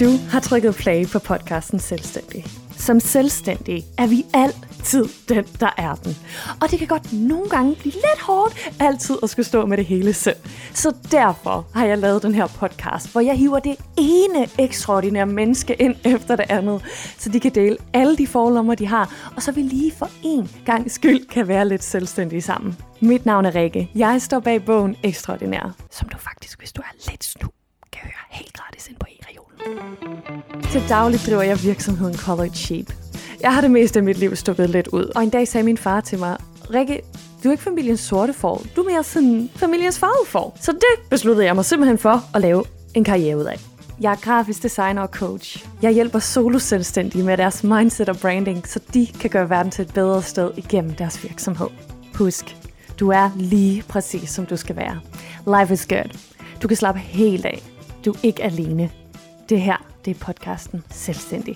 [0.00, 2.44] Du har trykket play på podcasten Selvstændig.
[2.70, 6.16] Som selvstændig er vi altid den, der er den.
[6.62, 9.86] Og det kan godt nogle gange blive lidt hårdt altid at skulle stå med det
[9.86, 10.36] hele selv.
[10.74, 15.74] Så derfor har jeg lavet den her podcast, hvor jeg hiver det ene ekstraordinære menneske
[15.74, 16.82] ind efter det andet,
[17.18, 20.50] så de kan dele alle de forlommer, de har, og så vi lige for en
[20.66, 22.76] gang skyld kan være lidt selvstændige sammen.
[23.00, 23.90] Mit navn er Rikke.
[23.94, 27.48] Jeg står bag bogen Ekstraordinær, som du faktisk, hvis du er lidt snu,
[27.92, 29.25] kan høre helt gratis ind på e
[30.72, 32.92] til daglig driver jeg virksomheden Colored Sheep.
[33.40, 35.78] Jeg har det meste af mit liv stukket lidt ud, og en dag sagde min
[35.78, 36.36] far til mig,
[36.74, 37.00] Rikke,
[37.44, 40.56] du er ikke familiens sorte får, du er mere sådan familiens farvede får.
[40.60, 42.64] Så det besluttede jeg mig simpelthen for at lave
[42.94, 43.60] en karriere ud af.
[44.00, 45.66] Jeg er grafisk designer og coach.
[45.82, 49.94] Jeg hjælper solo-selvstændige med deres mindset og branding, så de kan gøre verden til et
[49.94, 51.68] bedre sted igennem deres virksomhed.
[52.14, 52.56] Husk,
[53.00, 55.00] du er lige præcis som du skal være.
[55.60, 56.18] Life is good.
[56.62, 57.62] Du kan slappe helt af.
[58.04, 58.90] Du er ikke alene.
[59.48, 61.54] Det her, det er podcasten Selvstændig.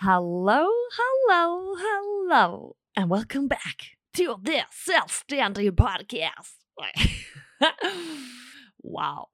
[0.00, 0.62] Hello,
[1.00, 1.46] hello,
[1.86, 3.78] hello, and welcome back
[4.16, 6.56] to this Selvstændig podcast.
[8.96, 9.24] wow.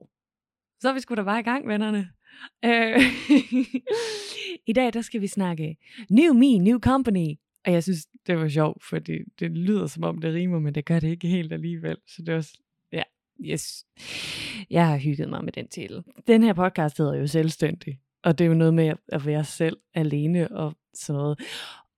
[0.79, 2.09] Så er vi sgu da bare i gang, vennerne.
[2.65, 3.01] Øh,
[4.69, 5.77] I dag, der skal vi snakke
[6.09, 7.35] New Me, New Company.
[7.65, 10.85] Og jeg synes, det var sjovt, for det, lyder som om, det rimer, men det
[10.85, 11.97] gør det ikke helt alligevel.
[12.07, 12.59] Så det er også,
[13.41, 13.85] yes.
[14.69, 16.03] Jeg har hygget mig med den titel.
[16.27, 17.99] Den her podcast hedder jo Selvstændig.
[18.23, 21.39] Og det er jo noget med at være selv alene og sådan noget.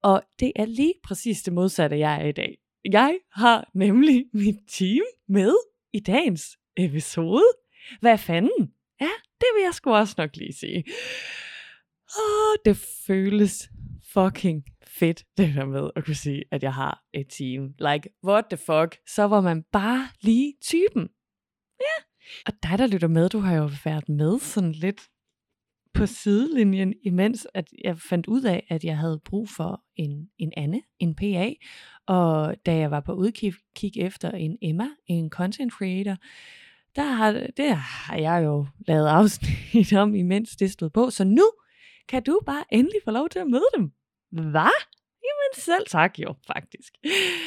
[0.03, 2.57] Og det er lige præcis det modsatte, jeg er i dag.
[2.91, 5.53] Jeg har nemlig mit team med
[5.93, 7.45] i dagens episode.
[7.99, 8.73] Hvad fanden?
[9.01, 10.83] Ja, det vil jeg sgu også nok lige sige.
[12.17, 13.69] Åh, det føles
[14.13, 17.73] fucking fedt, det der med at kunne sige, at jeg har et team.
[17.79, 18.97] Like, what the fuck?
[19.07, 21.09] Så var man bare lige typen.
[21.81, 22.03] Ja.
[22.45, 25.01] Og dig, der lytter med, du har jo været med sådan lidt
[25.93, 30.53] på sidelinjen, imens at jeg fandt ud af, at jeg havde brug for en, en
[30.57, 31.53] Anne, en PA.
[32.05, 36.15] Og da jeg var på udkig kig efter en Emma, en content creator,
[36.95, 41.09] der har, det har jeg jo lavet afsnit om, imens det stod på.
[41.09, 41.51] Så nu
[42.07, 43.91] kan du bare endelig få lov til at møde dem.
[44.31, 44.85] Hvad?
[45.23, 46.93] Jamen selv tak jo, faktisk.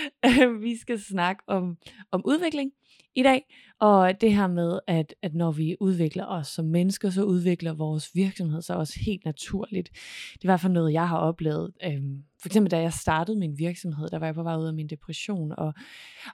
[0.64, 1.76] vi skal snakke om,
[2.10, 2.72] om udvikling
[3.14, 3.44] i dag,
[3.82, 8.10] og det her med, at, at når vi udvikler os som mennesker, så udvikler vores
[8.14, 9.90] virksomhed sig også helt naturligt.
[10.32, 11.72] Det er i hvert fald noget, jeg har oplevet.
[11.84, 14.74] Øhm, for eksempel da jeg startede min virksomhed, der var jeg på vej ud af
[14.74, 15.74] min depression, og,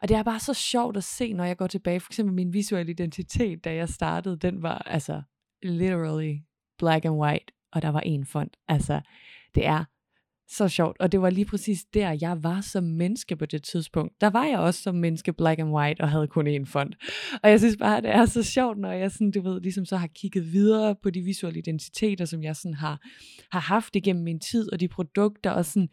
[0.03, 2.00] og det er bare så sjovt at se, når jeg går tilbage.
[2.00, 5.22] For eksempel min visuelle identitet, da jeg startede, den var altså
[5.62, 6.34] literally
[6.78, 8.56] black and white, og der var en font.
[8.69, 9.00] Altså,
[9.54, 9.84] det er
[10.48, 10.97] så sjovt.
[11.00, 14.20] Og det var lige præcis der, jeg var som menneske på det tidspunkt.
[14.20, 16.97] Der var jeg også som menneske black and white og havde kun én font.
[17.42, 19.97] Og jeg synes bare, det er så sjovt, når jeg sådan, du ved, ligesom så
[19.97, 23.00] har kigget videre på de visuelle identiteter, som jeg sådan har,
[23.53, 25.88] har haft igennem min tid, og de produkter, og sådan,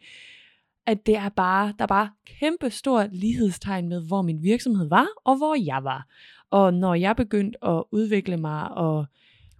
[0.86, 5.06] at det er bare, der er bare kæmpe stor lighedstegn med, hvor min virksomhed var,
[5.24, 6.06] og hvor jeg var.
[6.50, 9.06] Og når jeg begyndte at udvikle mig og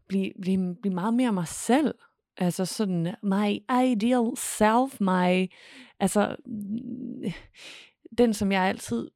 [0.09, 1.95] blive, blive, blive meget mere mig selv,
[2.39, 5.53] Altså sådan, my ideal self, my,
[6.01, 6.37] altså,
[8.19, 9.11] den som jeg altid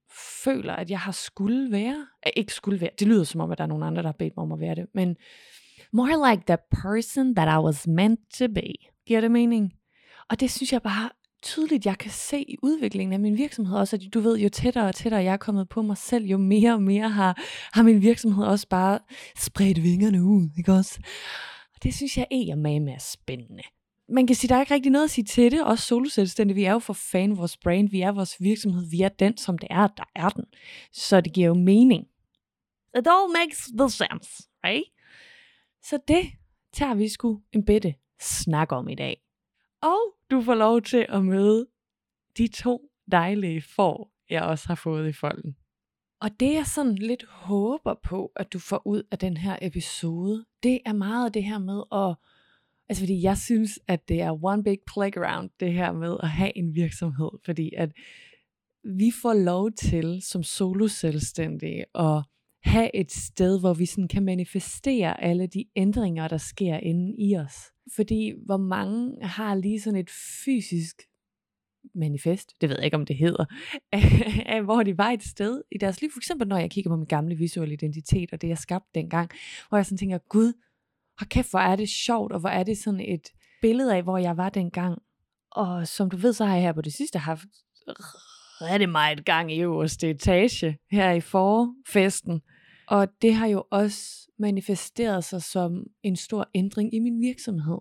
[0.44, 2.06] føler, at jeg har skulle være.
[2.26, 4.16] Eh, ikke skulle være, det lyder som om, at der er nogen andre, der har
[4.18, 5.16] bedt mig om at være det, men
[5.92, 8.72] more like the person that I was meant to be.
[9.06, 9.72] Giver det mening?
[10.30, 11.10] Og det synes jeg bare
[11.42, 14.88] tydeligt, jeg kan se i udviklingen af min virksomhed også, at du ved, jo tættere
[14.88, 17.42] og tættere jeg er kommet på mig selv, jo mere og mere har,
[17.72, 18.98] har min virksomhed også bare
[19.36, 21.00] spredt vingerne ud, ikke også?
[21.82, 23.62] Det synes jeg er med er spændende.
[24.08, 25.64] Man kan sige, der er ikke rigtig noget at sige til det.
[25.64, 29.08] Også soloselvstændige, vi er jo for fan vores brand, vi er vores virksomhed, vi er
[29.08, 30.44] den, som det er, der er den.
[30.92, 32.06] Så det giver jo mening.
[32.98, 34.84] It all makes the sense, right?
[35.82, 36.30] Så det
[36.72, 39.22] tager vi sgu en bitte snak om i dag.
[39.82, 41.66] Og du får lov til at møde
[42.38, 45.56] de to dejlige får, jeg også har fået i folden.
[46.20, 50.44] Og det jeg sådan lidt håber på, at du får ud af den her episode,
[50.62, 52.16] det er meget det her med at,
[52.88, 56.58] altså fordi jeg synes, at det er one big playground, det her med at have
[56.58, 57.92] en virksomhed, fordi at
[58.84, 62.22] vi får lov til som solo selvstændige at
[62.62, 67.36] have et sted, hvor vi sådan kan manifestere alle de ændringer, der sker inde i
[67.36, 67.56] os.
[67.96, 70.10] Fordi hvor mange har lige sådan et
[70.44, 71.02] fysisk
[71.94, 73.44] manifest, det ved jeg ikke, om det hedder,
[74.54, 76.10] af, hvor de var et sted i deres liv.
[76.12, 79.30] For eksempel, når jeg kigger på min gamle visuelle identitet, og det jeg skabte dengang,
[79.68, 80.52] hvor jeg sådan tænker, gud,
[81.18, 83.28] hvor kæft, hvor er det sjovt, og hvor er det sådan et
[83.62, 84.98] billede af, hvor jeg var dengang.
[85.50, 87.46] Og som du ved, så har jeg her på det sidste haft
[88.60, 92.40] rigtig meget gang i øverste etage, her i forfesten.
[92.88, 97.78] Og det har jo også manifesteret sig som en stor ændring i min virksomhed.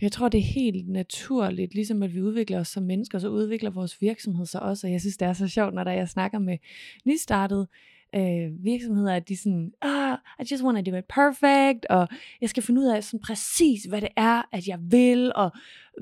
[0.00, 3.70] Jeg tror, det er helt naturligt, ligesom at vi udvikler os som mennesker, så udvikler
[3.70, 4.86] vores virksomhed sig også.
[4.86, 6.58] Og jeg synes, det er så sjovt, når der jeg snakker med
[7.04, 7.68] nystartede
[8.14, 12.08] øh, virksomheder, at de sådan, ah, I just want to do it perfect, og
[12.40, 15.50] jeg skal finde ud af sådan præcis, hvad det er, at jeg vil, og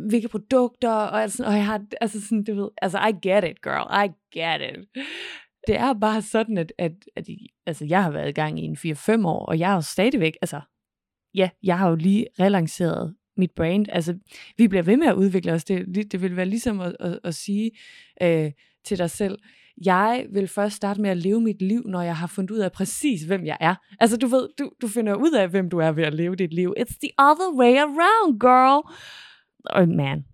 [0.08, 3.62] hvilke produkter, og, altså, og jeg har, altså sådan, du ved, altså I get it,
[3.62, 4.08] girl, I
[4.38, 5.04] get it.
[5.66, 7.28] Det er bare sådan, at, at, at
[7.66, 10.36] altså, jeg har været i gang i en 4-5 år, og jeg er jo stadigvæk,
[10.42, 10.60] altså,
[11.34, 13.86] ja, jeg har jo lige relanceret mit brand.
[13.88, 14.18] Altså,
[14.58, 15.64] vi bliver ved med at udvikle os.
[15.64, 17.70] Det, det vil være ligesom at, at, at sige
[18.22, 18.52] øh,
[18.84, 19.38] til dig selv,
[19.84, 22.72] jeg vil først starte med at leve mit liv, når jeg har fundet ud af
[22.72, 23.74] præcis, hvem jeg er.
[24.00, 26.54] Altså, du ved, du, du finder ud af, hvem du er ved at leve dit
[26.54, 26.74] liv.
[26.78, 28.82] It's the other way around, girl.
[29.74, 30.24] Oh, man.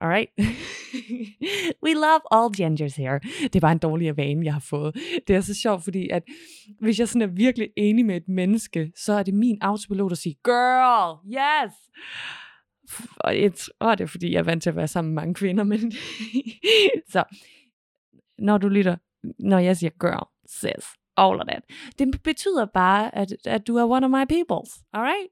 [0.00, 0.30] All right?
[1.84, 3.20] We love all genders here.
[3.42, 4.96] Det er bare en dårlig vane, jeg har fået.
[5.28, 6.22] Det er så sjovt, fordi at
[6.80, 10.18] hvis jeg sådan er virkelig enig med et menneske, så er det min autopilot at
[10.18, 11.74] sige, girl, yes!
[13.16, 15.34] Og jeg tror, det er fordi, jeg er vant til at være sammen med mange
[15.34, 15.92] kvinder, men
[17.12, 17.24] så
[18.38, 18.96] når du lytter,
[19.38, 20.86] når jeg siger girl, sis,
[21.16, 21.62] all of that.
[21.98, 25.28] Det betyder bare, at, at du er one of my peoples, alright?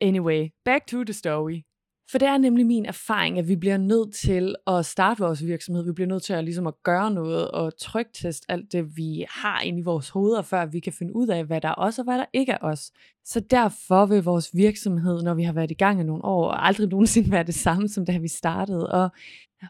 [0.00, 1.64] Anyway, back to the story.
[2.10, 5.84] For det er nemlig min erfaring, at vi bliver nødt til at starte vores virksomhed.
[5.84, 9.60] Vi bliver nødt til at, ligesom at gøre noget og trygteste alt det, vi har
[9.60, 12.04] inde i vores hoveder, før vi kan finde ud af, hvad der er os og
[12.04, 12.92] hvad der ikke er os.
[13.24, 16.88] Så derfor vil vores virksomhed, når vi har været i gang i nogle år, aldrig
[16.88, 18.92] nogensinde være det samme, som da vi startede.
[18.92, 19.08] Og,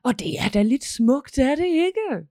[0.03, 2.27] og det er da lidt smukt, er det ikke?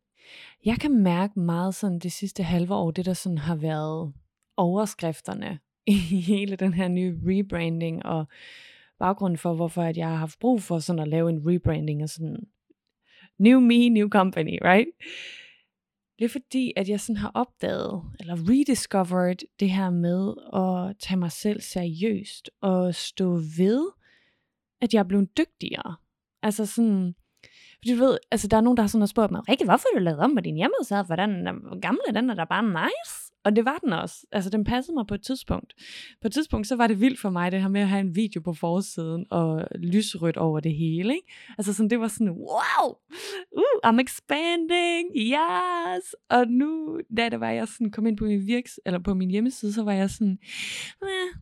[0.65, 4.13] Jeg kan mærke meget sådan det sidste halve år, det der sådan har været
[4.57, 8.27] overskrifterne i hele den her nye rebranding og
[8.99, 12.09] baggrunden for, hvorfor at jeg har haft brug for sådan at lave en rebranding og
[12.09, 12.47] sådan,
[13.39, 14.87] new me, new company, right?
[16.19, 21.17] Det er fordi, at jeg sådan har opdaget, eller rediscovered det her med at tage
[21.17, 23.89] mig selv seriøst, og stå ved,
[24.81, 25.95] at jeg er blevet dygtigere.
[26.43, 27.15] Altså sådan,
[27.77, 29.99] fordi du ved, altså der er nogen, der har sådan spurgt mig, Rikke, hvorfor har
[29.99, 31.03] du lavet om på din hjemmeside?
[31.03, 31.29] Hvordan
[31.81, 33.28] gamle den er der bare nice?
[33.45, 34.25] Og det var den også.
[34.31, 35.73] Altså, den passede mig på et tidspunkt.
[36.21, 38.15] På et tidspunkt, så var det vildt for mig, det her med at have en
[38.15, 41.33] video på forsiden, og lysrødt over det hele, ikke?
[41.57, 42.95] Altså, sådan, det var sådan, wow!
[43.57, 45.11] Uh, I'm expanding!
[45.17, 46.15] Yes!
[46.29, 49.31] Og nu, da det var, jeg sådan kom ind på min virks, eller på min
[49.31, 50.39] hjemmeside, så var jeg sådan,
[51.03, 51.39] eh,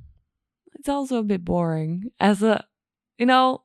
[0.80, 2.04] it's also a bit boring.
[2.20, 2.58] Altså,
[3.22, 3.58] you know,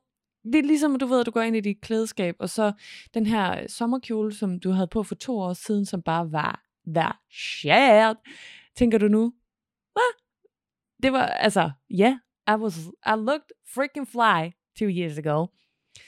[0.43, 2.71] det er ligesom, du ved, at du går ind i dit klædeskab, og så
[3.13, 7.11] den her sommerkjole, som du havde på for to år siden, som bare var the
[7.31, 8.17] shit.
[8.75, 9.33] Tænker du nu?
[9.93, 10.11] Hvad?
[11.03, 12.15] Det var, altså, yeah,
[12.47, 15.47] I was, I looked freaking fly two years ago.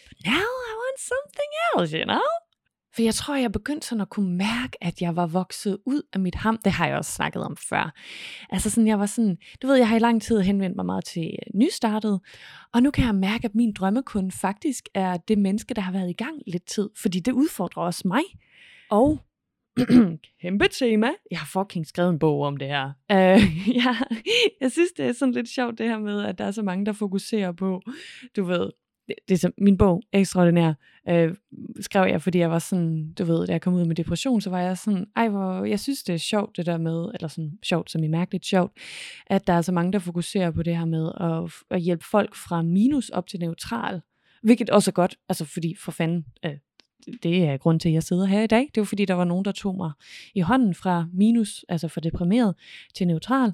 [0.10, 2.28] But now I want something else, you know?
[2.96, 6.20] For jeg tror, jeg begyndte sådan at kunne mærke, at jeg var vokset ud af
[6.20, 6.58] mit ham.
[6.58, 7.94] Det har jeg også snakket om før.
[8.50, 11.06] Altså sådan, jeg var sådan, du ved, jeg har i lang tid henvendt mig meget
[11.06, 12.20] til øh, nystartet,
[12.74, 16.10] og nu kan jeg mærke, at min drømmekunde faktisk er det menneske, der har været
[16.10, 18.24] i gang lidt tid, fordi det udfordrer også mig.
[18.90, 19.20] Og
[20.42, 21.08] kæmpe tema.
[21.32, 22.86] Jeg har fucking skrevet en bog om det her.
[22.86, 23.96] Uh, ja,
[24.62, 26.86] jeg synes, det er sådan lidt sjovt det her med, at der er så mange,
[26.86, 27.82] der fokuserer på,
[28.36, 28.70] du ved,
[29.08, 30.74] det, det er som min bog, Ekstraordinær,
[31.12, 31.36] uh,
[31.80, 34.50] skrev jeg, fordi jeg var sådan, du ved, da jeg kom ud med depression, så
[34.50, 37.52] var jeg sådan, ej, hvor, jeg synes, det er sjovt det der med, eller sådan
[37.64, 38.72] sjovt, som i mærkeligt sjovt,
[39.28, 42.36] at der er så mange, der fokuserer på det her med at, at hjælpe folk
[42.36, 44.02] fra minus op til neutral,
[44.44, 46.52] hvilket også er godt, altså fordi for fanden, uh,
[47.24, 48.70] det er grund til, at jeg sidder her i dag.
[48.76, 49.92] Det var fordi, der var nogen, der tog mig
[50.36, 52.56] i hånden fra minus, altså fra deprimeret
[52.96, 53.54] til neutral.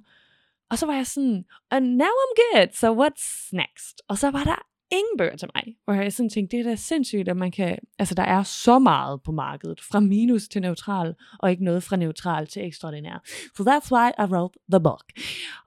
[0.69, 4.01] Og så var jeg sådan, and now I'm good, so what's next?
[4.07, 6.75] Og så var der ingen bøger til mig, hvor jeg sådan tænkte, det er da
[6.75, 11.15] sindssygt, at man kan, altså der er så meget på markedet, fra minus til neutral,
[11.39, 13.23] og ikke noget fra neutral til ekstraordinær.
[13.57, 15.03] So that's why I wrote the book.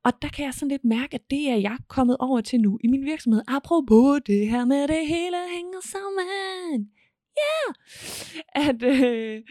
[0.05, 2.79] Og der kan jeg sådan lidt mærke, at det er jeg kommet over til nu
[2.85, 6.91] i min virksomhed, apropos det her med, det hele hænger sammen
[7.39, 7.75] yeah!
[8.69, 9.43] At øh,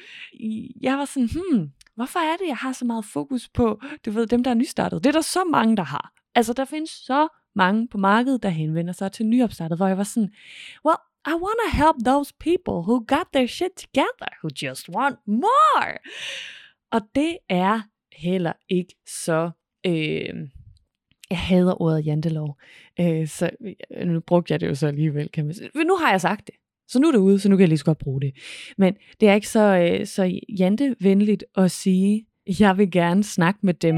[0.81, 4.27] jeg var sådan, hmm, hvorfor er det, jeg har så meget fokus på, du ved,
[4.27, 5.03] dem, der er nystartet?
[5.03, 6.13] Det er der så mange, der har.
[6.35, 10.03] Altså, der findes så mange på markedet, der henvender sig til nyopstartet, hvor jeg var
[10.03, 10.33] sådan,
[10.85, 10.97] well,
[11.27, 15.97] I want to help those people who got their shit together, who just want more.
[16.91, 19.51] Og det er heller ikke så...
[19.85, 20.49] Øh,
[21.29, 22.59] jeg hader ordet jantelov,
[22.99, 23.49] øh, så
[23.91, 25.69] øh, nu brugte jeg det jo så alligevel, kan man sige.
[25.75, 26.55] Men Nu har jeg sagt det.
[26.93, 28.31] Så nu er det ude, så nu kan jeg lige så godt bruge det.
[28.77, 32.25] Men det er ikke så, øh, så jantevenligt at sige,
[32.59, 33.95] jeg vil gerne snakke med dem,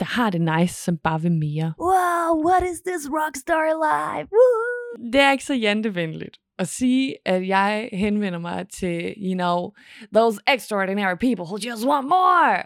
[0.00, 1.72] der har det nice, som bare vil mere.
[1.80, 4.28] Wow, what is this rockstar life?
[4.32, 5.10] Woo!
[5.12, 9.70] Det er ikke så jantevenligt at sige, at jeg henvender mig til, you know,
[10.14, 12.62] those extraordinary people who just want more.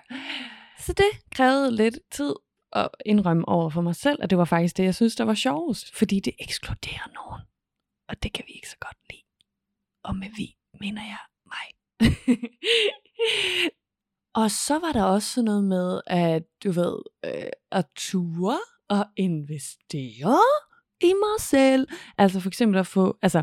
[0.79, 2.35] Så det krævede lidt tid
[2.73, 5.35] at indrømme over for mig selv, at det var faktisk det, jeg synes, der var
[5.35, 5.97] sjovest.
[5.97, 7.43] Fordi det ekskluderer nogen.
[8.09, 9.28] Og det kan vi ikke så godt lide.
[10.09, 11.67] Og med vi mener jeg mig.
[14.41, 19.07] og så var der også sådan noget med, at du ved, øh, at ture og
[19.17, 20.41] investere
[21.01, 21.89] i mig selv.
[22.19, 23.43] Altså for eksempel at få, altså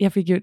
[0.00, 0.40] jeg fik jo,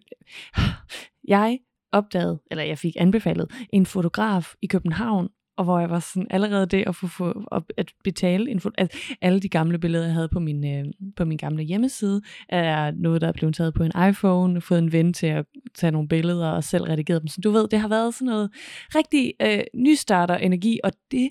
[1.27, 1.59] jeg
[1.91, 6.65] opdagede, eller jeg fik anbefalet en fotograf i København, og hvor jeg var sådan allerede
[6.65, 7.43] det at få, få
[7.77, 10.85] at, betale info, at alle de gamle billeder, jeg havde på min, øh,
[11.15, 14.91] på min gamle hjemmeside, er noget, der er blevet taget på en iPhone, fået en
[14.91, 15.45] ven til at
[15.75, 17.27] tage nogle billeder og selv redigere dem.
[17.27, 18.49] Så du ved, det har været sådan noget
[18.95, 21.29] rigtig øh, nystarter energi, og det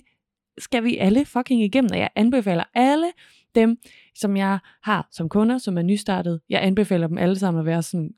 [0.57, 3.07] skal vi alle fucking igennem, og jeg anbefaler alle
[3.55, 3.77] dem,
[4.15, 7.83] som jeg har som kunder, som er nystartet, jeg anbefaler dem alle sammen at være
[7.83, 8.11] sådan,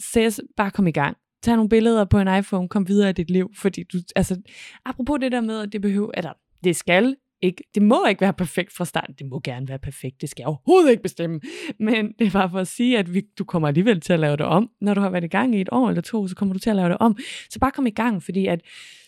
[0.00, 3.30] ses, bare kom i gang tag nogle billeder på en iPhone, kom videre i dit
[3.30, 4.40] liv, fordi du, altså,
[4.84, 6.32] apropos det der med, at det behøver, eller
[6.64, 10.20] det skal ikke, det må ikke være perfekt fra starten, det må gerne være perfekt,
[10.20, 11.40] det skal jeg overhovedet ikke bestemme,
[11.78, 14.36] men det er bare for at sige, at vi, du kommer alligevel til at lave
[14.36, 16.52] det om, når du har været i gang i et år eller to, så kommer
[16.52, 17.16] du til at lave det om,
[17.50, 18.60] så bare kom i gang, fordi at,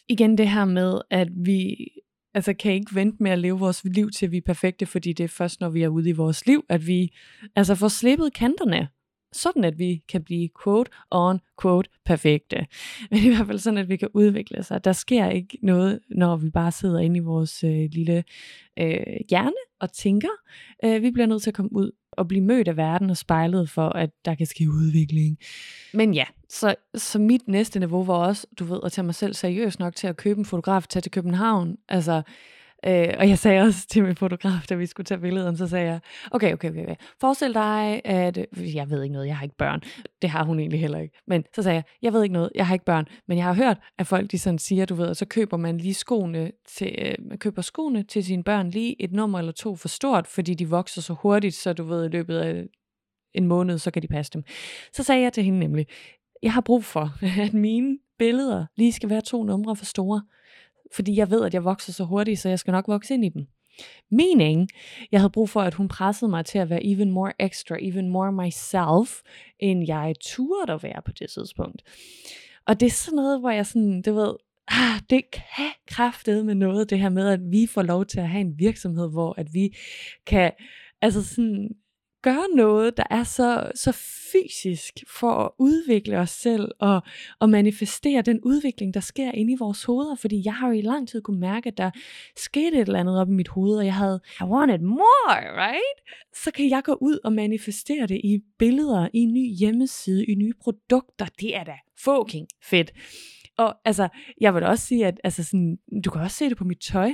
[0.08, 1.76] igen det her med, at vi
[2.34, 5.24] altså kan ikke vente med at leve vores liv til vi er perfekte, fordi det
[5.24, 7.16] er først, når vi er ude i vores liv, at vi
[7.56, 8.88] altså får slippet kanterne
[9.32, 12.66] sådan at vi kan blive quote on quote perfekte.
[13.10, 14.84] Men i hvert fald sådan, at vi kan udvikle sig.
[14.84, 18.24] Der sker ikke noget, når vi bare sidder inde i vores øh, lille
[18.78, 20.28] øh, hjerne og tænker.
[20.84, 23.70] Øh, vi bliver nødt til at komme ud og blive mødt af verden og spejlet
[23.70, 25.38] for, at der kan ske udvikling.
[25.94, 29.34] Men ja, så, så mit næste niveau var også, du ved, at tage mig selv
[29.34, 31.76] seriøst nok til at købe en fotograf, tage til København.
[31.88, 32.22] Altså,
[32.86, 35.86] Øh, og jeg sagde også til min fotograf, da vi skulle tage billederne, så sagde
[35.86, 36.94] jeg, okay, okay, okay, okay.
[37.20, 39.80] Forestil dig, at jeg ved ikke noget, jeg har ikke børn.
[40.22, 41.18] Det har hun egentlig heller ikke.
[41.26, 43.06] Men så sagde jeg, jeg ved ikke noget, jeg har ikke børn.
[43.28, 45.94] Men jeg har hørt, at folk de sådan siger, du ved, så køber man lige
[45.94, 49.88] skoene til, øh, man køber skoene til sine børn lige et nummer eller to for
[49.88, 52.64] stort, fordi de vokser så hurtigt, så du ved, i løbet af
[53.34, 54.44] en måned, så kan de passe dem.
[54.92, 55.86] Så sagde jeg til hende nemlig,
[56.42, 57.10] jeg har brug for,
[57.46, 60.22] at mine billeder lige skal være to numre for store
[60.94, 63.28] fordi jeg ved, at jeg vokser så hurtigt, så jeg skal nok vokse ind i
[63.28, 63.46] dem.
[64.10, 64.68] Meaning,
[65.12, 68.08] jeg havde brug for, at hun pressede mig til at være even more extra, even
[68.08, 69.20] more myself,
[69.58, 71.82] end jeg turde at være på det tidspunkt.
[72.66, 74.34] Og det er sådan noget, hvor jeg sådan, du ved,
[74.68, 78.28] ah, det kan kraftede med noget, det her med, at vi får lov til at
[78.28, 79.76] have en virksomhed, hvor at vi
[80.26, 80.52] kan,
[81.02, 81.68] altså sådan,
[82.22, 83.92] gøre noget, der er så, så
[84.32, 87.02] fysisk for at udvikle os selv og,
[87.40, 90.14] og manifestere den udvikling, der sker inde i vores hoveder.
[90.14, 91.90] Fordi jeg har jo i lang tid kunne mærke, at der
[92.36, 95.98] skete et eller andet op i mit hoved, og jeg havde, I wanted more, right?
[96.34, 100.34] Så kan jeg gå ud og manifestere det i billeder, i en ny hjemmeside, i
[100.34, 101.26] nye produkter.
[101.40, 102.92] Det er da fucking fedt.
[103.58, 104.08] Og altså,
[104.40, 107.10] jeg vil også sige, at altså sådan, du kan også se det på mit tøj.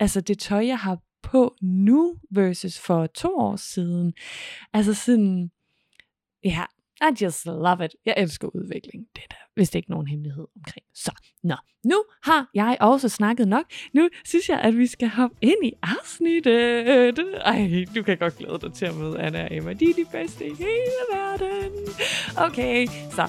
[0.00, 4.14] Altså det tøj, jeg har på nu versus for to år siden.
[4.72, 5.50] Altså sådan,
[6.44, 6.64] ja,
[7.02, 7.94] I just love it.
[8.06, 9.06] Jeg elsker udvikling.
[9.16, 10.86] Det er der vist ikke nogen hemmelighed omkring.
[10.94, 13.64] Så, nå, nu har jeg også snakket nok.
[13.92, 17.34] Nu synes jeg, at vi skal hoppe ind i afsnittet.
[17.44, 19.72] Ej, du kan godt glæde dig til at møde Anna og Emma.
[19.72, 21.72] De er de bedste i hele verden.
[22.36, 23.28] Okay, så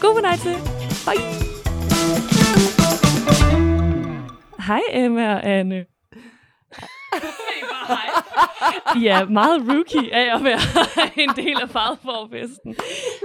[0.00, 0.52] god fornøjelse.
[1.06, 1.16] Hej.
[4.66, 5.91] Hej Emma og Anne.
[8.96, 10.60] I er meget rookie af at være
[11.22, 12.76] en del af farveforfesten.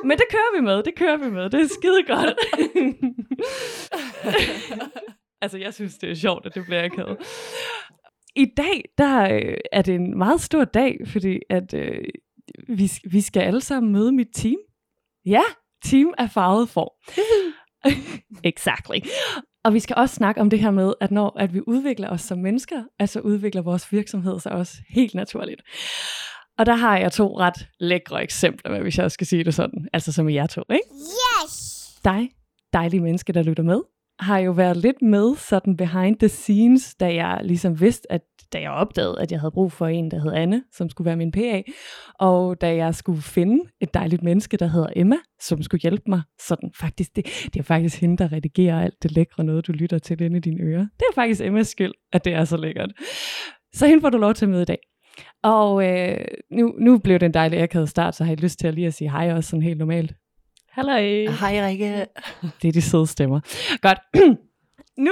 [0.04, 1.50] Men det kører vi med, det kører vi med.
[1.50, 2.40] Det er skide godt.
[5.42, 7.18] altså, jeg synes, det er sjovt, at det bliver akavet.
[8.36, 12.04] I dag, der øh, er det en meget stor dag, fordi at øh,
[12.68, 14.58] vi, vi skal alle sammen møde mit team.
[15.26, 15.42] Ja,
[15.86, 16.96] team er farvet for.
[18.44, 19.00] exactly.
[19.68, 22.22] Og vi skal også snakke om det her med, at når at vi udvikler os
[22.22, 25.62] som mennesker, altså udvikler vores virksomhed sig også helt naturligt.
[26.58, 29.88] Og der har jeg to ret lækre eksempler, hvis jeg skal sige det sådan.
[29.94, 30.84] Altså som i jer to, ikke?
[31.46, 32.00] Yes!
[32.06, 32.30] Dig,
[32.74, 33.82] dejlige menneske, der lytter med,
[34.20, 38.22] har jo været lidt med sådan behind the scenes, da jeg ligesom vidste, at
[38.54, 41.16] da jeg opdagede, at jeg havde brug for en, der hed Anne, som skulle være
[41.16, 41.62] min PA,
[42.20, 46.22] og da jeg skulle finde et dejligt menneske, der hedder Emma, som skulle hjælpe mig,
[46.40, 50.00] sådan faktisk, det, det er faktisk hende, der redigerer alt det lækre noget, du lytter
[50.00, 50.88] til inde i dine ører.
[51.00, 52.92] Det er faktisk Emmas skyld, at det er så lækkert.
[53.74, 54.80] Så hende får du lov til at møde i dag.
[55.44, 58.68] Og øh, nu, nu blev det en dejlig akavet start, så har jeg lyst til
[58.68, 60.14] at lige at sige hej også sådan helt normalt.
[60.78, 61.32] Halløj.
[61.40, 62.06] Hej Rikke.
[62.62, 63.40] Det er de søde stemmer.
[63.82, 63.98] Godt.
[65.08, 65.12] nu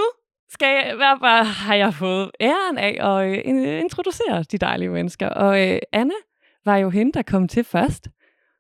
[0.50, 5.30] skal jeg, hvad, hvad har jeg fået æren af at øh, introducere de dejlige mennesker.
[5.30, 6.14] Og øh, Anne
[6.66, 8.08] var jo hende, der kom til først.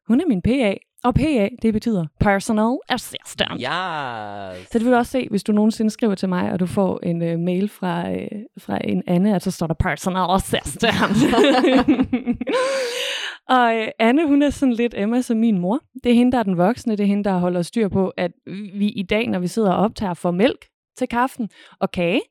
[0.08, 3.62] Hun er min PA, Og PA, det betyder Personal Assistant.
[3.62, 4.68] Yes.
[4.72, 7.00] Så det vil du også se, hvis du nogensinde skriver til mig, og du får
[7.04, 8.18] en uh, mail fra, uh,
[8.58, 11.18] fra en Anne, at så står der Personal Assistant.
[13.50, 15.80] og uh, Anne, hun er sådan lidt Emma som min mor.
[16.04, 16.96] Det er hende, der er den voksne.
[16.96, 18.32] Det er hende, der holder styr på, at
[18.74, 20.66] vi i dag, når vi sidder og optager, får mælk
[20.98, 21.50] til kaffen
[21.80, 22.22] og kage.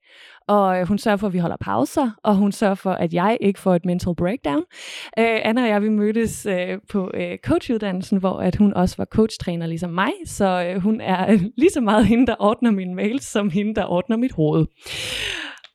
[0.49, 3.39] Og øh, hun sørger for, at vi holder pauser, og hun sørger for, at jeg
[3.41, 4.63] ikke får et mental breakdown.
[5.19, 9.05] Øh, Anna og jeg, vi mødtes øh, på øh, coachuddannelsen, hvor at hun også var
[9.05, 12.95] coachtræner ligesom mig, så øh, hun er øh, lige så meget hende, der ordner mine
[12.95, 14.67] mails, som hende, der ordner mit hoved.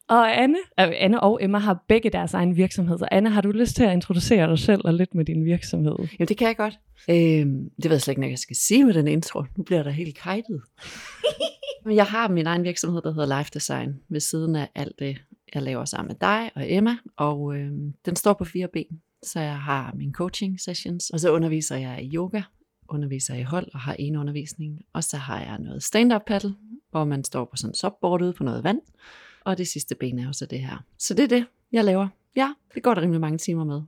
[0.10, 2.98] Og Anne, øh, Anne og Emma har begge deres egen virksomhed.
[2.98, 5.96] Så Anne, har du lyst til at introducere dig selv og lidt med din virksomhed?
[6.20, 6.80] Jo, det kan jeg godt.
[7.10, 9.44] Øhm, det ved jeg slet ikke, hvad jeg skal sige med den intro.
[9.58, 10.62] Nu bliver der helt kajtet.
[11.86, 15.18] Men jeg har min egen virksomhed, der hedder Life Design, ved siden af alt det,
[15.54, 16.98] jeg laver sammen med dig og Emma.
[17.18, 19.02] Og øhm, den står på fire ben.
[19.24, 22.42] Så jeg har min coaching sessions, og så underviser jeg i yoga,
[22.90, 24.82] underviser i hold og har en undervisning.
[24.94, 26.56] Og så har jeg noget stand-up paddle,
[26.92, 28.82] hvor man står på sådan en subboard ude på noget vand.
[29.50, 30.78] Og det sidste ben er jo så det her.
[30.98, 32.08] Så det er det, jeg laver.
[32.36, 33.82] Ja, det går der rimelig mange timer med.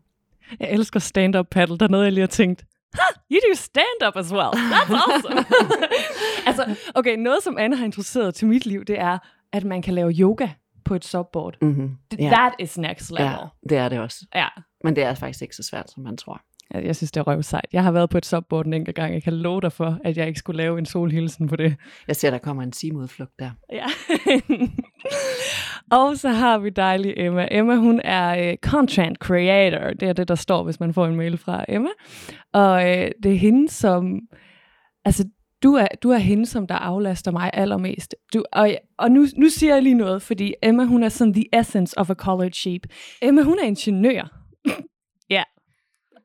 [0.60, 1.78] Jeg elsker stand-up paddle.
[1.78, 2.66] Der er noget, jeg lige har tænkt.
[2.94, 3.00] Ha,
[3.32, 4.50] you do stand-up as well.
[4.50, 5.46] That's awesome.
[6.48, 9.18] altså, okay, noget som Anne har introduceret til mit liv, det er,
[9.52, 10.50] at man kan lave yoga
[10.86, 11.58] på et subboard.
[11.62, 11.98] Mm-hmm.
[12.20, 12.30] Ja.
[12.30, 13.26] That is next level.
[13.26, 13.38] ja,
[13.70, 14.26] det er det også.
[14.36, 14.48] Ja.
[14.84, 16.42] Men det er faktisk ikke så svært, som man tror.
[16.74, 17.66] Jeg, jeg synes, det er røvsejt.
[17.74, 19.14] Jeg har været på et subboard en enkelt gang.
[19.14, 21.76] Jeg kan love dig for, at jeg ikke skulle lave en solhilsen på det.
[22.08, 23.50] Jeg ser, der kommer en simudflugt der.
[23.72, 23.86] Ja.
[25.98, 27.48] og så har vi dejlig Emma.
[27.52, 29.94] Emma, hun er uh, content creator.
[29.94, 31.90] Det er det, der står, hvis man får en mail fra Emma.
[32.54, 34.20] Og uh, det er hende, som...
[35.06, 35.26] Altså,
[35.64, 38.16] du er, du er hende, som der aflaster mig allermest.
[38.34, 41.46] Du, og og nu, nu siger jeg lige noget, fordi Emma, hun er sådan the
[41.54, 42.82] essence of a college sheep.
[43.22, 44.38] Emma, hun er ingeniør.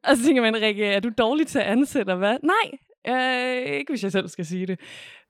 [0.08, 2.36] Og så tænker man, Rikke, er du dårlig til at ansætte, og hvad?
[2.42, 4.80] Nej, øh, ikke hvis jeg selv skal sige det.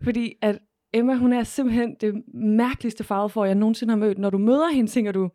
[0.04, 0.58] Fordi at
[0.94, 4.18] Emma, hun er simpelthen det mærkeligste farvefor, jeg nogensinde har mødt.
[4.18, 5.30] Når du møder hende, tænker du,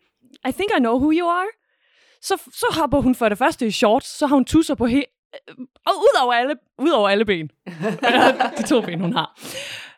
[0.50, 1.48] I think I know who you are.
[2.22, 5.18] Så, så hopper hun for det første i shorts, så har hun tusser på he-
[5.86, 7.50] og ud over alle, ud over alle ben.
[8.58, 9.40] de to ben, hun har.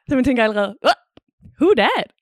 [0.10, 0.75] Så man tænker allerede,
[1.62, 2.13] who that?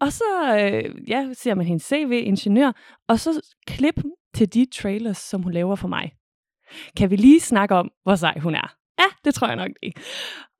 [0.00, 0.24] Og så
[0.58, 2.72] øh, ja, ser man hendes CV, ingeniør,
[3.08, 4.02] og så klip
[4.34, 6.12] til de trailers, som hun laver for mig.
[6.96, 8.76] Kan vi lige snakke om, hvor sej hun er?
[8.98, 10.00] Ja, det tror jeg nok ikke.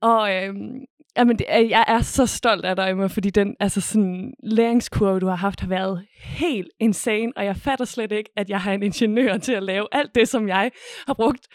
[0.01, 0.85] Og øhm,
[1.17, 5.27] jamen, det, jeg er så stolt af dig, Emma, fordi den altså sådan, læringskurve, du
[5.27, 8.83] har haft, har været helt insane, og jeg fatter slet ikke, at jeg har en
[8.83, 10.71] ingeniør til at lave alt det, som jeg
[11.07, 11.47] har brugt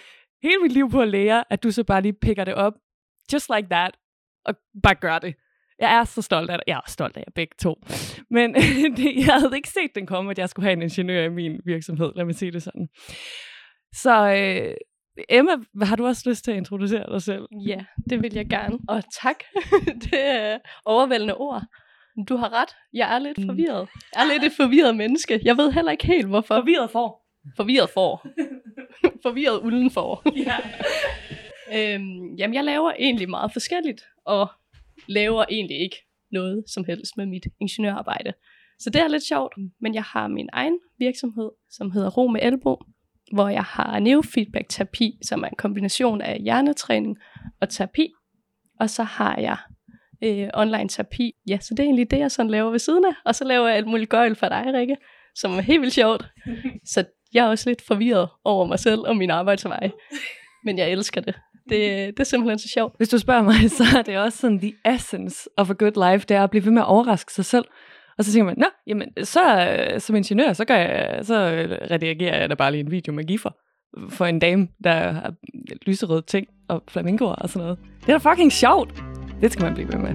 [0.42, 2.72] hele mit liv på at lære, at du så bare lige picker det op,
[3.32, 3.96] just like that,
[4.44, 5.34] og bare gør det.
[5.78, 6.64] Jeg er så stolt af dig.
[6.66, 7.82] Jeg er stolt af jer begge to.
[8.30, 8.54] Men
[8.96, 11.60] det, jeg havde ikke set den komme, at jeg skulle have en ingeniør i min
[11.64, 12.12] virksomhed.
[12.16, 12.88] Lad mig sige det sådan.
[13.94, 14.74] Så øh,
[15.28, 15.50] Emma,
[15.82, 17.46] har du også lyst til at introducere dig selv?
[17.66, 18.78] Ja, det vil jeg gerne.
[18.88, 19.36] Og tak.
[20.04, 21.62] det er overvældende ord.
[22.28, 22.68] Du har ret.
[22.92, 23.46] Jeg er lidt Mm.
[23.46, 23.88] forvirret.
[24.14, 25.40] Jeg er lidt et forvirret menneske.
[25.44, 26.54] Jeg ved heller ikke helt, hvorfor.
[26.54, 27.22] Forvirret for.
[27.56, 28.26] Forvirret for.
[29.24, 30.22] forvirret ulden for.
[30.36, 30.56] Ja.
[31.94, 34.48] øhm, jamen, jeg laver egentlig meget forskelligt, og
[35.08, 35.96] laver egentlig ikke
[36.32, 38.32] noget som helst med mit ingeniørarbejde.
[38.78, 42.40] Så det er lidt sjovt, men jeg har min egen virksomhed, som hedder Ro med
[42.42, 42.76] Elbo,
[43.34, 47.16] hvor jeg har neurofeedback-terapi, som er en kombination af hjernetræning
[47.60, 48.12] og terapi.
[48.80, 49.56] Og så har jeg
[50.24, 51.32] øh, online terapi.
[51.48, 53.12] Ja, så det er egentlig det, jeg sådan laver ved siden af.
[53.24, 54.96] Og så laver jeg alt muligt gøjl for dig, Rikke,
[55.34, 56.24] som er helt vildt sjovt.
[56.92, 59.90] Så jeg er også lidt forvirret over mig selv og min arbejdsvej.
[60.64, 61.34] Men jeg elsker det.
[61.68, 62.96] Det, det er simpelthen så sjovt.
[62.96, 66.26] Hvis du spørger mig, så er det også sådan the essence of a good life,
[66.26, 67.64] det er at blive ved med at overraske sig selv.
[68.20, 69.40] Og så tænker man, nå, jamen, så
[69.98, 71.34] som ingeniør, så, gør jeg, så
[71.90, 73.50] redigerer jeg da bare lige en video med giffer
[74.08, 75.34] for en dame, der har
[75.86, 77.78] lyserøde ting og flamingoer og sådan noget.
[78.06, 79.04] Det er da fucking sjovt.
[79.40, 80.14] Det skal man blive ved med.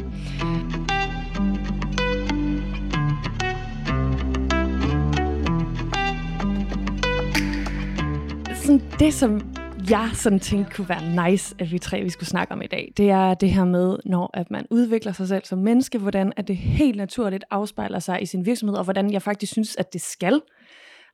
[8.56, 9.41] Sådan det, som
[9.89, 12.93] jeg sådan tænkte kunne være nice, at vi tre vi skulle snakke om i dag,
[12.98, 16.48] det er det her med, når at man udvikler sig selv som menneske, hvordan at
[16.48, 20.02] det helt naturligt afspejler sig i sin virksomhed, og hvordan jeg faktisk synes, at det
[20.02, 20.41] skal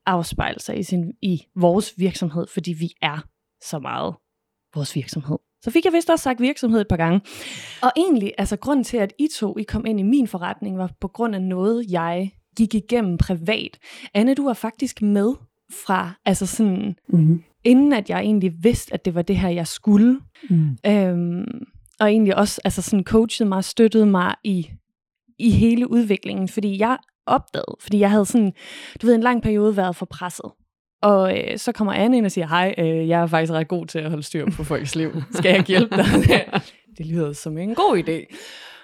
[0.05, 3.27] afspejle sig i, sin, i vores virksomhed, fordi vi er
[3.63, 4.15] så meget
[4.75, 5.37] vores virksomhed.
[5.63, 7.21] Så fik jeg vist også sagt virksomhed et par gange.
[7.83, 10.91] Og egentlig, altså grunden til, at I to I kom ind i min forretning, var
[11.01, 13.79] på grund af noget, jeg gik igennem privat.
[14.13, 15.33] Anne, du var faktisk med
[15.85, 19.67] fra, altså sådan, Mm-hmm inden at jeg egentlig vidste, at det var det her, jeg
[19.67, 20.19] skulle.
[20.49, 20.77] Mm.
[20.87, 21.45] Øhm,
[21.99, 24.69] og egentlig også altså sådan coachede mig, støttede mig i,
[25.39, 28.53] i hele udviklingen, fordi jeg opdagede, fordi jeg havde sådan,
[29.01, 30.51] du ved, en lang periode været for presset.
[31.01, 33.85] Og øh, så kommer Anne ind og siger, hej, øh, jeg er faktisk ret god
[33.85, 35.11] til at holde styr på folks liv.
[35.31, 36.05] Skal jeg hjælpe dig?
[36.97, 38.37] det lyder som en god idé.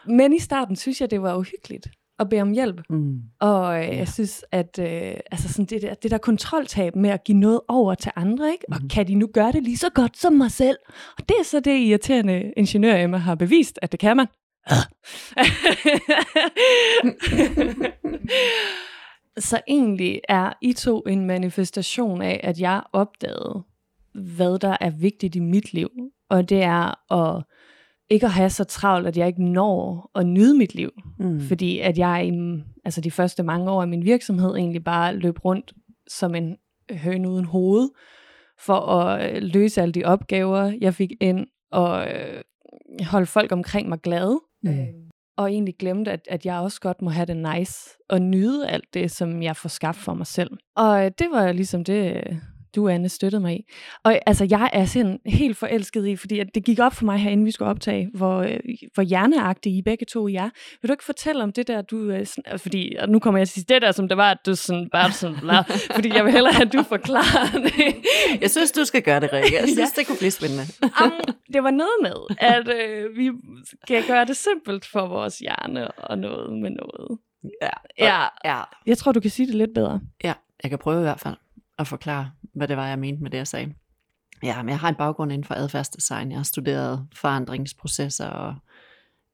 [0.06, 1.88] Men i starten synes jeg, det var uhyggeligt
[2.20, 2.82] at bede om hjælp.
[2.90, 3.20] Mm.
[3.40, 7.24] Og øh, jeg synes, at øh, altså sådan det, der, det der kontroltab med at
[7.24, 8.66] give noget over til andre, ikke?
[8.72, 8.90] og Mhm.
[8.90, 10.78] kan de nu gøre det lige så godt som mig selv?
[11.18, 14.28] Og det er så det irriterende ingeniør Emma har bevist, at det kan man.
[19.38, 23.64] så egentlig er I to en manifestation af, at jeg opdagede,
[24.14, 25.90] hvad der er vigtigt i mit liv.
[26.30, 27.44] Og det er at
[28.10, 30.92] ikke at have så travlt, at jeg ikke når at nyde mit liv.
[31.20, 31.40] Mm.
[31.40, 35.46] Fordi at jeg i altså de første mange år af min virksomhed egentlig bare løb
[35.46, 35.74] rundt
[36.08, 36.58] som en
[36.92, 37.90] høne uden hoved,
[38.60, 42.42] for at øh, løse alle de opgaver, jeg fik ind, og øh,
[43.06, 44.40] holde folk omkring mig glade.
[44.64, 44.86] Mm.
[45.38, 48.94] Og egentlig glemte, at, at jeg også godt må have det nice, og nyde alt
[48.94, 50.52] det, som jeg får skabt for mig selv.
[50.76, 52.36] Og øh, det var ligesom det, øh,
[52.76, 53.64] du, Anne, støttede mig i.
[54.04, 57.18] Og altså, jeg er sådan helt forelsket i, fordi at det gik op for mig
[57.20, 58.60] herinde, vi skulle optage, hvor, øh,
[58.94, 60.50] hvor hjerneagtige I begge to er.
[60.82, 61.98] Vil du ikke fortælle om det der, du...
[62.10, 64.18] Øh, sådan, altså, fordi, og nu kommer jeg til at sige det der, som det
[64.18, 65.38] var, at du sådan bare sådan...
[65.42, 65.62] Bla,
[65.96, 67.96] fordi jeg vil hellere have, at du forklarer det.
[68.42, 69.56] Jeg synes, du skal gøre det, Rikke.
[69.56, 70.00] Jeg synes, Ja.
[70.02, 70.64] det kunne blive spændende.
[71.04, 71.12] Um,
[71.54, 73.32] det var noget med, at øh, vi
[73.84, 77.18] skal gøre det simpelt for vores hjerne og noget med noget.
[77.62, 78.06] Ja.
[78.06, 78.62] Ja, ja.
[78.86, 80.02] jeg tror, du kan sige det lidt bedre.
[80.24, 81.36] Ja, jeg kan prøve i hvert fald
[81.80, 83.74] at forklare, hvad det var, jeg mente med det, jeg sagde.
[84.44, 86.32] Ja, men jeg har en baggrund inden for adfærdsdesign.
[86.32, 88.56] Jeg har studeret forandringsprocesser og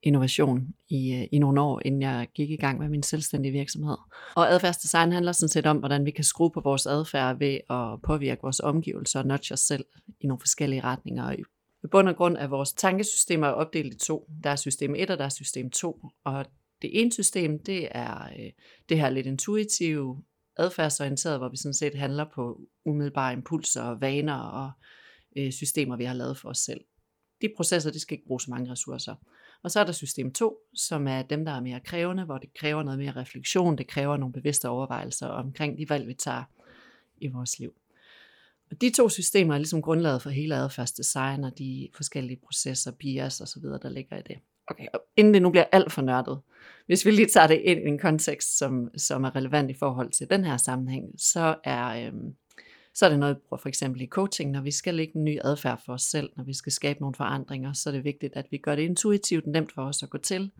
[0.03, 3.97] innovation i, øh, i nogle år, inden jeg gik i gang med min selvstændige virksomhed.
[4.35, 8.01] Og adfærdsdesign handler sådan set om, hvordan vi kan skrue på vores adfærd ved at
[8.03, 9.85] påvirke vores omgivelser og nudge os selv
[10.19, 11.23] i nogle forskellige retninger.
[11.23, 11.35] Og
[11.83, 14.29] i bund og grund er vores tankesystemer opdelt i to.
[14.43, 16.05] Der er system 1 og der er system 2.
[16.23, 16.45] Og
[16.81, 18.51] det ene system, det er øh,
[18.89, 20.23] det her lidt intuitive,
[20.57, 24.71] adfærdsorienteret, hvor vi sådan set handler på umiddelbare impulser og vaner og
[25.37, 26.81] øh, systemer, vi har lavet for os selv.
[27.41, 29.15] De processer, det skal ikke bruge så mange ressourcer.
[29.63, 32.53] Og så er der system 2, som er dem, der er mere krævende, hvor det
[32.53, 36.43] kræver noget mere refleksion, det kræver nogle bevidste overvejelser omkring de valg, vi tager
[37.17, 37.73] i vores liv.
[38.71, 43.41] Og de to systemer er ligesom grundlaget for hele adfærdsdesign og de forskellige processer, bias
[43.41, 44.37] og så videre, der ligger i det.
[44.67, 44.85] Okay,
[45.17, 46.39] inden det nu bliver alt for nørdet,
[46.85, 50.11] hvis vi lige tager det ind i en kontekst, som, som er relevant i forhold
[50.11, 52.35] til den her sammenhæng, så er, øhm,
[52.93, 55.23] så er det noget, vi bruger for eksempel i coaching, når vi skal lægge en
[55.23, 58.33] ny adfærd for os selv, når vi skal skabe nogle forandringer, så er det vigtigt,
[58.35, 60.51] at vi gør det intuitivt nemt for os at gå til.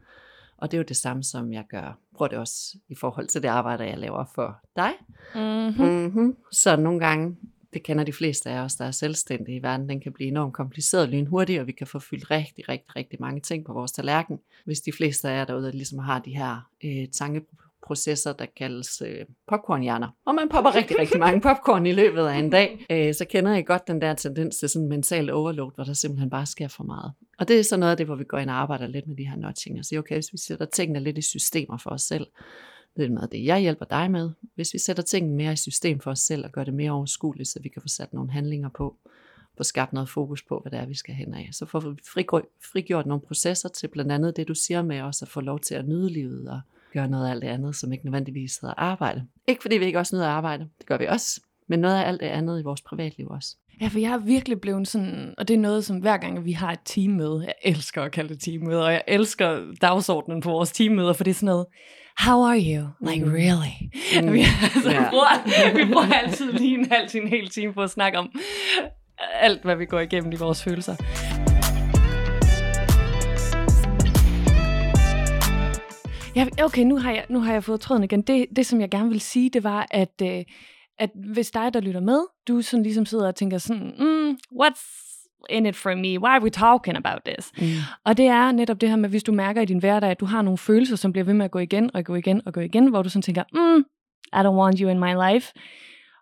[0.57, 1.99] Og det er jo det samme, som jeg gør.
[2.15, 4.91] Prøv det også i forhold til det arbejde, jeg laver for dig.
[5.35, 5.85] Mm-hmm.
[5.85, 6.37] Mm-hmm.
[6.51, 7.37] Så nogle gange,
[7.73, 10.53] det kender de fleste af os, der er selvstændige i verden, den kan blive enormt
[10.53, 14.39] kompliceret lynhurtigt, og vi kan få fyldt rigtig, rigtig, rigtig mange ting på vores tallerken.
[14.65, 19.25] Hvis de fleste af jer derude ligesom har de her øh, tankeprocesser, der kaldes øh,
[19.47, 23.25] popcornhjerner, og man popper rigtig, rigtig mange popcorn i løbet af en dag, øh, så
[23.25, 26.67] kender I godt den der tendens til sådan mental overload, hvor der simpelthen bare sker
[26.67, 27.12] for meget.
[27.39, 29.15] Og det er så noget af det, hvor vi går ind og arbejder lidt med
[29.15, 32.01] de her nudging, og siger, okay, hvis vi sætter tingene lidt i systemer for os
[32.01, 32.27] selv,
[32.97, 34.32] det er noget af det, jeg hjælper dig med.
[34.56, 37.49] Hvis vi sætter tingene mere i system for os selv og gør det mere overskueligt,
[37.49, 38.95] så vi kan få sat nogle handlinger på,
[39.58, 41.49] få skabt noget fokus på, hvad det er, vi skal hen af.
[41.51, 45.21] Så får vi frigjort, frigjort nogle processer til blandt andet det, du siger med os
[45.21, 46.62] at få lov til at nyde livet og
[46.93, 49.27] gøre noget af alt det andet, som ikke nødvendigvis hedder arbejde.
[49.47, 52.21] Ikke fordi vi ikke også nyder arbejde, det gør vi også, men noget af alt
[52.21, 53.56] det andet i vores privatliv også.
[53.82, 56.51] Ja, for jeg har virkelig blevet sådan, og det er noget, som hver gang vi
[56.51, 60.71] har et teammøde, jeg elsker at kalde det teammøde, og jeg elsker dagsordenen på vores
[60.71, 61.65] teammøder, for det er sådan noget,
[62.17, 62.88] how are you?
[63.02, 63.32] Like, Mm.
[63.32, 63.73] really?
[64.21, 64.34] Mm.
[64.34, 67.82] Vi, altså, vi, bruger, vi bruger altid lige en halv time, en hel time på
[67.82, 68.30] at snakke om
[69.41, 70.95] alt, hvad vi går igennem i vores følelser.
[76.36, 78.21] Ja, okay, nu har, jeg, nu har jeg fået tråden igen.
[78.21, 80.43] Det, det, som jeg gerne vil sige, det var, at, øh,
[80.99, 85.02] at hvis dig, der lytter med, du sådan ligesom sidder og tænker sådan, mm, what's
[85.49, 86.19] in it for me?
[86.19, 87.51] Why are we talking about this?
[87.58, 87.67] Mm.
[88.06, 90.25] Og det er netop det her med, hvis du mærker i din hverdag, at du
[90.25, 92.60] har nogle følelser, som bliver ved med at gå igen og gå igen og gå
[92.60, 93.86] igen, hvor du sådan tænker, mm,
[94.34, 95.53] I don't want you in my life.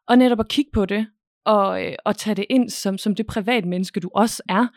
[0.07, 1.07] Og netop at kigge på det,
[1.45, 4.67] og, øh, og tage det ind som, som det privat menneske, du også er,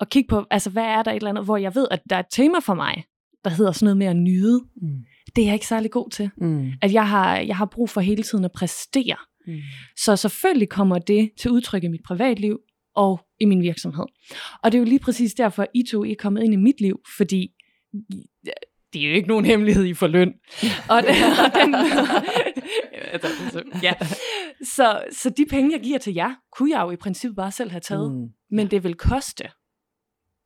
[0.00, 2.16] og kigge på, altså hvad er der et eller andet, hvor jeg ved, at der
[2.16, 3.04] er et tema for mig,
[3.44, 4.60] der hedder sådan noget med at nyde.
[4.82, 5.04] Mm.
[5.36, 6.30] Det er jeg ikke særlig god til.
[6.36, 6.72] Mm.
[6.82, 9.16] At jeg har, jeg har brug for hele tiden at præstere.
[9.46, 9.54] Mm.
[9.96, 12.58] Så selvfølgelig kommer det til udtryk i mit privatliv
[12.96, 14.04] og i min virksomhed.
[14.62, 17.00] Og det er jo lige præcis derfor, I to er kommet ind i mit liv,
[17.16, 17.50] fordi
[18.92, 20.34] det er jo ikke nogen hemmelighed, I får løn.
[20.90, 21.74] Og, den, og den,
[23.82, 23.92] ja.
[24.62, 27.70] så, så de penge, jeg giver til jer, kunne jeg jo i princippet bare selv
[27.70, 28.12] have taget.
[28.12, 28.28] Mm.
[28.50, 29.44] Men det vil koste,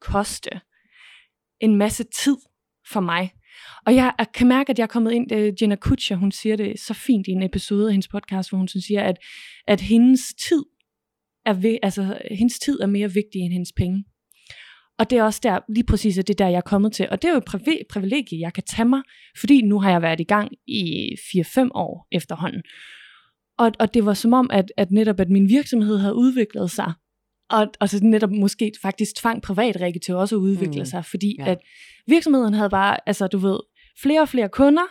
[0.01, 0.51] koste
[1.61, 2.37] en masse tid
[2.93, 3.33] for mig.
[3.87, 6.81] Og jeg kan mærke, at jeg er kommet ind, øh, Jenna Kutcher, hun siger det
[6.81, 9.17] så fint i en episode af hendes podcast, hvor hun siger, at,
[9.67, 10.65] at hendes tid
[11.49, 14.05] er ved, altså, hendes tid er mere vigtig end hendes penge.
[14.99, 17.09] Og det er også der, lige præcis at det er der, jeg er kommet til.
[17.11, 19.03] Og det er jo et privi- privilegie, jeg kan tage mig,
[19.41, 22.63] fordi nu har jeg været i gang i 4-5 år efterhånden.
[23.59, 26.93] Og, og det var som om, at, at netop at min virksomhed havde udviklet sig,
[27.51, 30.87] og, og så netop måske faktisk tvang privatrikke til også at udvikle Mm.
[30.87, 31.51] sig, fordi ja.
[31.51, 31.59] at
[32.07, 33.59] virksomheden havde bare, altså du ved,
[34.03, 34.83] flere og flere kunder,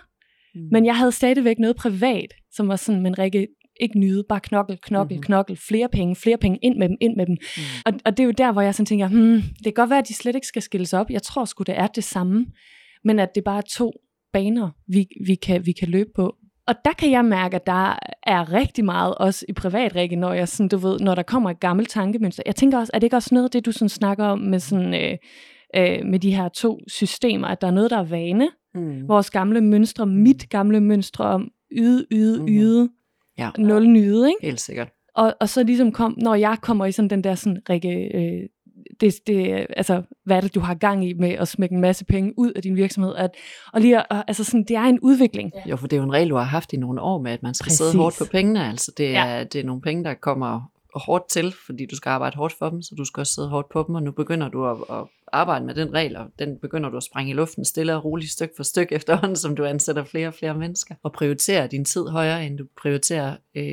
[0.56, 0.62] Mm.
[0.72, 3.48] men jeg havde stadigvæk noget privat, som var sådan, men Rikke,
[3.80, 5.18] ikke nyde, bare knokkel, knokkel, Mhm.
[5.20, 5.24] mm-hmm.
[5.24, 7.36] knokkel, flere penge, flere penge, ind med dem, ind med dem.
[7.58, 7.62] Mm.
[7.86, 10.00] Og, og det er jo der, hvor jeg sådan tænker, hmm, det kan godt være,
[10.00, 11.10] at de slet ikke skal skilles op.
[11.10, 12.46] Jeg tror sgu, det er det samme,
[13.04, 13.94] men at det bare er to
[14.34, 16.36] baner, vi, vi, kan, vi kan løbe på.
[16.68, 20.48] Og der kan jeg mærke, at der er rigtig meget også i privatrikke, når jeg
[20.48, 22.44] sådan, du ved, når der kommer et gammelt tankemønster.
[22.46, 24.60] Jeg tænker også, er det ikke også noget af det, du sådan snakker om med
[24.60, 25.18] sådan, øh,
[25.76, 29.08] øh, med de her to systemer, at der er noget, der er vane, Mm.
[29.08, 32.48] vores gamle mønstre, mit gamle mønstre om yde, yde, Mhm.
[32.50, 32.90] yde,
[33.38, 34.40] Ja, nul nyde, ikke?
[34.42, 34.88] helt sikkert.
[35.16, 38.50] Og, og så ligesom kom, når jeg kommer i sådan den der sådan, Rikke, øh,
[39.02, 42.06] det, det, altså, hvad er det, du har gang i med at smække en masse
[42.06, 43.16] penge ud af din virksomhed?
[43.16, 43.30] At,
[43.74, 45.52] og lige, at, altså sådan, det er en udvikling.
[45.70, 47.44] Jo, for det er jo en regel, du har haft i nogle år med, at
[47.44, 47.78] man skal Præcis.
[47.78, 48.70] sidde hårdt på pengene.
[48.70, 49.38] Altså, det er, Ja.
[49.38, 49.44] ja.
[49.44, 52.82] det er nogle penge, der kommer hårdt til, fordi du skal arbejde hårdt for dem,
[52.82, 55.66] så du skal også sidde hårdt på dem, og nu begynder du at, at arbejde
[55.66, 58.54] med den regel, og den begynder du at sprænge i luften stille og roligt stykke
[58.56, 62.46] for stykke efterhånden, som du ansætter flere og flere mennesker, og prioriterer din tid højere,
[62.46, 63.64] end du prioriterer øh,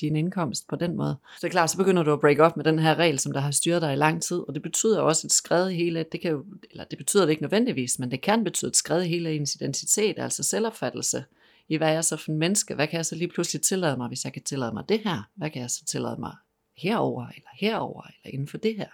[0.00, 1.16] din indkomst på den måde.
[1.24, 3.32] Så det er klart, så begynder du at break up med den her regel, som
[3.32, 6.04] der har styret dig i lang tid, og det betyder også et skred i hele,
[6.12, 9.02] det kan jo, eller det betyder det ikke nødvendigvis, men det kan betyde et skred
[9.02, 11.24] i hele ens identitet, altså selvopfattelse,
[11.68, 13.96] i hvad er jeg så for en menneske, hvad kan jeg så lige pludselig tillade
[13.96, 16.32] mig, hvis jeg kan tillade mig det her, hvad kan jeg så tillade mig
[16.76, 18.88] herover eller herover eller inden for det her.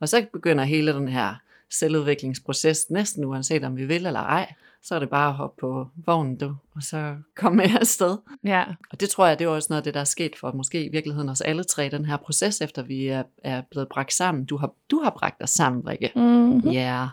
[0.00, 1.34] Og så begynder hele den her
[1.70, 5.88] selvudviklingsproces, næsten uanset om vi vil eller ej, så er det bare at hoppe på
[6.06, 8.16] vognen, du, og så komme med afsted.
[8.44, 10.52] Ja, Og det tror jeg, det er også noget af det, der er sket for
[10.52, 14.12] måske i virkeligheden os alle tre, den her proces, efter vi er, er blevet bragt
[14.12, 14.44] sammen.
[14.44, 16.12] Du har, du har bragt os sammen, Rikke.
[16.14, 16.70] mm-hmm.
[16.70, 17.08] Ja,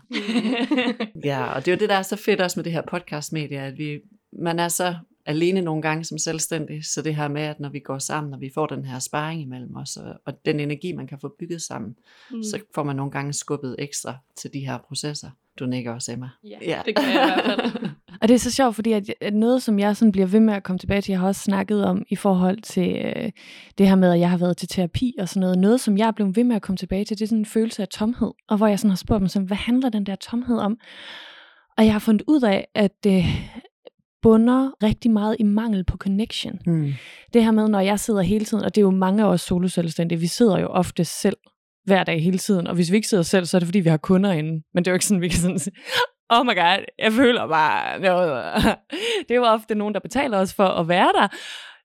[1.29, 3.59] ja, og det er jo det, der er så fedt også med det her podcastmedie,
[3.59, 3.99] at vi,
[4.33, 7.79] man er så alene nogle gange som selvstændig, så det her med, at når vi
[7.79, 11.07] går sammen, og vi får den her sparring imellem os, og, og den energi, man
[11.07, 11.95] kan få bygget sammen,
[12.31, 12.43] Mm.
[12.43, 15.29] så får man nogle gange skubbet ekstra til de her processer.
[15.59, 16.29] Du nikker også, Emma.
[16.61, 17.89] Ja, det kan jeg i hvert fald.
[18.21, 20.53] Og det er så sjovt, fordi at at noget, som jeg sådan bliver ved med
[20.53, 23.31] at komme tilbage til, jeg har også snakket om i forhold til øh,
[23.77, 25.57] det her med, at jeg har været til terapi og sådan noget.
[25.57, 27.45] Noget, som jeg er blevet ved med at komme tilbage til, det er sådan en
[27.45, 28.31] følelse af tomhed.
[28.49, 30.77] Og hvor jeg sådan har spurgt mig, sådan, hvad handler den der tomhed om?
[31.77, 33.23] Og jeg har fundet ud af, at det
[34.23, 36.59] bunder rigtig meget i mangel på connection.
[36.65, 36.93] Mm.
[37.33, 39.41] Det her med, når jeg sidder hele tiden, og det er jo mange af os
[39.41, 41.37] soloselvstændige, vi sidder jo ofte selv
[41.85, 43.89] hver dag hele tiden, og hvis vi ikke sidder selv, så er det fordi, vi
[43.89, 44.63] har kunder inde.
[44.73, 45.75] Men det er jo ikke sådan, vi kan sådan sige,
[46.29, 48.77] oh my god, jeg føler bare noget.
[49.27, 51.27] Det er jo ofte nogen, der betaler os for at være der,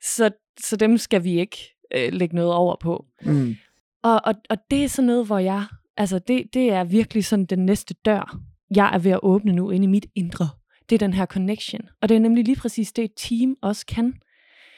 [0.02, 1.58] så, så dem skal vi ikke
[1.94, 3.04] øh, lægge noget over på.
[3.22, 3.56] Mm.
[4.02, 5.64] Og, og, og det er sådan noget, hvor jeg,
[5.96, 8.38] altså det, det er virkelig sådan den næste dør,
[8.76, 10.48] jeg er ved at åbne nu inde i mit indre.
[10.90, 11.80] Det er den her connection.
[12.02, 14.14] Og det er nemlig lige præcis det, et team også kan.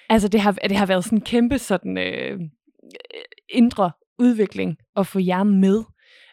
[0.08, 2.40] Altså det har, det har været sådan en kæmpe sådan øh,
[3.48, 5.82] indre udvikling at få jer med.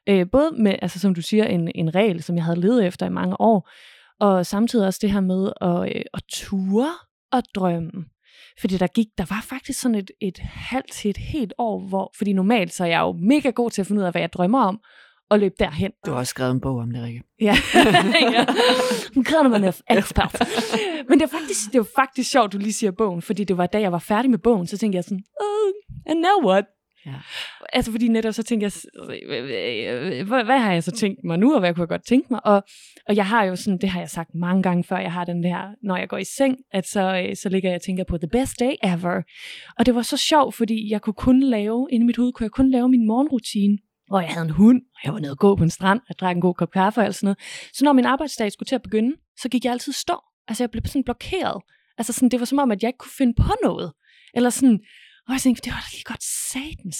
[0.09, 3.05] Øh, både med, altså som du siger, en, en regel, som jeg havde levet efter
[3.05, 3.69] i mange år,
[4.19, 6.93] og samtidig også det her med at, øh, at ture
[7.31, 8.05] og drømme.
[8.59, 12.11] Fordi der gik, der var faktisk sådan et, et halvt til et helt år, hvor,
[12.17, 14.33] fordi normalt så er jeg jo mega god til at finde ud af, hvad jeg
[14.33, 14.79] drømmer om,
[15.29, 15.91] og løbe derhen.
[16.05, 17.23] Du har også skrevet en bog om det, Rikke.
[17.41, 17.55] Ja.
[19.15, 20.41] Hun kræver, man er ekspert.
[21.09, 23.65] Men det er, faktisk, det er faktisk sjovt, du lige siger bogen, fordi det var,
[23.65, 25.71] da jeg var færdig med bogen, så tænkte jeg sådan, oh,
[26.11, 26.65] and now what?
[27.05, 27.13] Ja.
[27.73, 31.37] Altså fordi netop så tænkte jeg, s- øh, hvad, hvad har jeg så tænkt mig
[31.39, 32.45] nu, og hvad kunne jeg godt tænke mig?
[32.45, 32.63] Og,
[33.09, 35.43] og jeg har jo sådan, det har jeg sagt mange gange før, jeg har den
[35.43, 38.17] der, når jeg går i seng, at så, øh, så ligger jeg og tænker på
[38.17, 39.21] the best day ever.
[39.79, 42.43] Og det var så sjovt, fordi jeg kunne kun lave, inde i mit hoved, kunne
[42.45, 45.37] jeg kun lave min morgenrutine, hvor jeg havde en hund, og jeg var nede og
[45.37, 47.37] gå på en strand, og jeg drak en god kop kaffe og alt sådan noget.
[47.73, 50.19] Så når min arbejdsdag skulle til at begynde, så gik jeg altid stå.
[50.47, 51.61] Altså jeg blev sådan blokeret.
[51.97, 53.93] Altså sådan, det var som om, at jeg ikke kunne finde på noget.
[54.33, 54.79] Eller sådan,
[55.27, 56.97] og jeg tænkte, det var da lige godt satans.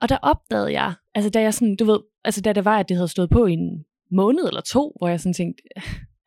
[0.00, 2.88] Og der opdagede jeg, altså da jeg sådan, du ved, altså da det var, at
[2.88, 5.62] det havde stået på i en måned eller to, hvor jeg sådan tænkte,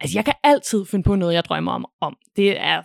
[0.02, 1.86] altså jeg kan altid finde på noget, jeg drømmer om.
[2.02, 2.18] om.
[2.36, 2.84] Det er,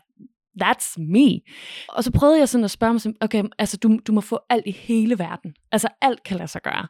[0.63, 1.41] that's me.
[1.89, 4.39] Og så prøvede jeg sådan at spørge mig, sådan, okay, altså du, du må få
[4.51, 5.55] alt i hele verden.
[5.73, 6.87] Altså alt kan lade sig gøre.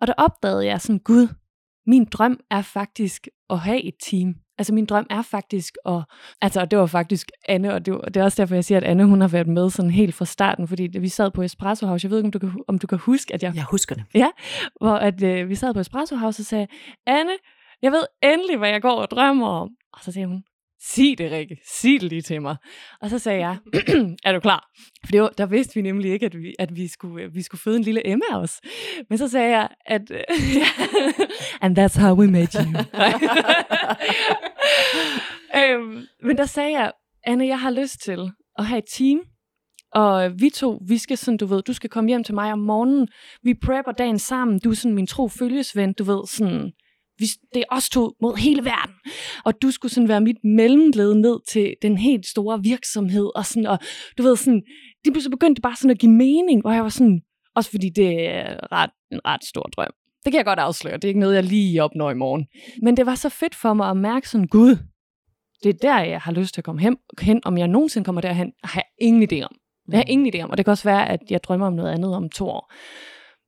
[0.00, 1.28] Og der opdagede jeg sådan, gud,
[1.86, 4.34] min drøm er faktisk at have et team.
[4.58, 6.04] Altså min drøm er faktisk at,
[6.40, 8.78] altså og det var faktisk Anne, og det, var, det er også derfor, jeg siger,
[8.78, 11.86] at Anne hun har været med sådan helt fra starten, fordi vi sad på Espresso
[11.86, 13.94] House, jeg ved ikke, om du kan, om du kan huske, at jeg Jeg husker
[13.94, 14.04] det.
[14.80, 16.66] hvor at, øh, vi sad på Espresso House og sagde,
[17.06, 17.32] Anne,
[17.82, 19.68] jeg ved endelig, hvad jeg går og drømmer om.
[19.92, 20.44] Og så sagde hun,
[20.84, 21.56] sig det, Rikke.
[21.66, 22.56] Sig det lige til mig.
[23.00, 23.56] Og så sagde jeg,
[24.24, 24.70] er du klar?
[25.04, 27.42] For det var, der vidste vi nemlig ikke, at vi, at vi, skulle, øh, vi
[27.42, 28.60] skulle føde en lille Emma også.
[29.08, 30.10] Men så sagde jeg, at...
[30.10, 30.20] Øh,
[31.62, 32.62] And that's how we met you.
[35.60, 36.92] øhm, men der sagde jeg,
[37.24, 39.20] Anne, jeg har lyst til at have et team,
[39.94, 42.52] og øh, vi to, vi skal sådan, du ved, du skal komme hjem til mig
[42.52, 43.08] om morgenen,
[43.42, 46.72] vi prepper dagen sammen, du er sådan min tro følgesven, du ved, sådan,
[47.18, 48.94] vi, det er os to mod hele verden.
[49.44, 53.66] Og du skulle sådan være mit mellemled ned til den helt store virksomhed, og sådan,
[53.66, 53.78] og
[54.18, 54.62] du ved, sådan,
[55.04, 57.20] det så begyndte bare sådan at give mening, hvor jeg var sådan,
[57.54, 59.90] også fordi det er ret, en ret stor drøm.
[60.24, 62.46] Det kan jeg godt afsløre, det er ikke noget, jeg lige opnår i morgen.
[62.82, 64.76] Men det var så fedt for mig at mærke sådan, gud,
[65.62, 66.96] det er der, jeg har lyst til at komme hen.
[67.20, 67.40] hen.
[67.44, 69.56] Om jeg nogensinde kommer derhen, har jeg ingen idé om.
[69.88, 71.92] Jeg har ingen idé om, og det kan også være, at jeg drømmer om noget
[71.92, 72.72] andet om to år.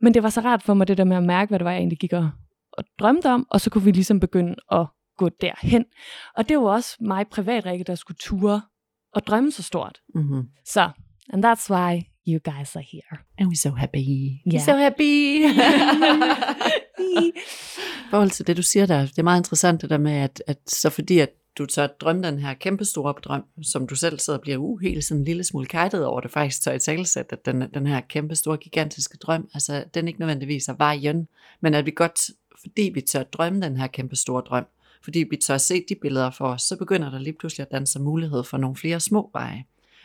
[0.01, 1.71] Men det var så rart for mig, det der med at mærke, hvad det var,
[1.71, 2.31] jeg egentlig gik og,
[2.79, 4.87] og drømte om, og så kunne vi ligesom begynde at
[5.17, 5.85] gå derhen.
[6.37, 8.63] Og det var også mig privat, Rikke, der skulle ture
[9.15, 10.01] og drømme så stort.
[10.15, 10.49] Mm-hmm.
[10.65, 10.91] Så,
[11.33, 13.19] and that's why you guys are here.
[13.39, 14.31] And we're so happy.
[14.53, 14.59] Ja.
[14.59, 15.45] We're so happy.
[18.07, 20.43] I forhold til det, du siger der, det er meget interessant det der med, at,
[20.47, 24.19] at så fordi at du tør drømme den her kæmpe store drøm, som du selv
[24.19, 26.79] sidder og bliver uh, helt sådan en lille smule kajtet over, det faktisk tør i
[26.79, 31.29] talesæt, at den, den her kæmpe store gigantiske drøm, altså den ikke nødvendigvis er vejen,
[31.61, 32.21] men at vi godt,
[32.67, 34.67] fordi vi tør drømme den her kæmpe store drøm,
[35.05, 38.01] fordi vi tør se de billeder for os, så begynder der lige pludselig at danse
[38.01, 39.65] mulighed for nogle flere små veje.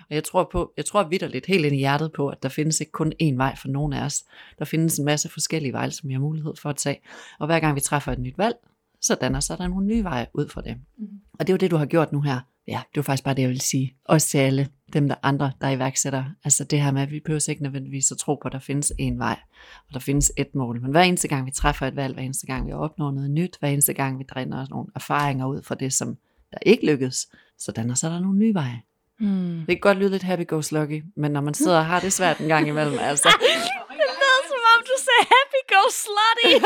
[0.10, 2.80] Og jeg tror, på, jeg tror vidderligt helt ind i hjertet på, at der findes
[2.80, 4.24] ikke kun én vej for nogen af os.
[4.60, 7.00] Der findes en masse forskellige veje, som vi har mulighed for at tage.
[7.39, 8.56] Og hver gang vi træffer et nyt valg,
[9.01, 10.77] så danner sig der nogle nye veje ud fra det.
[10.97, 11.07] Mm.
[11.33, 12.39] Og det er jo det, du har gjort nu her.
[12.67, 13.95] Ja, det var faktisk bare det, jeg vil sige.
[14.05, 16.23] Også til alle dem, der andre, der er iværksætter.
[16.43, 18.93] Altså det her med, at vi behøver ikke nødvendigvis at tro på, at der findes
[18.99, 19.39] en vej,
[19.87, 20.81] og der findes et mål.
[20.81, 23.57] Men hver eneste gang, vi træffer et valg, hver eneste gang, vi opnår noget nyt,
[23.59, 26.17] hver eneste gang, vi dræner nogle erfaringer ud fra det, som
[26.51, 28.81] der ikke lykkedes, så danner sig der nogle nye veje.
[29.19, 29.57] Hmm.
[29.59, 32.47] Det kan godt lyde lidt happy-go-lucky, men når man sidder og har det svært en
[32.47, 33.29] gang imellem, altså...
[33.39, 36.65] Det lød som om, du sagde happy go slutty.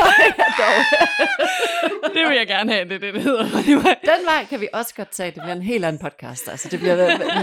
[2.14, 3.44] det vil jeg gerne have, det det, det hedder.
[3.84, 5.30] Den vej kan vi også godt tage.
[5.30, 6.48] Det bliver en helt anden podcast.
[6.48, 6.96] Altså, det bliver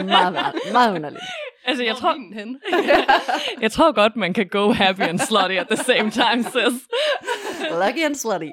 [0.04, 1.24] meget, meget, meget underligt.
[1.66, 2.60] altså, jeg tror, henne?
[3.62, 6.82] jeg tror godt, man kan go happy and slutty at the same time, sis.
[7.72, 8.48] Lucky and slutty.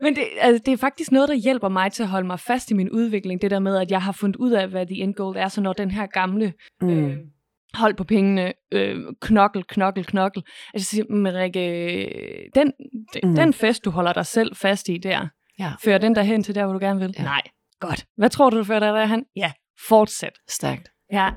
[0.00, 2.70] Men det, altså, det er faktisk noget, der hjælper mig til at holde mig fast
[2.70, 3.42] i min udvikling.
[3.42, 5.48] Det der med, at jeg har fundet ud af, hvad the end goal er.
[5.48, 7.06] Så når den her gamle Mm.
[7.06, 7.16] øh,
[7.74, 10.42] hold på pengene, øh, knokkel, knokkel, knokkel.
[10.74, 12.72] Altså, men Rikke, den,
[13.14, 13.34] den, Mm.
[13.34, 16.54] den fest, du holder dig selv fast i der, Ja, fører den der hen til
[16.54, 17.14] der, hvor du gerne vil?
[17.18, 17.22] Ja.
[17.22, 17.42] Nej.
[17.80, 18.06] Godt.
[18.16, 19.24] Hvad tror du, du fører dig derhen?
[19.36, 19.52] Ja,
[19.88, 20.32] fortsæt.
[20.48, 20.88] stærkt.
[21.12, 21.30] Ja.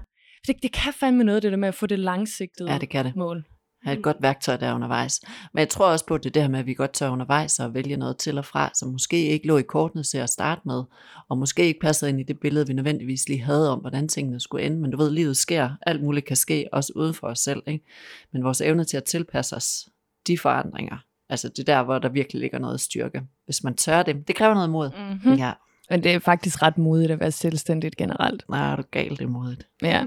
[0.47, 3.05] Det, det kan fandme noget, det der med at få det langsigtede Ja, det kan
[3.05, 3.15] det.
[3.15, 3.43] mål.
[3.83, 5.21] Have et godt værktøj der undervejs.
[5.53, 7.97] Men jeg tror også på det der med, at vi godt tør undervejs og vælge
[7.97, 10.83] noget til og fra, som måske ikke lå i kortene til at starte med,
[11.29, 14.39] og måske ikke passede ind i det billede, vi nødvendigvis lige havde om, hvordan tingene
[14.39, 14.77] skulle ende.
[14.77, 15.69] Men du ved, livet sker.
[15.81, 17.63] Alt muligt kan ske, også uden for os selv.
[17.67, 17.85] Ikke?
[18.31, 19.89] Men vores evne til at tilpasse os
[20.27, 20.97] de forandringer,
[21.29, 23.21] altså det er der, hvor der virkelig ligger noget styrke.
[23.45, 24.89] Hvis man tør det, det kræver noget mod.
[24.89, 25.33] Mm-hmm.
[25.33, 25.53] Ja,
[25.89, 28.43] Men det er faktisk ret modigt at være selvstændigt generelt.
[28.49, 29.67] nej, er du galt, det er modigt.
[29.81, 30.05] Ja.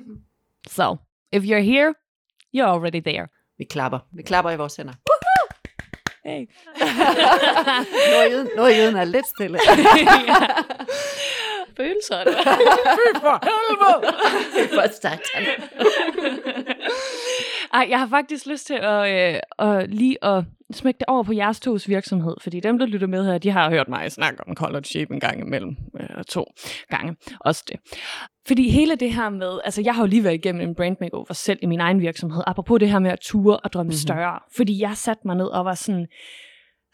[0.70, 0.96] So,
[1.32, 1.94] if you're here,
[2.56, 3.28] you're already there.
[3.62, 3.98] Vi klapper.
[4.12, 4.92] Vi klapper i vores hænder.
[6.24, 6.40] Hey.
[8.12, 9.58] Nordjyden, nordjyden er lidt stille.
[11.76, 12.56] Følelser, eller hvad?
[13.20, 14.14] For helvede!
[14.74, 15.46] For satan.
[17.72, 21.32] Ej, jeg har faktisk lyst til at, øh, at lige at smække det over på
[21.32, 24.54] jeres tos virksomhed, fordi dem, der lytter med her, de har hørt mig snakke om
[24.54, 26.44] college shape en gang imellem, øh, to
[26.88, 27.76] gange, også det.
[28.46, 31.32] Fordi hele det her med, altså jeg har jo lige været igennem en brand makeover
[31.32, 33.92] selv i min egen virksomhed, apropos det her med at ture og drømme Mhm.
[33.92, 33.96] mm-hmm.
[34.08, 36.06] større, fordi jeg satte mig ned og var sådan,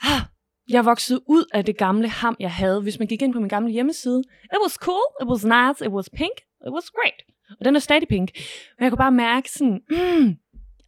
[0.02, 0.20] ah,
[0.68, 2.82] jeg voksede ud af det gamle ham, jeg havde.
[2.82, 5.90] Hvis man gik ind på min gamle hjemmeside, it was cool, it was nice, it
[5.92, 7.22] was pink, it was great.
[7.58, 8.30] Og den er stadig pink.
[8.78, 10.36] Men jeg kunne bare mærke sådan, mm,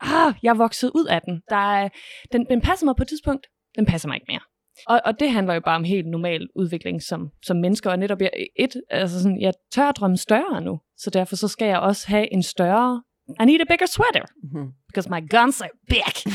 [0.00, 1.42] ah, jeg vokset ud af den.
[1.48, 1.88] Der er,
[2.32, 2.46] den.
[2.50, 3.46] Den passer mig på et tidspunkt,
[3.78, 4.40] den passer mig ikke mere.
[4.86, 8.20] Og, og det handler jo bare om helt normal udvikling som, som mennesker, og netop
[8.20, 12.08] jeg, et, altså sådan, jeg tør drømme større nu, så derfor så skal jeg også
[12.08, 13.02] have en større,
[13.40, 14.68] I need a bigger sweater, Mhm.
[14.88, 16.32] because my guns are big.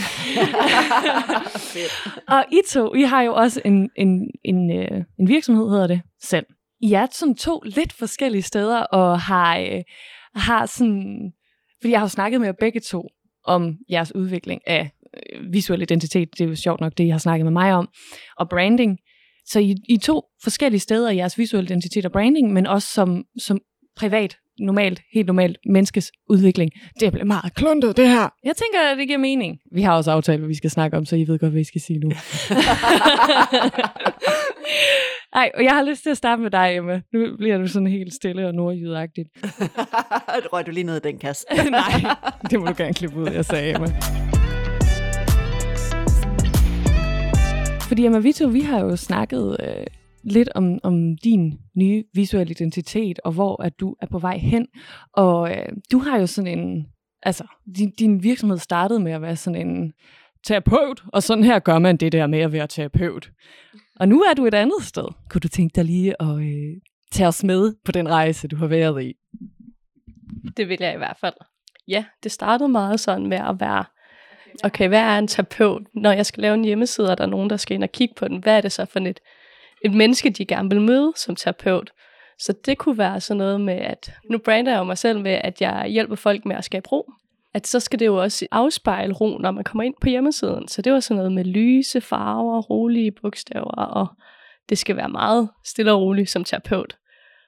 [2.36, 6.02] og I to, I har jo også en, en, en, øh, en virksomhed, hedder det,
[6.22, 6.46] selv.
[6.82, 9.84] I er sådan to lidt forskellige steder, og har, øh,
[10.36, 11.34] har sådan,
[11.82, 13.10] fordi jeg har jo snakket med jer begge to
[13.44, 14.90] om jeres udvikling af
[15.52, 17.88] visuel identitet, det er jo sjovt nok det, I har snakket med mig om,
[18.38, 18.98] og branding.
[19.46, 23.24] Så I, I to forskellige steder i jeres visuelle identitet og branding, men også som,
[23.40, 23.60] som
[23.98, 26.72] privat, normalt, helt normalt menneskes udvikling.
[27.00, 28.30] Det bliver meget kluntet, det her.
[28.44, 29.58] Jeg tænker, at det giver mening.
[29.72, 31.64] Vi har også aftalt, hvad vi skal snakke om, så I ved godt, hvad I
[31.64, 32.12] skal sige nu.
[35.36, 37.02] Ej, og jeg har lyst til at starte med dig, Emma.
[37.14, 39.30] Nu bliver du sådan helt stille og nordjydagtigt.
[40.54, 41.46] Røg du lige ned i den kasse?
[41.72, 42.16] Nej,
[42.50, 43.88] det må du gerne klippe ud, jeg sagde, Emma.
[47.88, 49.86] Fordi Emma, vi to, vi har jo snakket øh,
[50.24, 54.68] lidt om, om din nye visuelle identitet, og hvor at du er på vej hen.
[55.14, 56.86] Og øh, du har jo sådan en...
[57.24, 57.44] Altså,
[57.78, 59.94] din, din virksomhed startede med at være sådan en
[60.48, 63.32] terapeut, og sådan her gør man det der med at være terapeut.
[64.00, 65.08] Og nu er du et andet sted.
[65.30, 66.82] Kunne du tænke dig lige at øh,
[67.12, 69.14] tage os med på den rejse, du har været i?
[70.58, 71.34] Det vil jeg i hvert fald.
[71.88, 73.86] Ja, det startede meget sådan med at være,
[74.64, 75.84] okay, hvad er en terapeut?
[75.94, 78.16] Når jeg skal lave en hjemmeside, og der er nogen, der skal ind og kigge
[78.16, 79.20] på den, hvad er det så for et,
[79.86, 81.92] et menneske, de gerne vil møde som terapeut?
[82.40, 85.32] Så det kunne være sådan noget med, at nu brander jeg jo mig selv med,
[85.32, 87.12] at jeg hjælper folk med at skabe ro.
[87.54, 90.68] At så skal det jo også afspejle ro, når man kommer ind på hjemmesiden.
[90.68, 94.08] Så det var sådan noget med lyse farver, rolige bogstaver, og
[94.70, 96.98] det skal være meget stille og roligt som terapeut.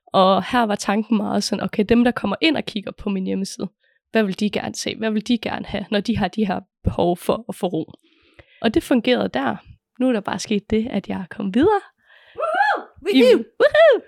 [0.07, 3.25] Og her var tanken meget sådan, okay, dem der kommer ind og kigger på min
[3.25, 3.67] hjemmeside,
[4.11, 4.95] hvad vil de gerne se?
[4.95, 7.91] Hvad vil de gerne have, når de har de her behov for at få ro?
[8.61, 9.55] Og det fungerede der.
[9.99, 11.81] Nu er der bare sket det, at jeg er kommet videre.
[13.13, 14.01] I, woohoo!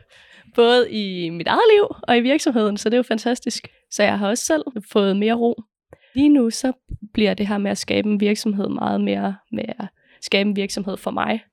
[0.55, 3.67] Både i mit eget liv og i virksomheden, så det er jo fantastisk.
[3.91, 5.61] Så jeg har også selv fået mere ro.
[6.15, 6.73] Lige nu så
[7.13, 9.85] bliver det her med at skabe en virksomhed meget mere med at
[10.21, 11.43] skabe en virksomhed for mig.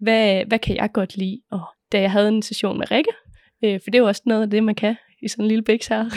[0.00, 1.40] Hvad, hvad kan jeg godt lide?
[1.50, 1.62] Og
[1.92, 3.10] da jeg havde en session med Rikke,
[3.64, 5.64] øh, for det er jo også noget af det, man kan i sådan en lille
[5.64, 6.08] biks her,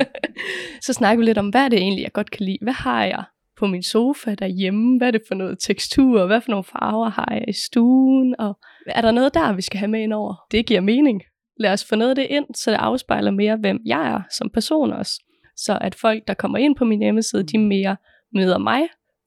[0.86, 2.58] så snakker vi lidt om, hvad er det egentlig, jeg godt kan lide?
[2.62, 3.24] Hvad har jeg
[3.62, 4.98] på min sofa derhjemme?
[4.98, 6.26] Hvad er det for noget tekstur?
[6.26, 8.34] Hvad for nogle farver har jeg i stuen?
[8.38, 10.34] Og er der noget der, vi skal have med ind over?
[10.50, 11.22] Det giver mening.
[11.60, 14.50] Lad os få noget af det ind, så det afspejler mere, hvem jeg er som
[14.50, 15.12] person også.
[15.56, 17.96] Så at folk, der kommer ind på min hjemmeside, de mere
[18.34, 18.82] møder mig,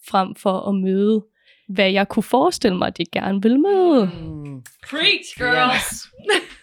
[0.09, 1.25] frem for at møde,
[1.69, 4.05] hvad jeg kunne forestille mig, de gerne vil møde.
[4.05, 4.61] Mm.
[4.89, 6.07] Preach, Yes.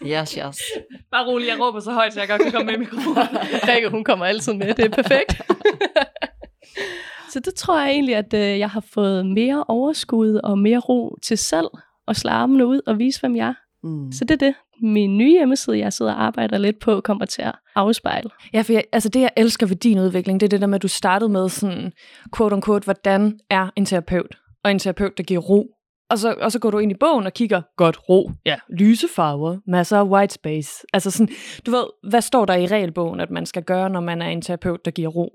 [0.05, 0.57] Yes, yes.
[1.11, 3.27] Bare rolig, jeg råber så højt, så jeg godt kan komme med i mikrofonen.
[3.69, 5.41] Rikke, hun kommer altid med, det er perfekt.
[7.33, 11.17] så det tror jeg egentlig, at øh, jeg har fået mere overskud og mere ro
[11.23, 11.67] til selv
[12.07, 13.53] at slå armene ud og vise, hvem jeg er.
[13.83, 14.11] Mm.
[14.11, 14.55] Så det er det.
[14.81, 18.29] Min nye hjemmeside, jeg sidder og arbejder lidt på, kommer til at afspejle.
[18.53, 20.75] Ja, for jeg, altså det, jeg elsker ved din udvikling, det er det der med,
[20.75, 21.91] at du startede med sådan,
[22.37, 24.37] quote unquote, hvordan er en terapeut?
[24.63, 25.65] Og en terapeut, der giver ro.
[26.09, 29.07] Og så, og så går du ind i bogen og kigger, godt ro, ja, lyse
[29.15, 30.85] farver, masser af white space.
[30.93, 34.21] Altså sådan, du ved, hvad står der i regelbogen, at man skal gøre, når man
[34.21, 35.29] er en terapeut, der giver ro?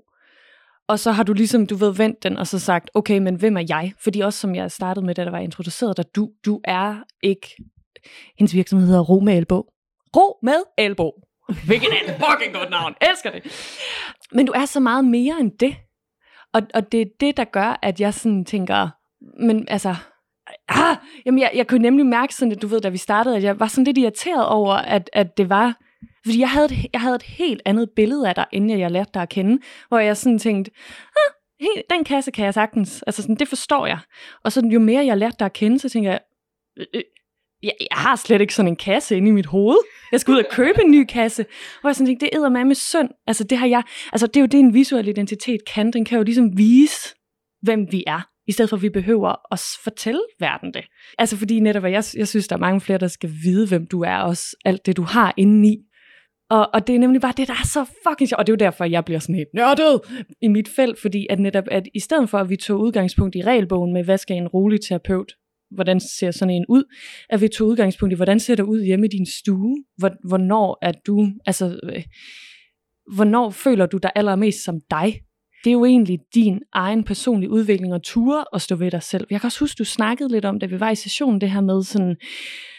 [0.89, 3.57] Og så har du ligesom, du ved, vendt den og så sagt, okay, men hvem
[3.57, 3.93] er jeg?
[4.03, 7.55] Fordi også som jeg startede med, da der var introduceret dig, du, du er ikke,
[8.39, 9.65] hendes virksomhed hedder Ro med Elbo.
[10.15, 11.11] Ro med Elbo.
[11.65, 12.95] Hvilket er et fucking godt navn.
[13.09, 13.43] Elsker det.
[14.31, 15.75] Men du er så meget mere end det.
[16.53, 18.89] Og, og det er det, der gør, at jeg sådan tænker,
[19.39, 19.95] men altså,
[20.67, 23.43] ah, jamen jeg, jeg kunne nemlig mærke sådan, at du ved, da vi startede, at
[23.43, 25.77] jeg var sådan lidt irriteret over, at, at det var,
[26.25, 29.11] fordi jeg havde, et, jeg havde et helt andet billede af dig, inden jeg lærte
[29.13, 30.71] dig at kende, hvor jeg sådan tænkte,
[31.17, 31.33] ah,
[31.89, 33.99] den kasse kan jeg sagtens, altså sådan, det forstår jeg.
[34.43, 36.19] Og så jo mere jeg lærte dig at kende, så tænker jeg,
[36.77, 37.01] øh, øh,
[37.63, 39.77] jeg, jeg har slet ikke sådan en kasse inde i mit hoved.
[40.11, 41.45] Jeg skal ud og købe en ny kasse.
[41.81, 43.09] Hvor jeg sådan tænkte, det æder mig med synd.
[43.27, 45.91] Altså det har jeg, altså det er jo det, en visuel identitet kan.
[45.91, 47.15] Den kan jo ligesom vise,
[47.61, 50.85] hvem vi er i stedet for at vi behøver at fortælle verden det.
[51.17, 54.01] Altså fordi netop, jeg, jeg synes, der er mange flere, der skal vide, hvem du
[54.01, 55.77] er, også alt det, du har indeni.
[56.49, 58.39] Og, og det er nemlig bare det, der er så fucking sjovt.
[58.39, 60.01] Og det er jo derfor, jeg bliver sådan helt nørdet
[60.41, 63.41] i mit felt, fordi at netop, at i stedet for, at vi tog udgangspunkt i
[63.41, 65.33] regelbogen med, hvad skal en rolig terapeut,
[65.71, 66.83] hvordan ser sådan en ud,
[67.29, 70.77] at vi tog udgangspunkt i, hvordan ser det ud hjemme i din stue, Hvor, hvornår
[70.81, 72.03] er du, altså, øh,
[73.15, 75.21] hvornår føler du dig allermest som dig,
[75.63, 79.27] det er jo egentlig din egen personlige udvikling og ture at stå ved dig selv.
[79.29, 81.61] Jeg kan også huske, du snakkede lidt om, da vi var i sessionen, det her
[81.61, 82.15] med sådan,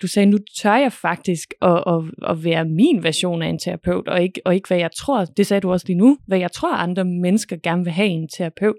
[0.02, 4.08] du sagde, nu tør jeg faktisk at, at, at være min version af en terapeut,
[4.08, 6.52] og ikke, og ikke hvad jeg tror, det sagde du også lige nu, hvad jeg
[6.52, 8.76] tror andre mennesker gerne vil have en terapeut.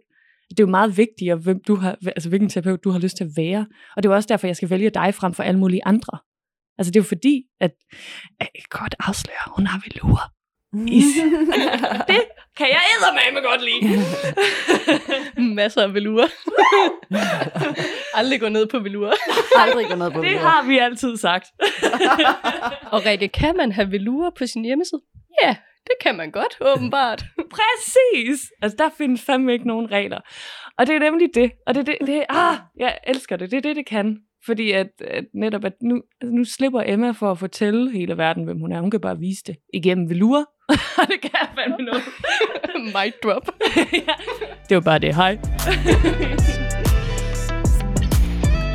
[0.49, 3.23] Det er jo meget vigtigt, hvem du har, altså hvilken terapeut du har lyst til
[3.23, 3.65] at være.
[3.95, 6.17] Og det er jo også derfor, jeg skal vælge dig frem for alle mulige andre.
[6.77, 7.71] Altså det er jo fordi, at
[8.39, 10.21] jeg kan godt afsløre, hun har velour.
[10.87, 11.05] Is.
[12.07, 12.21] det
[12.57, 13.81] kan jeg med godt lide.
[15.55, 16.27] Masser af velurer.
[18.19, 19.13] Aldrig gå ned på velurer.
[19.55, 20.47] Aldrig gå ned på Det velurer.
[20.47, 21.47] har vi altid sagt.
[22.93, 25.01] Og Rikke, kan man have velurer på sin hjemmeside?
[25.43, 27.23] Ja, det kan man godt, åbenbart.
[27.37, 28.51] Præcis.
[28.61, 30.19] Altså, der findes fandme ikke nogen regler.
[30.77, 31.51] Og det er nemlig det.
[31.67, 33.51] Og det, det, det ah, jeg elsker det.
[33.51, 34.17] Det er det, det kan.
[34.45, 38.43] Fordi at, at netop, at nu, altså nu slipper Emma for at fortælle hele verden,
[38.43, 38.81] hvem hun er.
[38.81, 40.45] Hun kan bare vise det igennem velure.
[40.99, 42.03] Og det kan jeg fandme noget.
[42.95, 43.47] Mic drop.
[44.07, 44.13] ja.
[44.69, 45.15] Det var bare det.
[45.15, 45.39] Hej.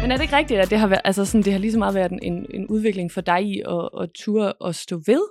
[0.06, 1.78] Men er det ikke rigtigt, at det har, været, altså sådan, det har lige så
[1.78, 5.22] meget været en, en, udvikling for dig i at, at ture og stå ved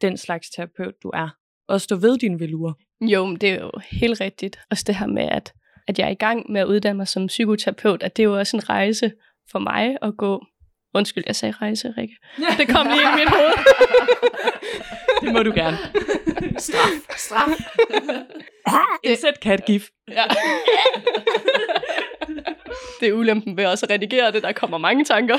[0.00, 1.28] den slags terapeut, du er?
[1.68, 2.74] Og stå ved din velure?
[3.00, 4.60] Jo, men det er jo helt rigtigt.
[4.70, 5.52] Også det her med, at,
[5.88, 8.38] at jeg er i gang med at uddanne mig som psykoterapeut, at det er jo
[8.38, 9.12] også en rejse
[9.50, 10.46] for mig at gå.
[10.94, 12.16] Undskyld, jeg sagde rejse, Rikke.
[12.58, 13.54] Det kom lige i mit hoved.
[15.22, 15.78] Det må du gerne.
[16.58, 17.48] Straf, straf.
[19.04, 19.88] Indsæt katgif.
[20.08, 20.24] Ja.
[23.00, 25.36] det er ulempen ved også at redigere det, der kommer mange tanker.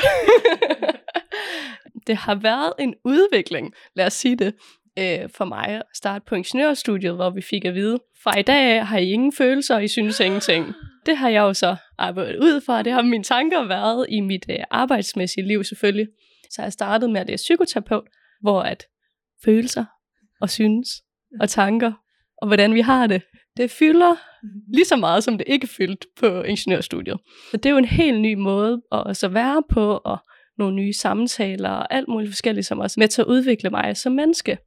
[2.07, 4.53] det har været en udvikling, lad os sige det,
[4.99, 8.85] øh, for mig at starte på ingeniørstudiet, hvor vi fik at vide, fra i dag
[8.87, 10.73] har I ingen følelser, og I synes ingenting.
[11.05, 14.45] Det har jeg jo så arbejdet ud fra, det har mine tanker været i mit
[14.49, 16.07] øh, arbejdsmæssige liv selvfølgelig.
[16.51, 18.07] Så jeg startede med at læse psykoterapeut,
[18.41, 18.83] hvor at
[19.45, 19.85] følelser
[20.41, 20.89] og synes
[21.39, 21.91] og tanker,
[22.37, 23.21] og hvordan vi har det,
[23.57, 24.15] det fylder
[24.73, 27.17] lige så meget, som det ikke fyldt på ingeniørstudiet.
[27.51, 30.17] Så det er jo en helt ny måde at så være på, og
[30.57, 34.11] nogle nye samtaler og alt muligt forskelligt, som også med til at udvikle mig som
[34.11, 34.57] menneske.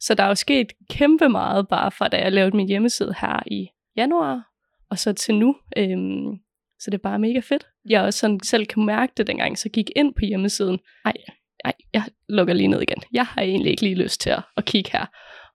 [0.00, 3.42] Så der er jo sket kæmpe meget, bare fra da jeg lavede min hjemmeside her
[3.46, 4.49] i januar,
[4.90, 5.56] og så til nu.
[5.76, 6.36] Øhm,
[6.80, 7.66] så det er bare mega fedt.
[7.88, 10.78] Jeg også sådan selv kan mærke det, dengang så gik ind på hjemmesiden.
[11.04, 11.12] Ej,
[11.64, 12.98] ej, jeg lukker lige ned igen.
[13.12, 15.06] Jeg har egentlig ikke lige lyst til at, at kigge her.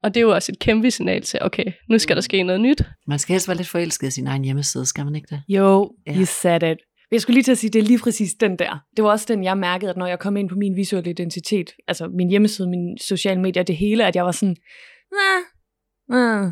[0.03, 2.61] Og det er jo også et kæmpe signal til, okay, nu skal der ske noget
[2.61, 2.81] nyt.
[3.07, 5.43] Man skal helst være lidt forelsket i sin egen hjemmeside, skal man ikke det?
[5.47, 6.15] Jo, Ja.
[6.15, 6.77] you said it.
[7.11, 8.79] Jeg skulle lige til at sige, det er lige præcis den der.
[8.97, 11.71] Det var også den, jeg mærkede, at når jeg kom ind på min visuelle identitet,
[11.87, 14.55] altså min hjemmeside, mine sociale medier, det hele, at jeg var sådan,
[15.11, 15.43] nah,
[16.09, 16.51] nah.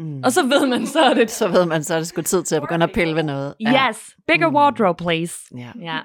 [0.00, 0.20] Mm.
[0.24, 2.42] og så ved man, så er det, så ved man, så er det sgu tid
[2.42, 3.54] til at begynde at pille ved noget.
[3.62, 4.54] yes, bigger Mm.
[4.56, 5.34] wardrobe, please.
[5.58, 5.70] Ja.
[5.82, 5.98] Ja.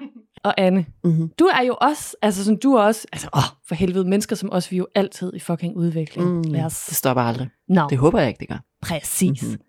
[0.44, 1.30] Og Anne, Mm-hmm.
[1.38, 4.52] du er jo også, altså sådan, du er også, altså åh, for helvede, mennesker som
[4.52, 6.28] os, vi er jo altid i fucking udvikling.
[6.30, 6.42] Mm.
[6.42, 7.48] Lad Det os, stopper aldrig.
[7.68, 8.58] no, Det håber jeg ikke, det gør.
[8.82, 9.42] præcis.
[9.42, 9.60] Mhm.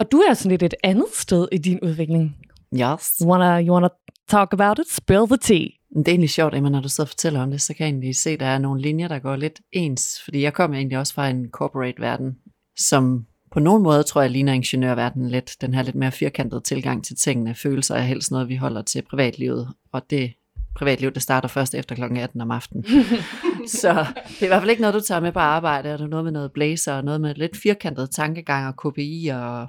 [0.00, 2.36] Og du er sådan lidt et andet sted i din udvikling.
[2.74, 3.12] Yes.
[3.22, 3.88] You wanna, you wanna
[4.28, 4.90] talk about it?
[4.92, 5.66] Spill the tea.
[5.96, 7.92] Det er egentlig sjovt, Emma, når du sidder og fortæller om det, så kan jeg
[7.92, 10.20] egentlig se, at der er nogle linjer, der går lidt ens.
[10.24, 12.34] Fordi jeg kommer egentlig også fra en corporate-verden,
[12.78, 15.56] som på nogen måde, tror jeg, ligner ingeniørverdenen lidt.
[15.60, 17.54] Den her lidt mere firkantede tilgang til tingene.
[17.54, 19.68] Følelser er helst noget, vi holder til privatlivet.
[19.92, 20.32] Og det
[20.76, 22.02] privatliv, det starter først efter kl.
[22.02, 22.84] 18 om aftenen.
[23.80, 25.92] så det er i hvert fald ikke noget, du tager med på arbejde.
[25.92, 29.30] Og det er noget med noget blazer, og noget med lidt firkantet tankegang og KPI
[29.32, 29.68] og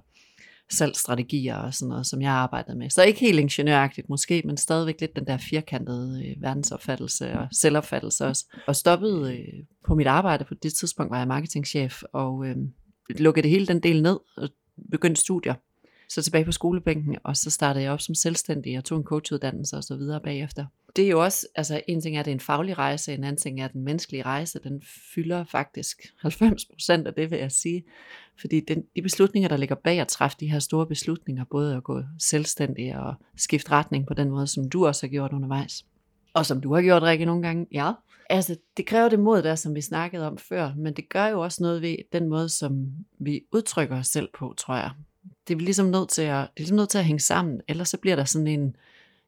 [0.71, 2.89] salgsstrategier og sådan noget, som jeg har arbejdet med.
[2.89, 8.25] Så ikke helt ingeniøragtigt måske, men stadigvæk lidt den der firkantede øh, verdensopfattelse og selvopfattelse
[8.25, 8.45] også.
[8.67, 12.55] Og stoppede øh, på mit arbejde på det tidspunkt, var jeg marketingchef, og øh,
[13.09, 14.49] lukkede det hele den del ned og
[14.91, 15.53] begyndte studier.
[16.09, 19.77] Så tilbage på skolebænken, og så startede jeg op som selvstændig og tog en coachuddannelse
[19.77, 20.65] og så videre bagefter.
[20.95, 23.23] Det er jo også, altså en ting er, at det er en faglig rejse, en
[23.23, 24.81] anden ting er, at den menneskelige rejse, den
[25.15, 27.83] fylder faktisk 90 procent af det, vil jeg sige.
[28.41, 31.83] Fordi den, de beslutninger, der ligger bag at træffe de her store beslutninger, både at
[31.83, 35.85] gå selvstændig og skifte retning på den måde, som du også har gjort undervejs,
[36.33, 37.91] og som du har gjort, Rikke, nogle gange, ja.
[38.31, 41.41] Altså, det kræver det mod der, som vi snakkede om før, men det gør jo
[41.41, 42.85] også noget ved den måde, som
[43.19, 44.91] vi udtrykker os selv på, tror jeg.
[45.47, 47.89] Det er ligesom nødt til at, det er ligesom nødt til at hænge sammen, ellers
[47.89, 48.75] så bliver der sådan en,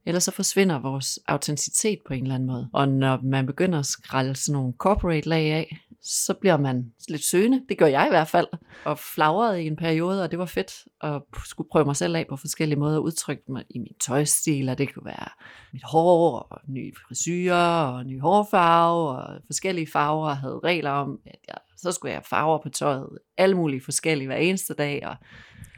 [0.06, 2.70] ellers så forsvinder vores autenticitet på en eller anden måde.
[2.74, 7.24] Og når man begynder at skrælle sådan nogle corporate lag af, så bliver man lidt
[7.24, 7.62] søgende.
[7.70, 8.48] Det gør jeg i hvert fald.
[8.86, 12.26] Og flagrede i en periode, og det var fedt at skulle prøve mig selv af
[12.30, 15.30] på forskellige måder at udtrykke mig i min tøjstil, og det kunne være
[15.74, 21.20] mit hår, og ny frisyrer, og ny hårfarve, og forskellige farver, og havde regler om,
[21.26, 25.08] at jeg, så skulle jeg have farver på tøjet, alle mulige forskellige hver eneste dag,
[25.08, 25.16] og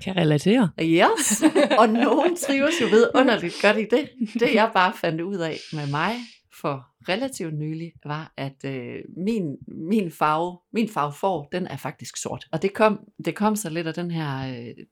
[0.04, 0.70] Kan relatere.
[0.82, 1.44] Yes,
[1.80, 4.10] og nogen trives jo ved underligt godt i det.
[4.34, 6.14] Det jeg bare fandt ud af med mig
[6.62, 12.18] for relativt nylig, var, at øh, min, min farve, min farve for, den er faktisk
[12.18, 12.48] sort.
[12.52, 14.86] Og det kom, det kom så lidt af den her øh,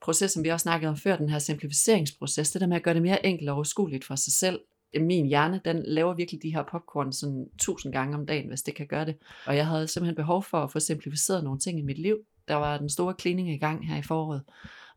[0.00, 2.94] proces, som vi også snakkede om før, den her simplificeringsproces, det der med at gøre
[2.94, 4.60] det mere enkelt og overskueligt for sig selv.
[5.00, 8.74] Min hjerne, den laver virkelig de her popcorn sådan tusind gange om dagen, hvis det
[8.74, 9.16] kan gøre det.
[9.46, 12.16] Og jeg havde simpelthen behov for at få simplificeret nogle ting i mit liv.
[12.48, 14.42] Der var den store cleaning i gang her i foråret.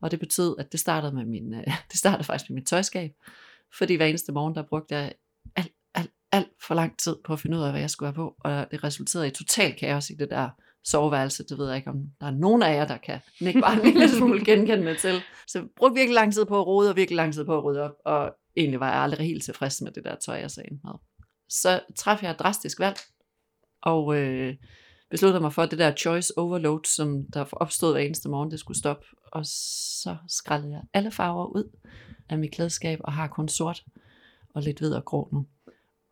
[0.00, 3.10] Og det betød, at det startede, med min, øh, det startede faktisk med mit tøjskab.
[3.78, 5.12] Fordi hver eneste morgen, der brugte jeg
[6.34, 8.36] alt, for lang tid på at finde ud af, hvad jeg skulle have på.
[8.40, 10.50] Og det resulterede i total kaos i det der
[10.84, 11.44] soveværelse.
[11.44, 13.84] Det ved jeg ikke, om der er nogen af jer, der kan ikke bare en
[13.84, 15.20] lille smule genkendende til.
[15.46, 17.64] Så jeg brugte virkelig lang tid på at rode, og virkelig lang tid på at
[17.64, 17.94] rydde op.
[18.04, 20.92] Og egentlig var jeg aldrig helt tilfreds med det der tøj, jeg så ind med.
[21.48, 22.96] Så træffede jeg et drastisk valg,
[23.82, 24.54] og øh,
[25.10, 28.60] besluttede mig for, at det der choice overload, som der opstod hver eneste morgen, det
[28.60, 29.06] skulle stoppe.
[29.32, 31.76] Og så skrællede jeg alle farver ud
[32.28, 33.84] af mit klædeskab, og har kun sort
[34.54, 35.46] og lidt hvid og grå nu.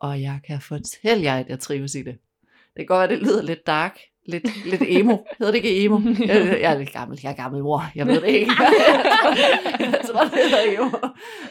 [0.03, 2.17] Og jeg kan fortælle jer, at jeg trives i det.
[2.43, 5.17] Det kan godt være, at det lyder lidt dark, lidt, lidt emo.
[5.39, 5.99] Hedder det ikke emo?
[6.27, 7.19] Jeg, jeg er lidt gammel.
[7.23, 7.91] Jeg er gammel mor.
[7.95, 8.51] Jeg ved det ikke.
[9.79, 10.89] jeg tror, det hedder emo.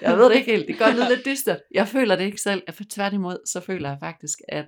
[0.03, 0.67] Jeg ved det ikke helt.
[0.67, 1.59] Det kan godt lyde lidt dystert.
[1.75, 2.63] Jeg føler det ikke selv.
[2.67, 4.65] Jeg, tværtimod, så føler jeg faktisk, at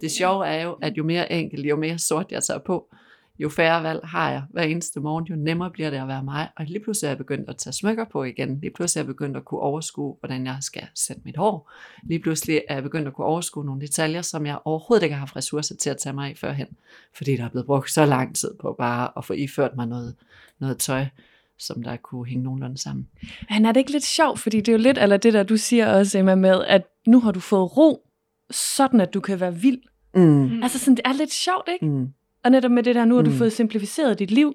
[0.00, 2.94] det sjove er jo, at jo mere enkelt, jo mere sort jeg tager på,
[3.38, 6.48] jo færre valg har jeg hver eneste morgen, jo nemmere bliver det at være mig.
[6.56, 8.60] Og lige pludselig er jeg begyndt at tage smykker på igen.
[8.60, 11.70] Lige pludselig er jeg begyndt at kunne overskue, hvordan jeg skal sætte mit hår.
[12.02, 15.20] Lige pludselig er jeg begyndt at kunne overskue nogle detaljer, som jeg overhovedet ikke har
[15.20, 16.68] haft ressourcer til at tage mig i førhen.
[17.16, 20.14] Fordi der er blevet brugt så lang tid på bare at få iført mig noget,
[20.60, 21.06] noget tøj,
[21.58, 23.08] som der kunne hænge nogenlunde sammen.
[23.50, 25.56] Men er det ikke lidt sjovt, fordi det er jo lidt, eller det der du
[25.56, 28.08] siger også, Emma, med, at nu har du fået ro,
[28.50, 29.80] sådan at du kan være vild.
[30.14, 30.62] Mm.
[30.62, 31.86] Altså sådan, det er lidt sjovt, ikke?
[31.86, 32.08] Mm.
[32.44, 33.36] Og netop med det der, nu har du Mm.
[33.36, 34.54] fået simplificeret dit liv,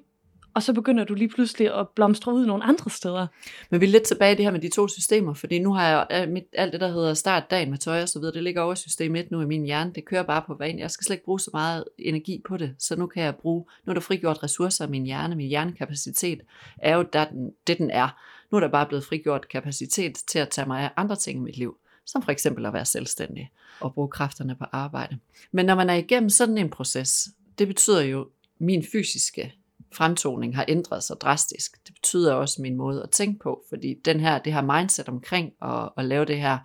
[0.55, 3.27] og så begynder du lige pludselig at blomstre ud nogle andre steder.
[3.69, 5.87] Men vi er lidt tilbage i det her med de to systemer, fordi nu har
[6.09, 8.61] jeg mit, alt det, der hedder start dagen med tøj og så videre, det ligger
[8.61, 9.91] over i system 1 nu i min hjerne.
[9.95, 10.79] Det kører bare på vanen.
[10.79, 13.65] Jeg skal slet ikke bruge så meget energi på det, så nu kan jeg bruge,
[13.85, 15.35] nu er der frigjort ressourcer af min hjerne.
[15.35, 16.41] Min hjernekapacitet
[16.77, 18.09] er jo der, den, det, den er.
[18.51, 21.41] Nu er der bare blevet frigjort kapacitet til at tage mig af andre ting i
[21.41, 25.17] mit liv, som for eksempel at være selvstændig og bruge kræfterne på arbejde.
[25.51, 27.29] Men når man er igennem sådan en proces,
[27.59, 28.27] det betyder jo, at
[28.59, 29.53] min fysiske
[29.93, 31.87] fremtoning har ændret sig drastisk.
[31.87, 35.53] Det betyder også min måde at tænke på, fordi den her, det her mindset omkring
[35.61, 36.57] at, at lave det her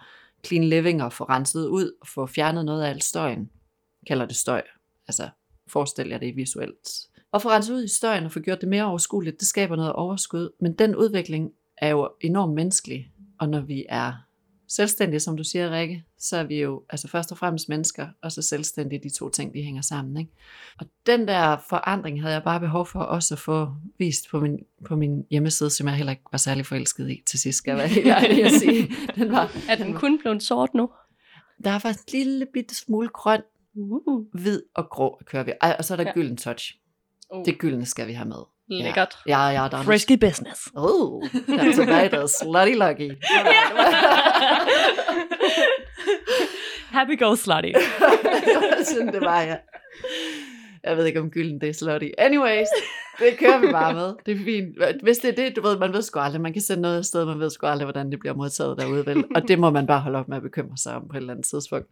[0.46, 3.50] clean living og få renset ud og få fjernet noget af al støjen,
[4.06, 4.62] kalder det støj.
[5.08, 5.28] Altså
[5.66, 6.88] forestil jer det visuelt.
[7.32, 9.92] Og få renset ud i støjen og få gjort det mere overskueligt, det skaber noget
[9.92, 10.50] overskud.
[10.60, 14.12] Men den udvikling er jo enormt menneskelig, og når vi er
[14.68, 18.32] selvstændige, som du siger, Rikke, så er vi jo altså først og fremmest mennesker, og
[18.32, 20.16] så selvstændige, de to ting, de hænger sammen.
[20.16, 20.32] Ikke?
[20.78, 24.58] Og den der forandring havde jeg bare behov for også at få vist på min,
[24.86, 27.78] på min hjemmeside, som jeg heller ikke var særlig forelsket i til sidst, skal jeg
[27.78, 28.88] være helt ærlig at sige.
[29.16, 30.90] Den var, Er den kun blevet sort nu?
[31.64, 33.42] der er faktisk en lille bitte smule grøn,
[33.80, 35.52] Uh, hvid og grå kører vi.
[35.78, 36.12] Og så er der ja.
[36.12, 36.78] gylden touch.
[37.34, 38.42] uh, Det gyldne skal vi have med.
[38.68, 39.18] Lækkert.
[39.26, 40.68] Ja, ja, der er Frisky business.
[40.74, 42.30] Oh, that's tomatoes.
[42.30, 43.10] Slutty lucky.
[46.98, 47.72] Happy go slutty.
[48.90, 49.56] sådan, det var, ja.
[50.84, 52.08] Jeg ved ikke, om gylden det er slutty.
[52.18, 52.68] Anyways,
[53.18, 54.14] det kører vi bare med.
[54.26, 55.02] Det er fint.
[55.02, 56.40] Hvis det er det, du ved, man ved sgu aldrig.
[56.40, 59.06] Man kan sende noget afsted, man ved sgu aldrig, hvordan det bliver modtaget derude.
[59.06, 59.24] Vel?
[59.34, 61.32] Og det må man bare holde op med at bekymre sig om på et eller
[61.32, 61.88] andet tidspunkt.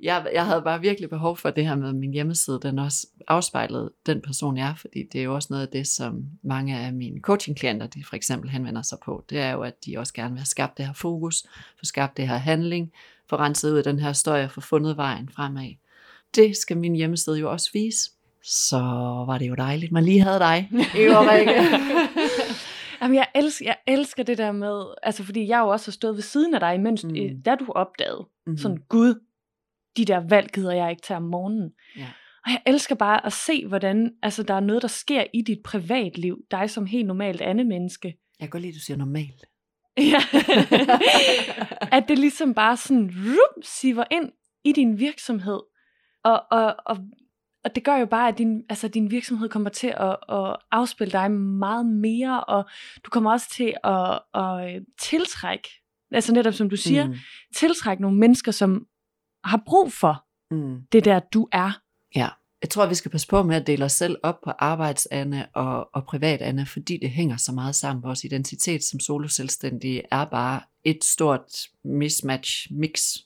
[0.00, 3.92] Jeg, jeg havde bare virkelig behov for det her med min hjemmeside, den også afspejlede
[4.06, 6.92] den person, jeg er, fordi det er jo også noget af det, som mange af
[6.92, 10.30] mine coaching-klienter, de for eksempel henvender sig på, det er jo, at de også gerne
[10.30, 11.42] vil have skabt det her fokus,
[11.78, 12.92] få skabt det her handling,
[13.30, 15.74] få renset ud af den her støj og få fundet vejen fremad.
[16.34, 18.10] Det skal min hjemmeside jo også vise.
[18.44, 18.78] Så
[19.26, 20.68] var det jo dejligt, man lige havde dig.
[20.94, 21.52] Rikke?
[23.02, 26.14] Jamen, jeg elsker, jeg elsker det der med, altså fordi jeg jo også har stået
[26.14, 27.10] ved siden af dig, mens Mm.
[27.10, 27.42] mm.
[27.44, 28.58] da du opdagede, Mhm.
[28.58, 29.14] sådan, gud,
[29.96, 31.70] de der valg gider jeg ikke tage om morgenen.
[31.96, 32.06] Ja.
[32.44, 35.58] Og jeg elsker bare at se, hvordan altså, der er noget, der sker i dit
[35.64, 38.08] privatliv, dig som helt normalt andet menneske.
[38.08, 39.44] Jeg kan godt lide, at du siger normalt.
[39.96, 40.22] Ja.
[41.96, 44.32] at det ligesom bare sådan rup, siver ind
[44.64, 45.60] i din virksomhed.
[46.24, 46.98] Og, og, og,
[47.64, 51.12] og det gør jo bare, at din, altså, din virksomhed kommer til at, at afspille
[51.12, 52.64] dig meget mere, og
[53.04, 55.68] du kommer også til at, at øh, tiltrække,
[56.12, 57.10] altså netop som du siger, mm.
[57.10, 57.18] Mm.
[57.56, 58.86] tiltrække nogle mennesker, som
[59.44, 60.80] har brug for Mm.
[60.92, 61.80] det der, du er.
[62.14, 62.28] Ja.
[62.62, 65.88] Jeg tror, vi skal passe på med at dele os selv op på arbejdsande og,
[65.94, 68.02] og privatande, fordi det hænger så meget sammen.
[68.02, 73.16] Vores identitet som soloselvstændige er bare et stort mismatch, mix,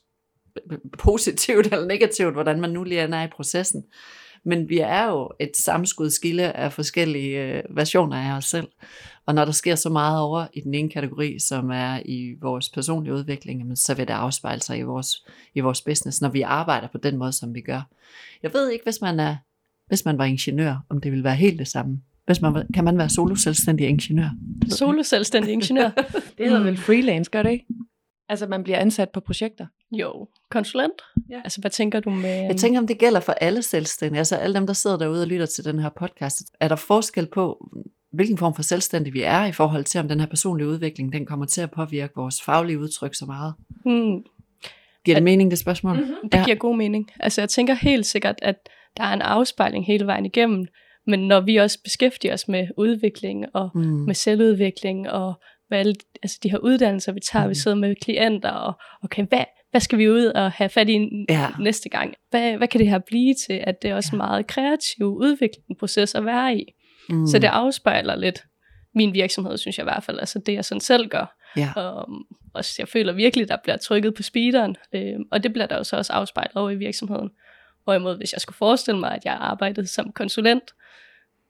[0.97, 3.83] positivt eller negativt, hvordan man nu lige er i processen.
[4.45, 8.67] Men vi er jo et samskud skille af forskellige øh, versioner af os selv.
[9.25, 12.69] Og når der sker så meget over i den ene kategori, som er i vores
[12.69, 15.25] personlige udvikling, så vil det afspejle sig i vores,
[15.55, 17.81] i vores business, når vi arbejder på den måde, som vi gør.
[18.43, 19.35] Jeg ved ikke, hvis man, er,
[19.87, 22.01] hvis man var ingeniør, om det ville være helt det samme.
[22.25, 24.29] Hvis man, kan man være solo-selvstændig ingeniør?
[24.69, 25.89] Solo selvstændig ingeniør.
[26.37, 27.65] Det hedder vel freelance, gør det ikke?
[28.29, 29.65] Altså, man bliver ansat på projekter.
[29.91, 31.01] Jo, konsulent.
[31.29, 31.41] Ja.
[31.43, 32.29] Altså, hvad tænker du med...
[32.29, 35.27] Jeg tænker, om det gælder for alle selvstændige, altså alle dem, der sidder derude og
[35.27, 36.41] lytter til den her podcast.
[36.59, 37.69] Er der forskel på,
[38.13, 41.25] hvilken form for selvstændig vi er, i forhold til, om den her personlige udvikling, den
[41.25, 43.53] kommer til at påvirke vores faglige udtryk så meget?
[43.85, 44.23] hmm,
[45.05, 45.97] Giver det mening, det spørgsmål?
[45.97, 46.29] Mm-hmm.
[46.29, 47.09] det giver god mening.
[47.19, 48.55] Altså, jeg tænker helt sikkert, at
[48.97, 50.65] der er en afspejling hele vejen igennem.
[51.07, 53.81] Men når vi også beskæftiger os med udvikling og Mm.
[53.81, 55.33] med selvudvikling og
[55.69, 57.49] med alle altså de her uddannelser, vi tager, mm.
[57.49, 58.73] vi sidder med klienter, og
[59.03, 61.47] okay, hvad, hvad skal vi ud og have fat i Ja.
[61.59, 62.13] næste gang?
[62.29, 63.63] Hvad, hvad kan det her blive til?
[63.63, 66.73] At det er også en meget kreativ udvikling proces at være i.
[67.09, 67.27] Mm.
[67.27, 68.43] Så det afspejler lidt
[68.95, 70.19] min virksomhed, synes jeg i hvert fald.
[70.19, 71.37] Altså det, jeg sådan selv gør.
[71.57, 71.71] Ja.
[71.75, 72.09] Og,
[72.53, 74.75] og jeg føler virkelig, der bliver trykket på speederen.
[74.95, 77.29] Øh, og det bliver der jo så også afspejlet over i virksomheden.
[77.83, 80.63] Hvorimod, hvis jeg skulle forestille mig, at jeg arbejdede som konsulent,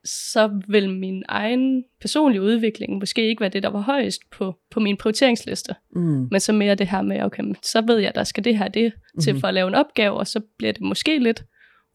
[0.07, 4.79] så vil min egen personlige udvikling måske ikke være det, der var højest på, på
[4.79, 5.75] min prioriteringsliste.
[5.95, 6.27] Mm.
[6.31, 8.93] Men så mere det her med, okay, så ved jeg, der skal det her det
[9.21, 9.39] til Mhm.
[9.39, 11.43] for at lave en opgave, og så bliver det måske lidt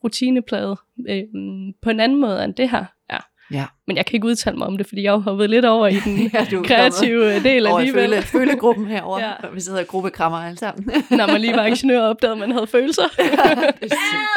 [0.04, 1.22] rutinepladet øh,
[1.82, 3.26] på en anden måde end det her er.
[3.52, 3.64] Ja.
[3.86, 5.94] Men jeg kan ikke udtale mig om det, fordi jeg har hoppet lidt over i
[6.04, 8.10] den Ja, du kreative del over alligevel.
[8.10, 9.18] føle, følegruppen herover.
[9.18, 9.26] Ja.
[9.42, 9.48] Ja.
[9.54, 10.84] Vi sidder i gruppekrammer alle sammen.
[11.18, 13.02] Når man lige var ingeniør og opdagede, at man havde følelser.
[13.16, 13.24] det
[13.82, 14.28] er sygt.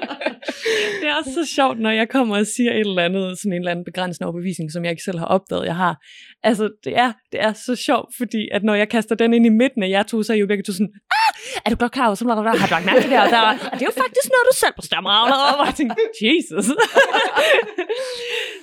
[1.00, 3.58] Det er også så sjovt, når jeg kommer og siger et eller andet, sådan en
[3.58, 5.94] eller anden begrænsende overbevisning, som jeg ikke selv har opdaget, jeg har.
[6.42, 9.48] Altså, det er, det er så sjovt, fordi at når jeg kaster den ind i
[9.48, 11.19] midten af jer to, så er I jo begge to sådan, ah,
[11.64, 13.40] er du godt klar over, så har du lagt mærke til det, og, der,
[13.72, 15.10] og det er jo faktisk noget, du selv bestemmer.
[15.10, 16.66] Og jeg tænkte, Jesus.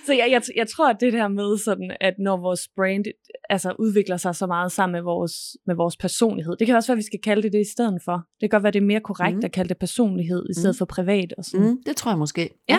[0.05, 3.05] så jeg, jeg, jeg tror, at det der med sådan, at når vores brand
[3.49, 5.33] altså, udvikler sig så meget sammen med vores,
[5.67, 8.01] med vores personlighed, det kan også være, at vi skal kalde det det i stedet
[8.05, 8.13] for.
[8.13, 9.45] Det kan godt være, det er mere korrekt Mm.
[9.45, 10.77] at kalde det personlighed, i stedet Mm.
[10.77, 11.67] for privat og sådan.
[11.67, 12.49] Mm, det tror jeg måske.
[12.69, 12.77] Ja.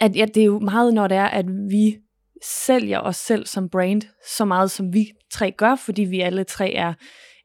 [0.00, 1.96] at ja, det er jo meget, når det er, at vi
[2.42, 4.02] sælger os selv som brand,
[4.36, 6.92] så meget som vi tre gør, fordi vi alle tre er,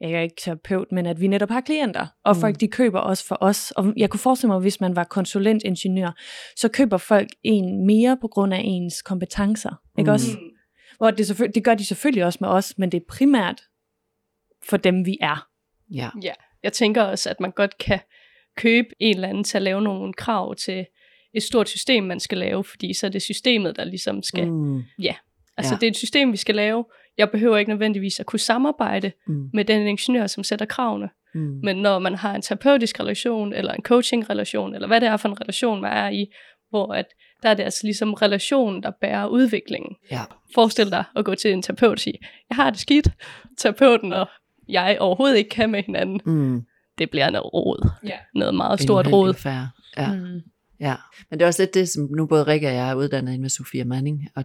[0.10, 2.42] jeg er ikke terapeut, men at vi netop har klienter, og Mm.
[2.42, 3.72] folk de køber også for os.
[3.72, 6.12] Og jeg kunne forestille mig, hvis man var konsulentingeniør,
[6.56, 9.82] så køber folk en mere på grund af ens kompetencer.
[9.98, 10.14] Ikke Mm.
[10.14, 10.28] også?
[10.98, 13.62] Hvor det, selvfølgelig, det gør de selvfølgelig også med os, men det er primært
[14.70, 15.48] for dem, vi er.
[15.94, 16.10] Ja.
[16.24, 16.34] Ja,
[16.64, 18.00] jeg tænker også, at man godt kan
[18.58, 20.86] købe en eller anden til at lave nogle krav til
[21.34, 24.48] et stort system, man skal lave, fordi så er det systemet, der ligesom skal...
[24.52, 24.58] Mm.
[24.58, 24.84] Mm,
[25.58, 25.80] Altså, Ja.
[25.80, 26.86] det er et system, vi skal lave.
[27.22, 31.10] Jeg behøver ikke nødvendigvis at kunne samarbejde mm, med den ingeniør, som sætter kravene.
[31.34, 31.60] mm.
[31.64, 35.30] Men når man har en terapeutisk relation, eller en coaching-relation, eller hvad det er for
[35.30, 36.26] en relation, man er i,
[36.70, 37.06] hvor at
[37.44, 39.96] der er det altså ligesom relationen, der bærer udviklingen.
[40.12, 40.22] Ja.
[40.56, 42.18] Forestil dig at gå til en terapeut og sige,
[42.50, 43.08] jeg har det skidt,
[43.58, 44.28] terapeuten og
[44.70, 46.22] jeg overhovedet ikke kan med hinanden.
[46.26, 46.62] Mm.
[46.98, 47.90] Det bliver noget rod.
[48.06, 48.18] Ja.
[48.36, 49.34] Noget meget stort rod.
[49.98, 50.14] Ja.
[50.14, 50.42] Mm.
[50.80, 50.96] Ja,
[51.30, 53.42] men det er også lidt det, som nu både Rikke og jeg er uddannet ind
[53.42, 54.44] med Sofia Manning, og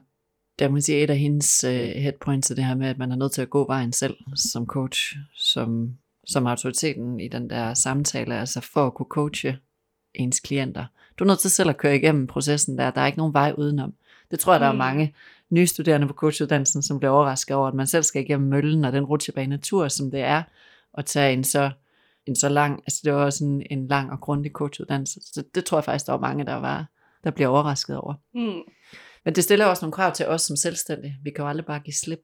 [0.59, 3.13] der må man sige, et af hendes uh, headpoints er det her med, at man
[3.13, 5.97] er nødt til at gå vejen selv som coach, som,
[6.27, 9.59] som autoriteten i den der samtale, altså for at kunne coache
[10.15, 10.85] ens klienter.
[11.19, 13.55] Du er nødt til selv at køre igennem processen der, der er ikke nogen vej
[13.59, 13.95] udenom.
[14.31, 14.79] Det tror jeg, der er Mm.
[14.79, 15.15] mange
[15.51, 18.93] nye studerende på coachuddannelsen, som bliver overrasket over, at man selv skal igennem møllen og
[18.93, 20.43] den rutsjebane natur, som det er,
[20.99, 21.71] at tage en så,
[22.27, 25.21] en så lang, altså det var også en, en lang og grundig coachuddannelse.
[25.25, 26.87] Så det tror jeg faktisk, der var mange, der var,
[27.25, 28.15] der bliver overrasket over.
[28.35, 28.61] Mm.
[29.27, 31.14] Men det stiller også nogle krav til os som selvstændige.
[31.24, 32.18] Vi kan jo aldrig bare give slip.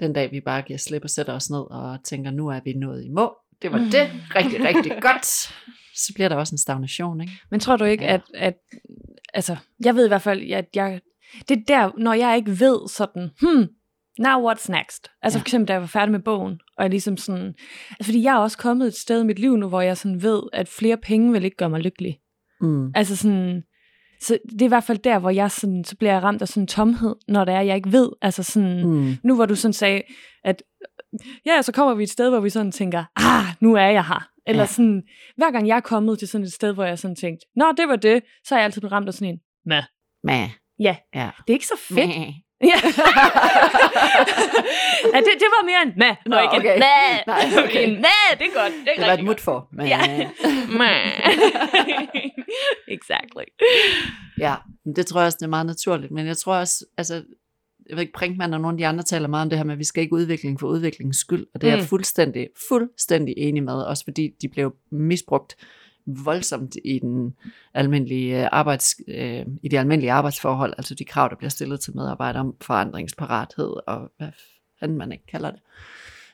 [0.00, 2.72] Den dag vi bare giver slip og sætter os ned og tænker, nu er vi
[2.72, 3.32] nået i mål.
[3.62, 4.10] Det var det.
[4.36, 5.26] Rigtig, rigtig godt.
[5.96, 7.32] Så bliver der også en stagnation, ikke?
[7.50, 8.10] Men tror du ikke, Ja.
[8.12, 8.18] ja.
[8.34, 8.54] at, at,
[9.34, 11.00] altså, jeg ved i hvert fald, at jeg,
[11.48, 13.66] det er der, når jeg ikke ved sådan, hmm,
[14.18, 15.08] now what's next?
[15.22, 15.40] Altså Ja.
[15.40, 17.54] for eksempel, da jeg var færdig med bogen, og jeg ligesom sådan,
[17.90, 20.22] altså, fordi jeg er også kommet et sted i mit liv nu, hvor jeg sådan
[20.22, 22.18] ved, at flere penge vil ikke gøre mig lykkelig.
[22.60, 22.92] Mm.
[22.94, 23.62] Altså sådan,
[24.22, 26.48] så det er i hvert fald der, hvor jeg sådan, så bliver jeg ramt af
[26.48, 29.16] sådan en tomhed, når det er, jeg ikke ved, altså sådan, mm.
[29.24, 30.02] Nu hvor du sådan sagde,
[30.44, 30.62] at
[31.46, 34.28] ja, så kommer vi et sted, hvor vi sådan tænker, ah, nu er jeg her.
[34.46, 34.66] Eller ja.
[34.66, 35.02] sådan,
[35.36, 37.88] hver gang jeg er kommet til sådan et sted, hvor jeg sådan tænkt, nå, det
[37.88, 39.82] var det, så er jeg altid blevet ramt af sådan en, Mæh.
[40.24, 40.48] Mæh.
[40.80, 40.96] Ja.
[41.14, 41.30] Ja.
[41.46, 42.08] det er ikke så fedt.
[42.08, 42.28] Mæh.
[42.62, 42.68] Ja.
[45.14, 46.74] ja, det, det var mere en mæh, Nå, og ikke okay.
[46.74, 47.18] en mæh.
[47.26, 47.82] Nej, okay.
[47.88, 48.72] En mæh, det er godt.
[48.84, 49.68] Det, er Det var et mut for.
[49.72, 49.88] Mæh.
[49.88, 50.30] Ja.
[50.78, 51.36] Mæh.
[52.96, 53.44] exactly.
[54.38, 54.54] Ja,
[54.96, 56.12] det tror jeg også, det er meget naturligt.
[56.12, 57.14] Men jeg tror også, altså,
[57.88, 59.72] jeg ved ikke, Brinkmann og nogle af de andre taler meget om det her med,
[59.72, 61.46] at vi skal ikke udvikling for udviklingens skyld.
[61.54, 61.86] Og det er jeg Mm.
[61.86, 63.74] fuldstændig, fuldstændig enig med.
[63.82, 65.56] Også fordi de blev misbrugt
[66.06, 67.34] voldsomt i den
[67.74, 71.96] almindelige øh, arbejds, øh, i de almindelige arbejdsforhold, altså de krav, der bliver stillet til
[71.96, 74.28] medarbejdere om forandringsparathed og hvad
[74.80, 75.60] fanden man ikke kalder det.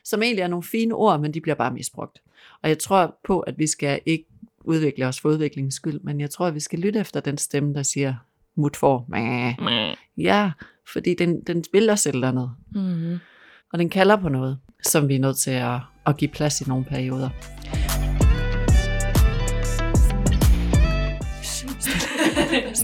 [0.03, 2.21] Som egentlig er nogle fine ord, men de bliver bare misbrugt.
[2.63, 4.25] Og jeg tror på, at vi skal ikke
[4.63, 7.73] udvikle os for udviklingens skyld, men jeg tror, at vi skal lytte efter den stemme,
[7.73, 8.15] der siger,
[8.55, 9.95] mut for, Mæh.
[10.17, 10.51] Ja,
[10.93, 13.19] fordi den, den et eller andet, Mm-hmm.
[13.73, 16.63] og den kalder på noget, som vi er nødt til at, at give plads i
[16.69, 17.29] nogle perioder.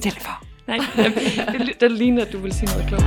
[0.05, 0.45] Stille for.
[0.67, 0.77] Nej,
[1.57, 3.03] det, det ligner, at du vil sige noget klogt.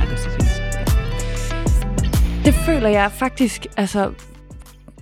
[2.45, 4.13] Det føler jeg faktisk, altså,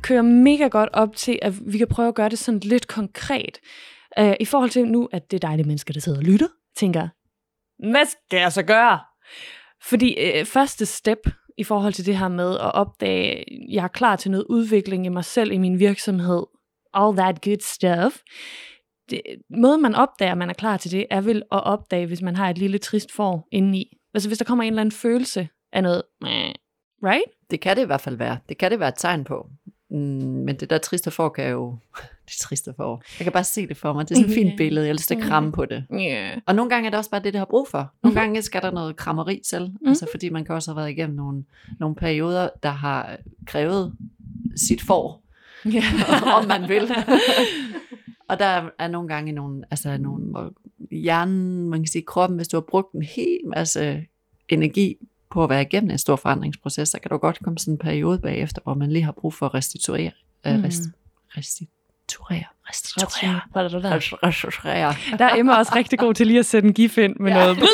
[0.02, 3.60] kører mega godt op til, at vi kan prøve at gøre det sådan lidt konkret.
[4.20, 7.08] Uh, I forhold til nu, at det er dejlige mennesker, der sidder og lytter, tænker,
[7.92, 9.00] hvad skal jeg så gøre?
[9.84, 11.20] Fordi uh, første step
[11.58, 15.06] i forhold til det her med at opdage, at jeg er klar til noget udvikling
[15.06, 16.44] i mig selv, i min virksomhed,
[16.94, 18.22] all that good stuff,
[19.10, 22.22] det, måden man opdager, at man er klar til det, er vel at opdage, hvis
[22.22, 23.98] man har et lille trist får indeni.
[24.14, 26.04] Altså hvis der kommer en eller anden følelse af noget,
[27.04, 27.24] right?
[27.52, 28.38] Det kan det i hvert fald være.
[28.50, 29.50] Det kan det være et tegn på.
[29.92, 31.78] Mm, men det der triste får kan jo,
[32.30, 33.04] Det triste forår.
[33.20, 34.10] Jeg kan bare se det for mig.
[34.10, 34.56] Det er sådan et fint Ja.
[34.58, 34.86] billede.
[34.86, 35.86] Jeg har lyst til at kramme på det.
[35.94, 36.38] Yeah.
[36.46, 37.94] Og nogle gange er det også bare det, det har brug for.
[38.04, 39.62] Nogle gange skal der noget krammeri til.
[39.62, 39.88] Mhm.
[39.90, 41.44] Altså fordi man kan også have været igennem nogle,
[41.80, 43.94] nogle perioder, der har krævet
[44.56, 45.22] sit for,
[45.76, 46.38] Yeah.
[46.38, 46.92] om man vil.
[48.30, 50.54] Og der er- nogle gange nogle, altså nogle, hvor
[50.92, 54.06] hjernen, man kan sige kroppen, hvis du har brugt en hel masse
[54.50, 54.96] energi
[55.32, 58.20] på at være igennem en stor forandringsproces, så kan du godt komme sådan en periode
[58.20, 60.12] bagefter, hvor man lige har brug for at restituere.
[60.46, 60.62] Mm.
[60.88, 60.94] Mm.
[62.70, 63.42] Rest, restituere.
[64.24, 64.94] Restituere.
[65.18, 67.38] Der er Emma også rigtig god til lige at sætte en gif ind med Ja.
[67.40, 67.58] noget.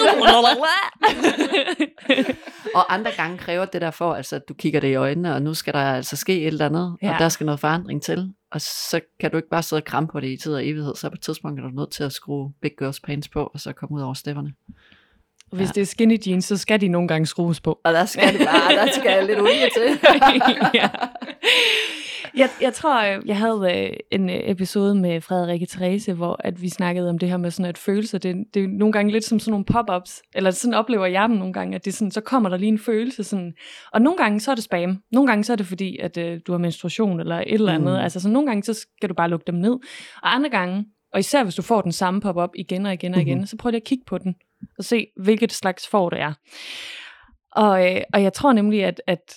[2.76, 5.42] Og andre gange kræver det der for, altså, at du kigger det i øjnene, og
[5.42, 7.08] nu skal der altså ske et eller andet, ja.
[7.08, 7.14] Ja.
[7.14, 8.34] og der skal noget forandring til.
[8.52, 10.96] Og så kan du ikke bare sidde og kramme på det i tid og evighed,
[10.96, 13.60] så på et tidspunkt er du nødt til at skrue Big Girls Pants på, og
[13.60, 14.54] så komme ud over stepperne.
[15.52, 17.80] Hvis det er skinny jeans, så skal de nogle gange skrues på.
[17.84, 20.00] Og der skal det bare, der skal lidt olie til.
[20.82, 20.90] ja.
[22.38, 26.62] jeg, jeg tror, øh, jeg havde øh, en øh, episode med Frederikke Therese, hvor at
[26.62, 29.26] vi snakkede om det her med sådan, at følelser, det, det er nogle gange lidt
[29.26, 32.22] som sådan nogle pop-ups, eller sådan oplever jeg dem nogle gange, at det sådan, så
[32.22, 33.54] kommer der lige en følelse, sådan,
[33.94, 36.40] og nogle gange så er det spam, nogle gange så er det fordi, at øh,
[36.48, 38.00] du har menstruation eller et eller andet, Mm.
[38.04, 39.74] altså så nogle gange så skal du bare lukke dem ned,
[40.24, 43.22] og andre gange, og især hvis du får den samme pop-up igen og igen og
[43.22, 43.46] igen, Mhm.
[43.48, 44.36] så prøv lige at kigge på den,
[44.78, 46.34] og se, hvilket slags får det er.
[47.52, 49.36] Og, øh, og jeg tror nemlig, at, at,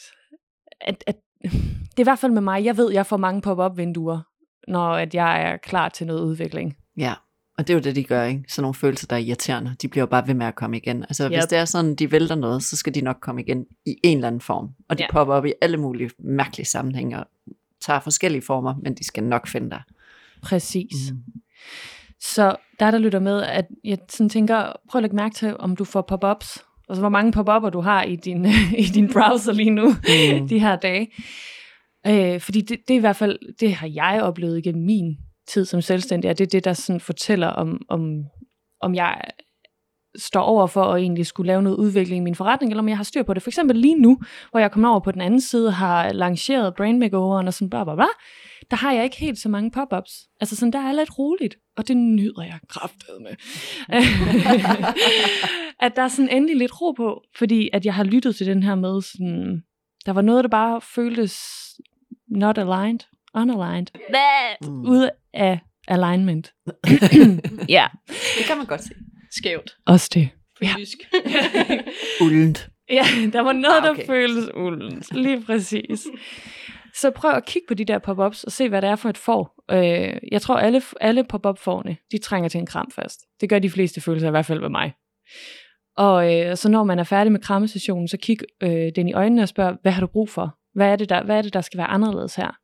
[0.80, 1.16] at, at
[1.90, 4.20] det er i hvert fald med mig, jeg ved, jeg får mange pop-up vinduer,
[4.68, 6.76] når at jeg er klar til noget udvikling.
[6.96, 7.14] Ja,
[7.58, 8.44] og det er jo det, de gør, ikke?
[8.48, 9.76] Sådan nogle følelser, der er irriterende.
[9.82, 11.02] De bliver jo bare ved med at komme igen.
[11.02, 11.32] Altså, yep.
[11.32, 14.18] hvis det er sådan, de vælter noget, så skal de nok komme igen i en
[14.18, 14.68] eller anden form.
[14.88, 15.12] Og de Ja.
[15.12, 17.26] popper op i alle mulige mærkelige sammenhænge, og
[17.80, 19.82] tager forskellige former, men de skal nok finde dig.
[20.42, 21.12] Præcis.
[21.12, 21.18] Mm.
[22.20, 25.76] Så der, der lytter med, at jeg sådan tænker, prøv at lægge mærke til, om
[25.76, 26.64] du får pop-ups.
[26.88, 28.46] Altså, hvor mange pop-upper du har i din,
[28.78, 29.86] i din browser lige nu,
[30.40, 30.48] Mm.
[30.50, 31.08] de her dage.
[32.06, 35.16] Øh, fordi det, det er i hvert fald, det har jeg oplevet igennem min
[35.48, 38.24] tid som selvstændig, og det er det, der sådan fortæller om, om,
[38.80, 39.20] om jeg
[40.18, 42.96] står over for at egentlig skulle lave noget udvikling i min forretning, eller om jeg
[42.96, 43.42] har styr på det.
[43.42, 44.18] For eksempel lige nu,
[44.50, 47.84] hvor jeg kommer over på den anden side, har lanceret brand makeoveren og sådan bla
[47.84, 48.04] bla bla,
[48.70, 50.28] der har jeg ikke helt så mange pop-ups.
[50.40, 53.30] Altså sådan, der er lidt roligt, og det nyder jeg kraftet med.
[55.86, 58.62] at der er sådan endelig lidt ro på, fordi at jeg har lyttet til den
[58.62, 59.62] her med sådan,
[60.06, 61.40] der var noget, der bare føltes
[62.28, 63.00] not aligned,
[63.34, 63.86] unaligned,
[64.62, 64.80] Mm.
[64.88, 66.52] ude af alignment.
[67.68, 68.90] ja, Det kan man godt se.
[69.38, 69.76] Skævt.
[69.86, 70.28] også det.
[70.62, 70.66] Ja.
[70.66, 70.74] Ja.
[70.78, 70.98] Jysk.
[72.24, 72.68] Uldent.
[72.90, 74.00] Ja, der var noget, Ah, okay.
[74.00, 75.14] der føltes uldent.
[75.14, 76.06] Lige præcis.
[77.00, 79.18] Så prøv at kigge på de der pop-ups og se, hvad det er for et
[79.18, 79.54] får.
[79.70, 83.20] Øh, jeg tror, alle, alle pop-up-forne, de trænger til en kram først.
[83.40, 84.92] Det gør de fleste følelser, i hvert fald ved mig.
[85.96, 89.42] Og øh, så når man er færdig med krammesessionen, så kig øh, den i øjnene
[89.42, 90.58] og spørg, hvad har du brug for?
[90.74, 92.56] Hvad er, det der, hvad er det, der skal være anderledes her?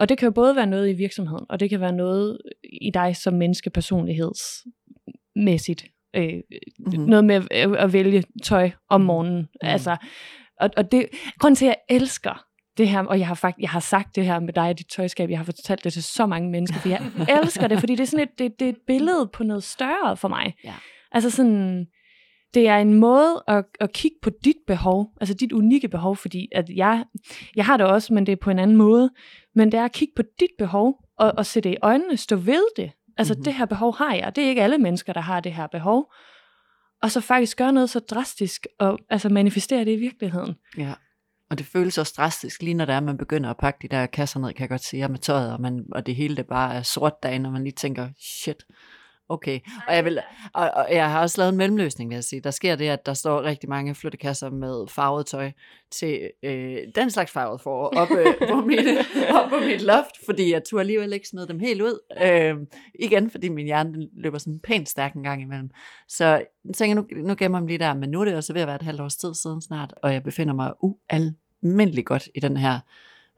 [0.00, 2.38] Og det kan jo både være noget i virksomheden, og det kan være noget
[2.82, 5.84] i dig som menneske personlighedsmæssigt.
[6.16, 6.42] Øh, Mhm.
[6.78, 7.04] mm-hmm.
[7.04, 9.38] Noget med at, at vælge tøj om morgenen.
[9.40, 9.46] Mm.
[9.62, 9.96] Altså,
[10.60, 11.06] og, og det,
[11.38, 12.44] grunden til, at jeg elsker
[12.78, 14.86] det her, og jeg har, fakt, jeg har sagt det her med dig og dit
[14.96, 17.10] tøjskab, jeg har fortalt det til så mange mennesker, for jeg
[17.42, 20.16] elsker det, fordi det er sådan et, det, det er et billede på noget større
[20.16, 20.54] for mig.
[20.64, 20.74] Ja.
[21.12, 21.86] Altså sådan,
[22.54, 26.48] det er en måde at, at kigge på dit behov, altså dit unikke behov, fordi
[26.54, 27.04] at jeg,
[27.56, 29.10] jeg har det også, men det er på en anden måde,
[29.54, 32.36] men det er at kigge på dit behov, og, og se det i øjnene, stå
[32.36, 32.90] ved det.
[33.20, 33.38] Altså Mhm.
[33.38, 33.44] mm-hmm.
[33.44, 36.12] det her behov har jeg, det er ikke alle mennesker, der har det her behov,
[37.02, 40.54] og så faktisk gøre noget så drastisk, og altså manifestere det i virkeligheden.
[40.78, 40.92] Ja.
[41.50, 43.88] Og det føles også drastisk, lige når det er, at man begynder at pakke de
[43.96, 46.46] der kasser ned, kan jeg godt sige, med tøjet, og, man, og det hele det
[46.46, 48.64] bare er sort dag, når man lige tænker, shit,
[49.30, 49.60] okay.
[49.88, 50.20] Og jeg, vil,
[50.54, 52.40] og, og jeg har også lavet en mellemløsning, vil jeg sige.
[52.40, 55.50] Der sker det, at der står rigtig mange flyttekasser med farvet tøj
[55.90, 58.86] til øh, den slags farvet for op, øh, på, mit,
[59.30, 61.98] op på mit loft, fordi jeg turde alligevel ikke smide dem helt ud.
[62.22, 62.56] Øh,
[62.94, 65.70] igen, fordi min hjerne løber sådan pænt stærk en gang imellem.
[66.08, 68.52] Så jeg tænker, nu, nu gemmer jeg dem lige der, men nu er det også
[68.52, 72.28] ved at være et halvt års tid siden snart, og jeg befinder mig ualmindelig godt
[72.34, 72.78] i den her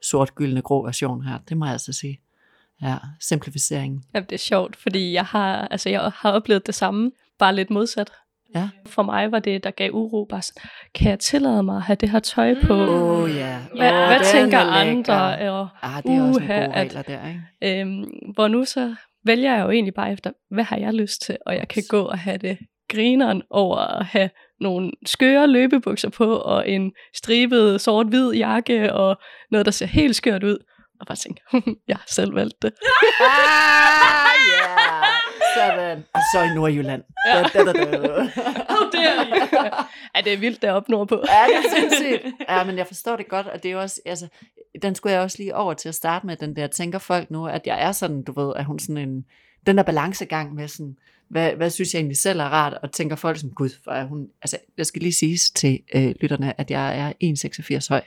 [0.01, 1.37] sort, gyldne, grå version her.
[1.49, 2.19] Det må jeg altså sige.
[2.81, 4.03] Ja, simplificeringen.
[4.15, 7.69] Jamen, det er sjovt, fordi jeg har, altså, jeg har oplevet det samme, bare lidt
[7.69, 8.11] modsat.
[8.55, 8.69] Ja.
[8.85, 11.95] For mig var det, der gav uro, bare sådan, kan jeg tillade mig at have
[11.95, 12.73] det her tøj på?
[12.73, 13.57] Åh oh, ja.
[13.77, 15.49] Hvad, Åh, hvad tænker er andre?
[15.51, 17.81] Og, Ah, det er også Uha, nogle gode at- regler der, ikke?
[17.81, 18.03] øhm,
[18.33, 18.95] hvor nu så
[19.25, 21.37] vælger jeg jo egentlig bare efter, hvad har jeg lyst til?
[21.45, 22.57] Og jeg kan gå og have det
[22.91, 29.17] grineren over at have nogle skøre løbebukser på, og en stribet sort-hvid jakke, og
[29.51, 30.57] noget, der ser helt skørt ud.
[31.03, 31.41] Og bare tænke,
[31.87, 32.71] jeg har selv valgt det.
[33.21, 35.05] Ah, yeah.
[35.57, 36.03] Sådan.
[36.13, 37.03] Og så i Nordjylland.
[37.27, 37.43] Ja.
[37.53, 38.07] Da, da, da, da.
[38.69, 39.57] How dare you?
[40.15, 41.23] Ja, det er vildt deroppe nordpå.
[41.27, 42.33] Ja, det er sindssygt.
[42.49, 44.27] Ja, men jeg forstår det godt, og det er jo også, altså,
[44.81, 47.47] den skulle jeg også lige over til at starte med, den der, tænker folk nu,
[47.47, 49.25] at jeg er sådan, du ved, at hun sådan en,
[49.67, 50.97] den der balancegang med sådan,
[51.29, 54.05] hvad, hvad synes jeg egentlig selv er rart, og tænker folk som, gud, for er
[54.05, 57.13] hun, altså, jeg skal lige sige til øh, lytterne, at jeg er
[57.79, 58.01] 1,86 høj,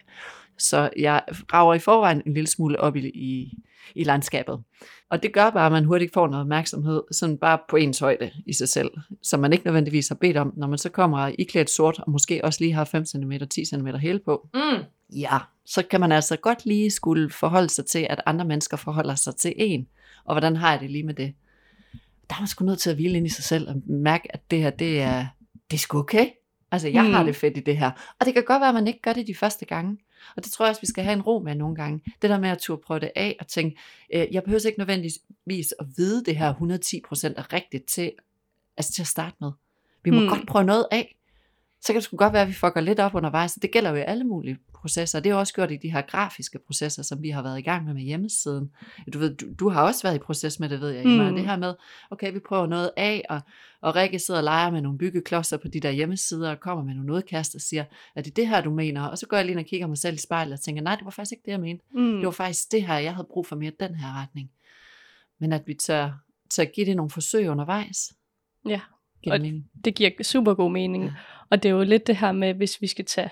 [0.58, 3.58] så jeg rager i forvejen en lille smule op i, i,
[3.94, 4.62] i landskabet.
[5.10, 8.30] Og det gør bare, at man hurtigt får noget opmærksomhed, sådan bare på ens højde
[8.46, 8.90] i sig selv,
[9.22, 12.10] som man ikke nødvendigvis har bedt om, når man så kommer i klædt sort, og
[12.10, 14.48] måske også lige har 5 cm, 10 cm hæle på.
[14.54, 14.84] Mm.
[15.10, 19.14] Ja, så kan man altså godt lige skulle forholde sig til, at andre mennesker forholder
[19.14, 19.86] sig til en.
[20.24, 21.34] Og hvordan har jeg det lige med det?
[22.30, 24.50] Der er man sgu nødt til at hvile ind i sig selv og mærke, at
[24.50, 25.26] det her, det er,
[25.70, 26.26] det er sgu okay.
[26.76, 27.12] Altså, jeg mm.
[27.12, 27.26] har Mm.
[27.26, 27.90] det fedt i det her.
[28.20, 29.98] Og det kan godt være, at man ikke gør det de første gange.
[30.36, 32.00] Og det tror jeg også, vi skal have en ro med nogle gange.
[32.22, 33.76] Det der med at turde prøve det af og tænke,
[34.14, 38.12] øh, jeg behøver ikke nødvendigvis at vide det her 110% er rigtigt til,
[38.76, 39.50] altså til at starte med.
[40.04, 40.20] Vi må.
[40.20, 40.28] Mm.
[40.28, 41.15] godt prøve noget af.
[41.86, 43.54] Så kan det sgu godt være, at vi fucker lidt op undervejs.
[43.54, 45.20] Det gælder jo i alle mulige processer.
[45.20, 47.62] Det er jo også gjort i de her grafiske processer, som vi har været i
[47.62, 48.70] gang med med hjemmesiden.
[49.12, 51.04] Du, ved, du, du har også været i proces med det, ved jeg.
[51.04, 51.10] Mm.
[51.10, 51.34] Mm.
[51.34, 51.74] Det her med,
[52.10, 53.40] okay, vi prøver noget af, og,
[53.80, 56.94] og Rikke sidder og leger med nogle byggeklodser på de der hjemmesider, og kommer med
[56.94, 57.84] nogle udkast og siger,
[58.16, 59.06] er det det her, du mener?
[59.06, 60.94] Og så går jeg lige ind og kigger mig selv i spejlet og tænker, nej,
[60.96, 61.84] det var faktisk ikke det, jeg mente.
[61.94, 62.16] Mm.
[62.16, 64.50] Det var faktisk det her, jeg havde brug for mere den her retning.
[65.38, 66.12] Men at vi tør,
[66.50, 68.12] tør give det nogle forsøg undervejs.
[68.68, 68.80] Ja,
[69.32, 71.04] Og det giver super god mening.
[71.04, 71.10] Ja.
[71.50, 73.30] Og det er jo lidt det her med, hvis vi skal tage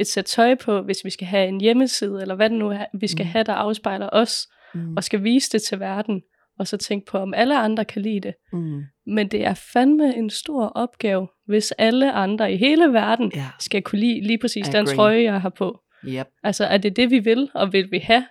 [0.00, 2.84] et sæt tøj på, hvis vi skal have en hjemmeside, eller hvad det nu er,
[2.94, 3.30] vi skal Mm.
[3.30, 4.96] have, der afspejler os, Mm.
[4.96, 6.22] og skal vise det til verden,
[6.58, 8.34] og så tænke på, om alle andre kan lide det.
[8.52, 8.82] Mm.
[9.06, 13.82] Men det er fandme en stor opgave, hvis alle andre i hele verden Ja, skal
[13.82, 15.80] kunne lide lige præcis den trøje, jeg har på.
[16.04, 16.26] yep.
[16.42, 18.26] Altså, er det det, vi vil, og vil vi have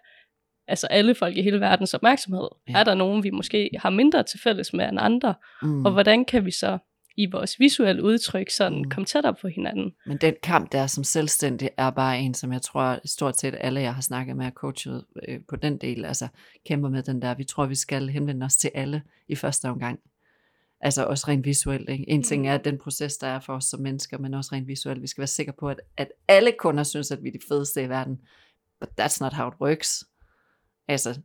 [0.67, 2.47] altså alle folk i hele verdens opmærksomhed?
[2.69, 2.79] Ja.
[2.79, 5.35] Er der nogen, vi måske har mindre til fælles med end andre?
[5.61, 5.85] Mm.
[5.85, 6.77] Og hvordan kan vi så
[7.17, 8.83] i vores visuelle udtryk sådan Mm.
[8.83, 8.89] mm.
[8.89, 9.93] komme tættere på hinanden?
[10.05, 13.81] Men den kamp der som selvstændig er bare en, som jeg tror stort set alle,
[13.81, 16.27] jeg har snakket med og coachet øh, på den del, altså
[16.65, 19.99] kæmper med den der, vi tror, vi skal henvende os til alle i første omgang.
[20.81, 21.89] Altså også rent visuelt.
[21.89, 22.09] Ikke?
[22.09, 25.01] En ting er den proces, der er for os som mennesker, men også rent visuelt.
[25.01, 27.83] Vi skal være sikre på, at, at alle kunder synes, at vi er de fedeste
[27.83, 28.19] i verden.
[28.79, 30.03] But that's not how it works.
[30.87, 31.21] Altså,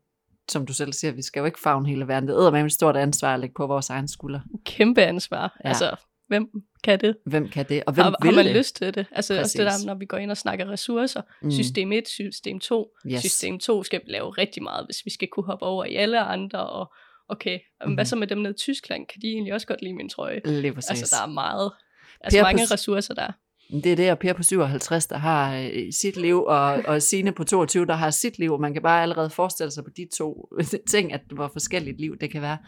[0.48, 2.28] som du selv siger, vi skal jo ikke fagne hele verden.
[2.28, 4.40] Det er med et stort ansvar at lægge på vores egen skulder.
[4.64, 5.56] Kæmpe ansvar.
[5.64, 5.68] Ja.
[5.68, 5.96] Altså,
[6.28, 6.48] hvem
[6.84, 7.16] kan det?
[7.26, 7.82] Hvem kan det?
[7.86, 8.56] Og hvem Har, vil har man det?
[8.56, 9.06] lyst til det?
[9.12, 9.82] Altså også det Præcis.
[9.82, 11.22] der, når vi går ind og snakker ressourcer.
[11.42, 11.50] Mm.
[11.50, 12.90] System 1, system 2.
[13.06, 13.20] Yes.
[13.20, 16.66] System 2 skal lave rigtig meget, hvis vi skal kunne hoppe over i alle andre.
[16.70, 16.92] Og
[17.28, 17.86] okay, mm.
[17.86, 17.94] Mhm.
[17.94, 19.06] hvad så med dem nede i Tyskland?
[19.06, 20.40] Kan de egentlig også godt lide min trøje?
[20.44, 20.90] Lige præcis.
[20.90, 21.72] Altså, der er meget.
[22.20, 23.32] Altså Per mange ressourcer der.
[23.72, 27.32] Det er det, og Per på 57, øh, der har sit liv, og, og Sine
[27.32, 28.60] på 22, der har sit liv.
[28.60, 32.16] Man kan bare allerede forestille sig på de to øh, ting, at hvor forskelligt liv
[32.20, 32.58] det kan være.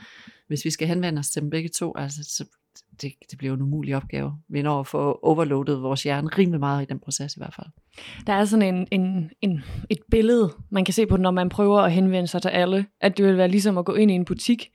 [0.49, 2.45] Hvis vi skal henvende os til dem begge to, altså, så
[3.03, 4.33] det, det bliver en umulig opgave.
[4.49, 7.67] Vi når at få overloadet vores hjerne rimelig meget i den proces i hvert fald.
[8.27, 11.81] Der er sådan en, en, en, et billede, man kan se på, når man prøver
[11.81, 14.25] at henvende sig til alle, at det vil være ligesom at gå ind i en
[14.25, 14.69] butik,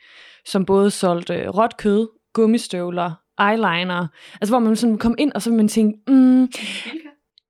[0.46, 5.42] som både solgte øh, råt kød, gummistøvler, eyeliner, altså hvor man sådan kom ind, og
[5.42, 6.44] så man tænke, mm,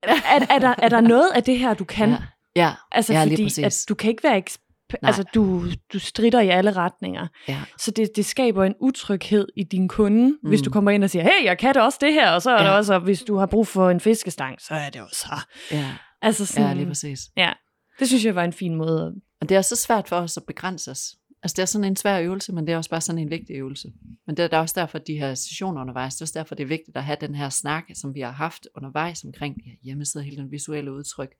[0.03, 0.15] er,
[0.49, 2.09] er, der, er der noget af det her, du kan?
[2.09, 2.17] Ja,
[2.55, 3.83] ja, Altså ja lige fordi, præcis.
[3.85, 4.65] at du kan ikke være eksp-
[5.01, 5.07] Nej.
[5.09, 5.63] Altså, du,
[5.93, 7.27] du strider i alle retninger.
[7.47, 7.61] ja.
[7.77, 10.49] Så det, det skaber en utryghed i din kunde, mm.
[10.49, 10.63] hvis Mm.
[10.63, 12.61] du kommer ind og siger, hey, jeg kan det også det her, og så er
[12.61, 12.67] ja.
[12.67, 15.45] Det også, og hvis du har brug for en fiskestang, så er det også her.
[15.79, 15.85] ja,
[16.21, 17.19] Altså sådan, ja, lige præcis.
[17.37, 17.51] Ja,
[17.99, 19.13] det synes jeg var en fin måde.
[19.41, 21.15] Og det er så svært for os at begrænse os.
[21.43, 23.55] Altså det er sådan en svær øvelse, men det er også bare sådan en vigtig
[23.55, 23.93] øvelse.
[24.27, 26.39] Men det er, der er også derfor, at de her sessioner undervejs, det er også
[26.39, 29.55] derfor, det er vigtigt at have den her snak, som vi har haft undervejs omkring
[29.55, 31.35] de her hjemmesider, hele den visuelle udtryk.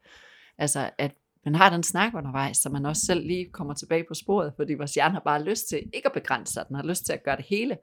[0.58, 1.12] Altså at
[1.46, 4.74] man har den snak undervejs, så man også selv lige kommer tilbage på sporet, fordi
[4.74, 7.24] vores hjerne har bare lyst til ikke at begrænse sig, den har lyst til at
[7.24, 7.78] gøre det hele.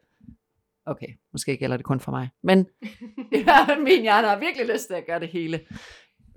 [0.87, 2.67] Okay, måske gælder det kun for mig, men
[3.47, 5.61] ja, min hjerne har virkelig lyst til at gøre det hele.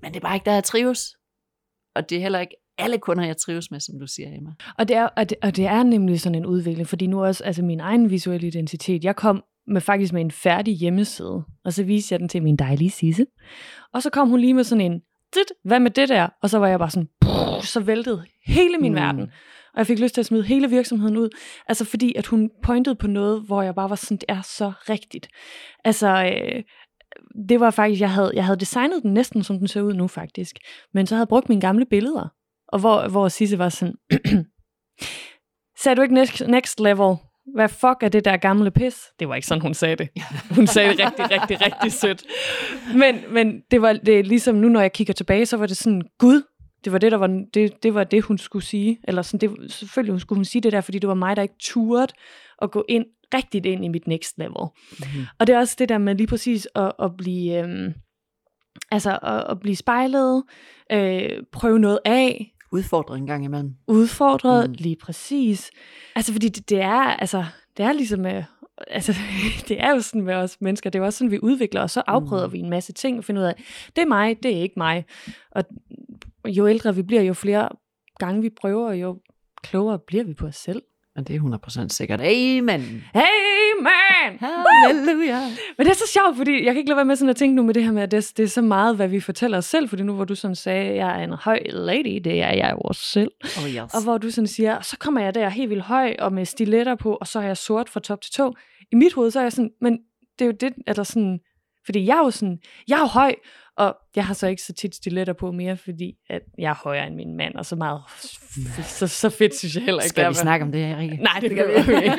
[0.02, 1.16] Men det er bare ikke der, jeg trives.
[1.96, 4.50] Og det er heller ikke alle kunder, jeg trives med, som du siger, Emma.
[4.78, 7.44] Og det, er, og, det, og det er nemlig sådan en udvikling, fordi nu også,
[7.44, 11.84] altså min egen visuelle identitet, jeg kom med faktisk med en færdig hjemmeside, og så
[11.84, 13.26] viste jeg den til min dejlige Sisse.
[13.94, 15.02] Og så kom hun lige med sådan en,
[15.36, 16.28] dit, hvad med det der?
[16.42, 18.96] Og så var jeg bare sådan, brrr, så væltede hele min mm.
[18.96, 19.22] verden.
[19.74, 21.30] Og jeg fik lyst til at smide hele virksomheden ud.
[21.68, 24.72] Altså fordi, at hun pointede på noget, hvor jeg bare var sådan, det er så
[24.90, 25.28] rigtigt.
[25.86, 26.64] Altså, øh,
[27.50, 30.08] det var faktisk, jeg havde, jeg havde designet den næsten, som den ser ud nu
[30.08, 30.56] faktisk.
[30.94, 32.28] Men så havde jeg brugt mine gamle billeder.
[32.72, 33.96] Og hvor, hvor Sisse var sådan,
[35.84, 37.16] sagde du ikke next, next level?
[37.56, 39.04] Hvad fuck er det der gamle pis?
[39.20, 40.10] Det var ikke sådan, hun sagde det.
[40.56, 42.24] Hun sagde det rigtig, rigtig, rigtig sødt.
[42.96, 46.02] Men, men det var det ligesom nu, når jeg kigger tilbage, så var det sådan,
[46.18, 46.42] gud,
[46.84, 49.00] det var det, der var, det, det var det, hun skulle sige.
[49.04, 51.42] Eller sådan, det, selvfølgelig hun skulle hun sige det der, fordi det var mig, der
[51.42, 52.14] ikke turde
[52.62, 54.52] at gå ind, rigtigt ind i mit next level.
[54.92, 55.26] Mm-hmm.
[55.40, 57.94] Og det er også det der med lige præcis at, at blive, øhm,
[58.92, 60.44] altså at, at blive spejlet,
[60.92, 63.76] øh, prøve noget af, Udfordret en gang imellem.
[63.88, 64.76] udfordret, Mm.
[64.80, 65.72] lige præcis.
[66.16, 67.46] Altså, fordi det, det er, altså,
[67.78, 68.44] det er ligesom med,
[68.88, 69.14] altså,
[69.68, 71.90] det er jo sådan med os mennesker, det er jo også sådan, vi udvikler, og
[71.90, 72.54] så afprøver mm.
[72.54, 73.56] vi en masse ting og finder ud af,
[73.96, 75.06] det er mig, det er ikke mig.
[75.52, 75.64] Og
[76.48, 77.70] jo ældre vi bliver, jo flere
[78.20, 79.20] gange vi prøver, jo
[79.64, 80.82] klogere bliver vi på os selv.
[81.20, 82.22] Men det er 100% sikkert.
[82.22, 83.04] Amen.
[83.82, 84.40] Man!
[84.40, 85.40] Halleluja.
[85.78, 87.56] Men det er så sjovt, fordi jeg kan ikke lade være med sådan at tænke
[87.56, 89.66] nu med det her med, at det, det er så meget, hvad vi fortæller os
[89.66, 92.72] selv, fordi nu hvor du sådan sagde, jeg er en høj lady, det er jeg
[92.72, 93.32] jo også selv.
[93.58, 93.94] Oh yes.
[93.94, 96.96] Og hvor du sådan siger, så kommer jeg der helt vildt høj og med stiletter
[96.96, 98.54] på, og så er jeg sort fra top til tå.
[98.92, 100.00] I mit hoved, så er jeg sådan, men
[100.40, 101.40] det er jo det, at der sådan,
[101.90, 103.36] fordi jeg er jo sådan, jeg er jo høj,
[103.78, 107.08] og jeg har så ikke så tit stiletter på mere, fordi at jeg er højere
[107.08, 108.02] end min mand, og så meget,
[108.84, 110.10] så, så fedt synes jeg heller ikke.
[110.10, 111.16] Skal det vi snakke om det, Rikke?
[111.16, 112.18] Nej, det, det kan vi ikke.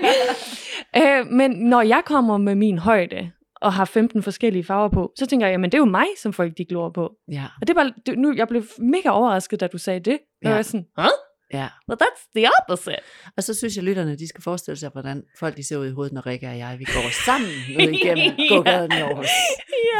[1.18, 3.30] øh, men når jeg kommer med min højde,
[3.62, 6.32] og har 15 forskellige farver på, så tænker jeg, jamen det er jo mig, som
[6.32, 7.10] folk de glor på.
[7.32, 10.12] Ja, Og det er bare, det, nu, jeg blev mega overrasket, da du sagde det.
[10.12, 10.48] Og Ja.
[10.48, 11.06] jeg var sådan, huh?
[11.52, 11.68] Ja.
[11.88, 13.02] Well, that's the opposite.
[13.36, 15.90] Og så synes jeg, lytterne de skal forestille sig, hvordan folk de ser ud i
[15.90, 19.28] hovedet, når Rikke og jeg vi går sammen ned igennem gågaden i Aarhus.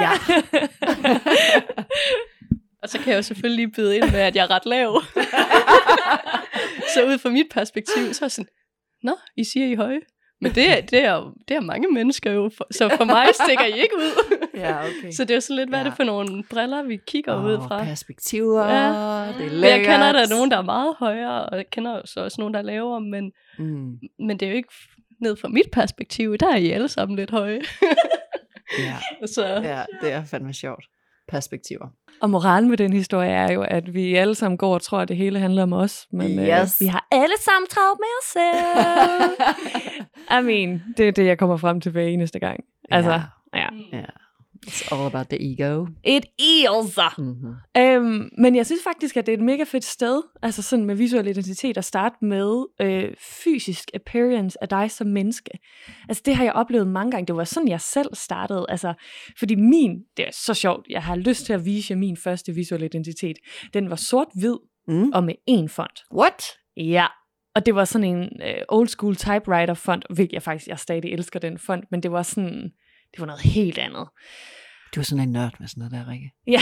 [0.01, 0.13] Ja.
[2.83, 5.03] Og så kan jeg jo selvfølgelig byde ind med, at jeg er ret lav.
[6.95, 8.49] så ud fra mit perspektiv, så er sådan,
[9.03, 10.01] Nå, I siger I høje.
[10.41, 13.65] Men det, er- det, er, det er mange mennesker jo, for, så for mig stikker
[13.65, 14.37] I ikke ud.
[14.55, 15.11] Ja, okay.
[15.13, 15.89] Så det er jo sådan lidt, hvad er Ja.
[15.89, 17.85] det for nogle briller, vi kigger oh, ud fra.
[17.85, 18.87] perspektiver, Ja.
[18.89, 20.15] det er Men jeg kender lækkert.
[20.29, 23.01] der nogen, der er meget højere, og jeg kender så også nogen, der er lavere,
[23.01, 24.69] men, Mm, men det er jo ikke
[25.21, 27.61] ned fra mit perspektiv, der er I alle sammen lidt høje.
[28.79, 28.97] ja,
[29.35, 30.85] så ja, det er fandme sjovt.
[31.31, 31.87] Perspektiver.
[32.23, 35.09] Og moralen med den historie er jo, at vi alle sammen går og tror, at
[35.09, 36.07] det hele handler om os.
[36.13, 36.81] Men øh, Yes.
[36.81, 39.51] vi har alle sammen travlt med os selv.
[40.41, 42.61] I mean, det er det, jeg kommer frem til hver eneste gang.
[42.91, 43.11] Altså,
[43.55, 43.59] Ja.
[43.61, 43.69] ja.
[43.93, 44.05] Ja.
[44.67, 45.87] It's all about the ego.
[46.05, 46.99] It is.
[47.19, 47.55] Mm-hmm.
[47.77, 50.95] Øhm, men jeg synes faktisk, at det er et mega fedt sted, altså sådan med
[50.95, 55.51] visuel identitet, at starte med øh, fysisk appearance af dig som menneske.
[56.09, 57.27] Altså det har jeg oplevet mange gange.
[57.27, 58.67] Det var sådan, jeg selv startede.
[58.69, 58.95] Altså,
[59.39, 62.53] fordi min, det er så sjovt, jeg har lyst til at vise jer min første
[62.53, 63.37] visuelle identitet.
[63.75, 64.57] Den var sort-hvid
[64.89, 65.11] Mm.
[65.15, 66.03] og med én font.
[66.15, 66.43] What?
[66.77, 67.07] Ja,
[67.55, 71.13] og det var sådan en øh, old school typewriter font, hvilket jeg faktisk, jeg stadig
[71.13, 72.71] elsker den font, men det var sådan,
[73.13, 74.09] det var noget helt andet.
[74.95, 76.33] Du er sådan en nørd med sådan noget der, Rikke.
[76.47, 76.61] Ja.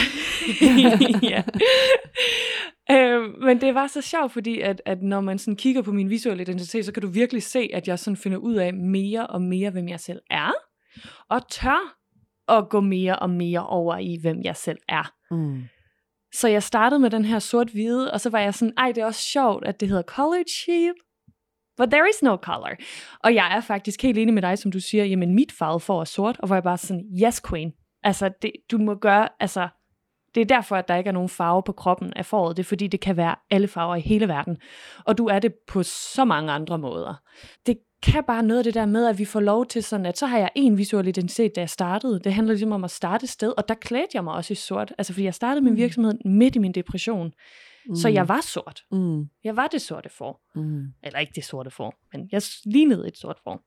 [1.33, 1.43] ja.
[2.95, 6.09] øh, men det var så sjovt, fordi at, at når man sådan kigger på min
[6.09, 9.41] visuelle identitet, så kan du virkelig se, at jeg sådan finder ud af mere og
[9.41, 10.51] mere, hvem jeg selv er,
[11.29, 11.95] og tør
[12.47, 15.11] at gå mere og mere over i, hvem jeg selv er.
[15.31, 15.63] Mm.
[16.33, 19.05] Så jeg startede med den her sort-hvide, og så var jeg sådan, ej, det er
[19.05, 20.95] også sjovt, at det hedder college sheep.
[21.79, 22.75] But there is no color.
[23.23, 25.99] Og jeg er faktisk helt enig med dig, som du siger, jamen mit farve får
[26.01, 27.73] er sort, og hvor jeg bare sådan, yes queen.
[28.03, 29.67] Altså, det, du må gøre, altså,
[30.35, 32.57] det er derfor, at der ikke er nogen farve på kroppen af foråret.
[32.57, 34.57] Det er fordi, det kan være alle farver i hele verden.
[35.05, 37.21] Og du er det på så mange andre måder.
[37.65, 40.17] Det kan bare noget af det der med, at vi får lov til sådan, at
[40.17, 42.19] så har jeg en visuel identitet, da jeg startede.
[42.23, 44.93] Det handler ligesom om at starte sted, og der klædte jeg mig også i sort.
[44.97, 45.77] Altså, fordi jeg startede min Mm.
[45.77, 47.31] virksomhed midt i min depression.
[47.87, 47.95] Mm.
[47.95, 48.83] Så jeg var sort.
[48.91, 49.25] Mm.
[49.43, 50.41] Jeg var det sorte får.
[50.55, 50.83] Mm.
[51.03, 53.65] Eller ikke det sorte får, men jeg lignede et sort får.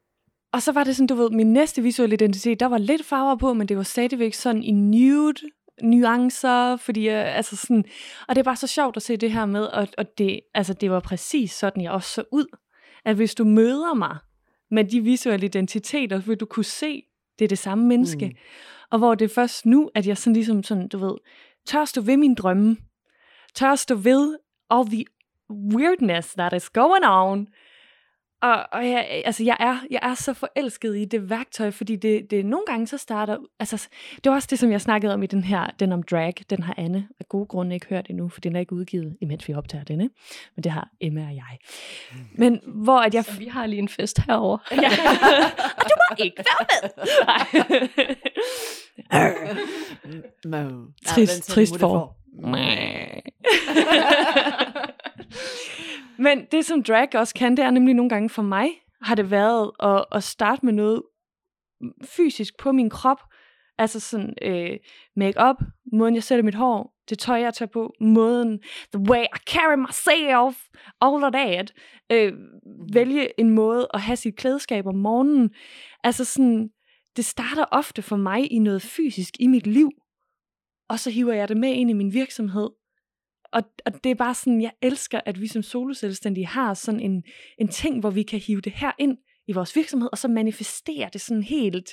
[0.52, 3.36] Og så var det sådan, du ved, min næste visuelle identitet, der var lidt farver
[3.36, 5.34] på, men det var stadigvæk sådan i nude
[5.82, 7.84] nuancer, fordi jeg, altså sådan,
[8.28, 10.74] og det er bare så sjovt at se det her med, og, og det, altså
[10.74, 12.46] det var præcis sådan, jeg også så ud,
[13.04, 14.16] at hvis du møder mig
[14.70, 17.02] med de visuelle identiteter, så vil du kunne se,
[17.38, 18.30] det er det samme menneske, Mm.
[18.32, 18.36] mm.
[18.90, 21.14] og hvor det er først nu, at jeg sådan ligesom sådan, du ved,
[21.66, 22.76] tør stå ved min drømme,
[23.54, 24.38] tør stå ved
[24.70, 25.06] all the
[25.48, 27.48] weirdness that is going on,
[28.42, 32.30] og, og jeg, altså jeg, er, jeg er så forelsket i det værktøj, fordi det,
[32.30, 33.88] det nogle gange så starter, altså
[34.24, 36.62] det var også det, som jeg snakkede om i den her, den om drag, den
[36.62, 39.54] har Anne af gode grunde ikke hørt endnu, for den er ikke udgivet, imens vi
[39.54, 40.10] optager denne,
[40.56, 41.58] men det har Emma og jeg.
[42.32, 43.24] Men hvor at jeg...
[43.24, 44.58] så vi har lige en fest herover.
[44.82, 44.90] ja,
[45.76, 46.90] og du må ikke være med!
[50.44, 50.64] Nej.
[50.64, 50.84] Mo.
[51.06, 52.16] Trist- trist for.
[56.22, 58.68] Men det, som drag også kan, det er nemlig nogle gange for mig,
[59.02, 61.02] har det været at, at starte med noget
[62.04, 63.18] fysisk på min krop.
[63.78, 64.78] Altså sådan øh,
[65.16, 65.56] make-up,
[65.92, 68.60] måden jeg sætter mit hår, det tøj, jeg tager på, måden,
[68.94, 70.68] the way I carry myself,
[71.00, 71.72] all of that.
[72.12, 72.32] Øh,
[72.92, 75.50] vælge en måde at have sit klædeskab om morgenen.
[76.04, 76.68] Altså sådan,
[77.16, 79.90] det starter ofte for mig i noget fysisk i mit liv,
[80.88, 82.70] og så hiver jeg det med ind i min virksomhed.
[83.52, 87.22] Og, og det er bare sådan, jeg elsker, at vi som soloselvstændige har sådan en,
[87.58, 91.10] en ting, hvor vi kan hive det her ind i vores virksomhed, og så manifestere
[91.12, 91.90] det sådan helt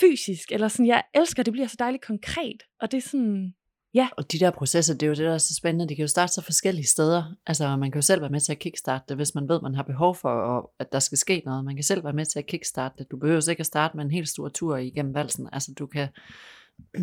[0.00, 3.54] fysisk, eller sådan, jeg elsker, at det bliver så dejligt konkret, og det er sådan,
[3.94, 4.08] Ja.
[4.16, 5.88] Og de der processer, det er jo det, der er så spændende.
[5.88, 7.34] De kan jo starte så forskellige steder.
[7.46, 9.74] Altså, man kan jo selv være med til at kickstarte det, hvis man ved, man
[9.74, 11.64] har behov for, og at der skal ske noget.
[11.64, 13.10] Man kan selv være med til at kickstarte det.
[13.10, 15.48] Du behøver ikke at starte med en helt stor tur igennem valsen.
[15.52, 16.08] Altså, du kan...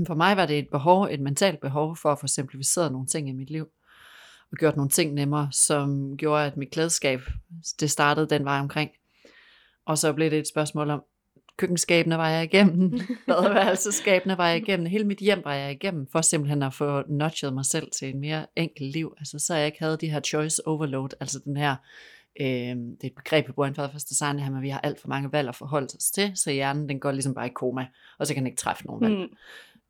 [0.07, 3.29] For mig var det et behov, et mentalt behov for at få simplificeret nogle ting
[3.29, 3.67] i mit liv
[4.51, 7.21] og gjort nogle ting nemmere, som gjorde, at mit klædeskab,
[7.79, 8.91] det startede den vej omkring.
[9.85, 11.03] Og så blev det et spørgsmål om,
[11.57, 16.21] køkkenskabene var jeg igennem, badeværelseskabene var jeg igennem, hele mit hjem var jeg igennem, for
[16.21, 19.13] simpelthen at få nudget mig selv til et mere enkelt liv.
[19.19, 21.75] Altså så jeg ikke havde de her choice overload, altså den her,
[22.39, 25.01] øh, det er et begreb, vi bruger inden for design, her, men vi har alt
[25.01, 27.87] for mange valg at forholde os til, så hjernen den går ligesom bare i koma,
[28.19, 29.17] og så kan den ikke træffe nogen valg.
[29.17, 29.35] Mm.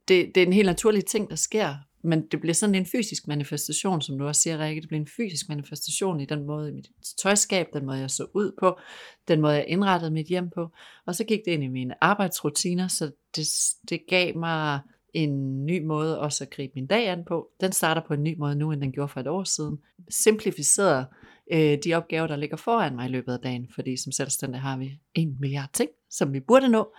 [0.07, 3.27] Det, det er en helt naturlig ting, der sker, men det bliver sådan en fysisk
[3.27, 4.81] manifestation, som du også siger, Rikke.
[4.81, 8.25] Det bliver en fysisk manifestation i den måde, i mit tøjskab, den måde, jeg så
[8.33, 8.79] ud på,
[9.27, 10.69] den måde, jeg indrettede mit hjem på.
[11.05, 13.47] Og så gik det ind i mine arbejdsrutiner, så det,
[13.89, 14.79] det gav mig
[15.13, 17.49] en ny måde også at gribe min dag an på.
[17.61, 19.79] Den starter på en ny måde nu, end den gjorde for et år siden.
[20.09, 21.05] Simplificeret
[21.51, 24.77] øh, de opgaver, der ligger foran mig i løbet af dagen, fordi som selvstændig har
[24.77, 26.93] vi en milliard ting, som vi burde nå,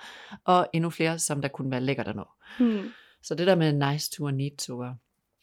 [0.44, 2.24] og endnu flere, som der kunne være lækkert at nå.
[2.60, 2.88] Mm.
[3.22, 4.78] Så det der med nice to og need to.
[4.78, 4.94] og-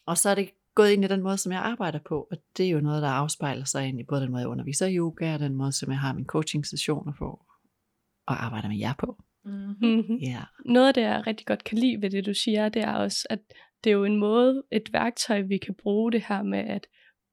[0.06, 2.66] Og så er det gået ind i den måde, som jeg arbejder på, og det
[2.66, 5.40] er jo noget, der afspejler sig ind i både den måde, jeg underviser yoga, og
[5.40, 7.46] den måde, som jeg har mine coaching-sessioner på,
[8.28, 9.18] og arbejder med jer på.
[9.46, 10.16] Mm-hmm.
[10.22, 10.42] Ja.
[10.66, 13.28] Noget af det, jeg rigtig godt kan lide ved det, du siger, det er også,
[13.30, 13.40] at
[13.84, 16.88] det er jo en måde, et værktøj, vi kan bruge det her med at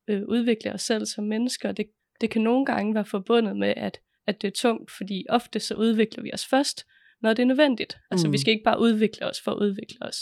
[0.09, 1.73] øh, udvikle os selv som mennesker.
[1.73, 1.87] Det,
[2.21, 5.75] det kan nogle gange være forbundet med, at, at det er tungt, fordi ofte så
[5.75, 6.87] udvikler vi os først,
[7.23, 7.99] når det er nødvendigt.
[8.11, 8.33] Altså Mm.
[8.33, 10.17] vi skal ikke bare udvikle os for at udvikle os.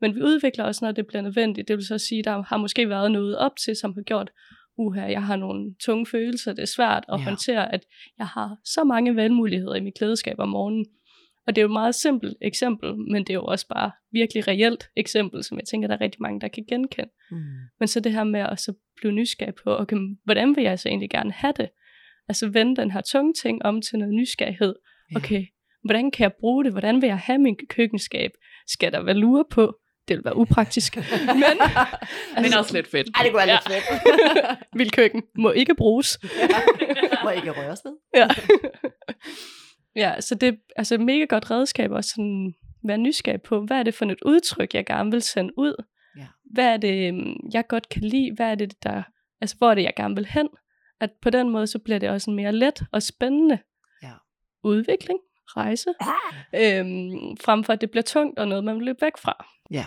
[0.00, 1.68] Men vi udvikler os, når det bliver nødvendigt.
[1.68, 4.30] Det vil så sige, der har måske været noget op til, som har gjort,
[4.78, 7.24] uha, jeg har nogle tunge følelser, det er svært at Ja.
[7.24, 7.80] håndtere, at
[8.18, 10.86] jeg har så mange valgmuligheder i mit klædeskab om morgenen.
[11.46, 14.48] Og det er jo et meget simpelt eksempel, men det er jo også bare virkelig
[14.48, 17.10] reelt eksempel, som jeg tænker, der er rigtig mange, der kan genkende.
[17.30, 17.36] Mm.
[17.80, 20.88] Men så det her med at så blive nysgerrig på, okay, hvordan vil jeg så
[20.88, 21.68] egentlig gerne have det?
[22.28, 24.74] Altså vende den her tunge ting om til noget nysgerrighed.
[25.12, 25.16] Ja.
[25.16, 25.46] Okay,
[25.84, 26.72] hvordan kan jeg bruge det?
[26.72, 28.30] Hvordan vil jeg have min køkkenskab?
[28.66, 29.76] Skal der være lure på?
[30.08, 30.96] Det vil være upraktisk.
[30.96, 31.04] Men,
[32.36, 33.08] altså, også lidt fedt.
[33.14, 34.58] Ej, det kunne være lidt fedt.
[34.78, 36.18] Vil køkken må ikke bruges.
[37.24, 37.96] Må ikke røres ved.
[38.14, 38.28] Ja.
[39.96, 42.54] ja, så det er altså mega godt redskab at sådan
[42.84, 45.84] være nysgerrig på, hvad er det for et udtryk, jeg gerne vil sende ud?
[46.16, 46.26] Ja.
[46.44, 48.32] Hvad er det, øhm, jeg godt kan lide?
[48.36, 49.02] Hvad er det, der,
[49.40, 50.48] altså hvor er det, jeg gerne vil hen?
[51.00, 53.58] At på den måde, så bliver det også en mere let og spændende
[54.02, 54.12] Ja.
[54.64, 55.90] udvikling, rejse,
[56.54, 59.46] øhm, frem for at det bliver tungt og noget, man vil løbe væk fra.
[59.70, 59.84] Ja,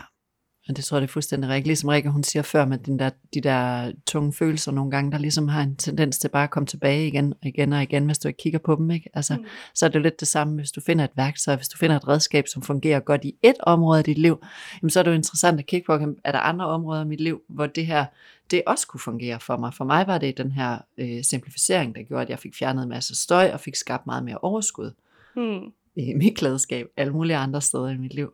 [0.70, 1.68] men det tror jeg, det er fuldstændig rigtigt.
[1.68, 5.18] Ligesom Rikke, hun siger før med den der, de der tunge følelser nogle gange, der
[5.18, 8.20] ligesom har en tendens til bare at komme tilbage igen og igen og igen, hvis
[8.20, 8.92] du ikke kigger på dem.
[8.92, 9.10] Ikke?
[9.14, 9.46] Altså, Mm.
[9.74, 11.96] Så er det jo lidt det samme, hvis du finder et værktøj, hvis du finder
[11.96, 14.44] et redskab, som fungerer godt i et område af dit liv,
[14.82, 15.94] jamen, så er det jo interessant at kigge på,
[16.24, 18.06] er der andre områder i mit liv, hvor det her,
[18.52, 19.74] det også kunne fungere for mig.
[19.74, 22.90] For mig var det den her øh, simplificering, der gjorde, at jeg fik fjernet en
[22.90, 24.92] masse støj og fik skabt meget mere overskud
[25.34, 25.72] Hmm.
[25.96, 28.34] i mit klædeskab, alle mulige andre steder i mit liv.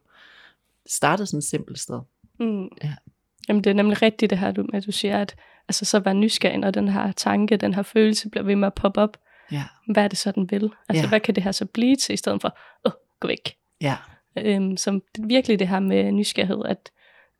[0.83, 1.99] Det startede sådan et simpelt sted.
[2.39, 2.67] Mm.
[2.83, 2.93] Ja.
[3.49, 5.35] Jamen det er nemlig rigtigt det her, du, med, at du siger, at
[5.67, 8.73] altså, så være nysgerrig, når den her tanke, den her følelse bliver ved med at
[8.73, 9.17] poppe op.
[9.51, 9.63] Ja,
[9.93, 10.69] Hvad er det så, den vil?
[10.89, 11.09] Altså Ja.
[11.09, 13.55] hvad kan det her så blive til, i stedet for, åh, gå væk.
[13.81, 13.95] ja,
[14.37, 16.91] Øhm, som virkelig det her med nysgerrighed, at,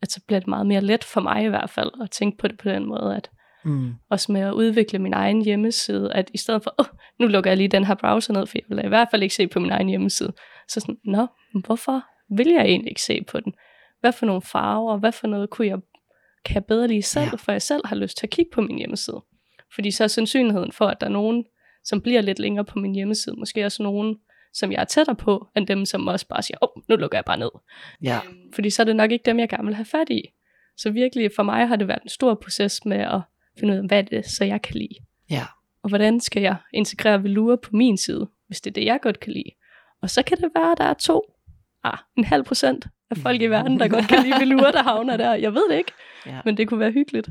[0.02, 2.48] at så bliver det meget mere let for mig i hvert fald, at tænke på
[2.48, 3.30] det på den måde, at
[3.64, 6.86] mm, også med at udvikle min egen hjemmeside, at i stedet for, åh,
[7.20, 9.34] nu lukker jeg lige den her browser ned, for jeg vil i hvert fald ikke
[9.34, 10.32] se på min egen hjemmeside.
[10.68, 11.26] Så sådan, nå,
[11.64, 12.02] hvorfor
[12.36, 13.52] vil jeg egentlig ikke se på den?
[14.00, 15.78] Hvad for nogle farver, hvad for noget kunne jeg,
[16.44, 17.36] kan jeg bedre lide selv, Ja.
[17.36, 19.24] for jeg selv har lyst til at kigge på min hjemmeside.
[19.74, 21.44] Fordi så er sandsynligheden for, at der er nogen,
[21.84, 24.16] som bliver lidt længere på min hjemmeside, måske også nogen,
[24.52, 27.18] som jeg er tættere på, end dem, som også bare siger, åh, oh, nu lukker
[27.18, 27.50] jeg bare ned.
[28.02, 28.20] ja,
[28.54, 30.22] Fordi så er det nok ikke dem, jeg gerne vil have fat i.
[30.76, 33.20] Så virkelig for mig har det været en stor proces med at
[33.58, 34.94] finde ud af, hvad er det så jeg kan lide.
[35.30, 35.44] ja,
[35.82, 39.20] Og hvordan skal jeg integrere velour på min side, hvis det er det, jeg godt
[39.20, 39.50] kan lide.
[40.02, 41.22] Og så kan det være, at der er to,
[41.84, 45.16] ah, en halv procent af folk i verden, der godt kan lide velour, der havner
[45.16, 45.34] der.
[45.34, 45.92] Jeg ved det ikke,
[46.26, 46.40] ja.
[46.44, 47.28] men det kunne være hyggeligt.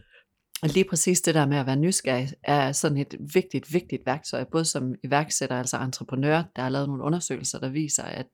[0.62, 4.44] Og lige præcis det der med at være nysgerrig, er sådan et vigtigt, vigtigt værktøj,
[4.44, 8.28] både som iværksætter, altså entreprenør, der har lavet nogle undersøgelser, der viser, at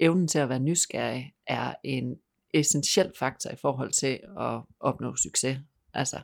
[0.00, 2.16] evnen til at være nysgerrig er en
[2.54, 5.58] essentiel faktor i forhold til at opnå succes.
[5.94, 6.20] Altså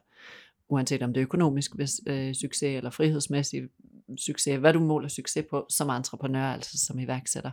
[0.68, 1.70] uanset om det er økonomisk
[2.06, 3.62] øh, succes eller frihedsmæssig
[4.16, 7.50] succes, hvad du måler succes på som entreprenør, altså som iværksætter.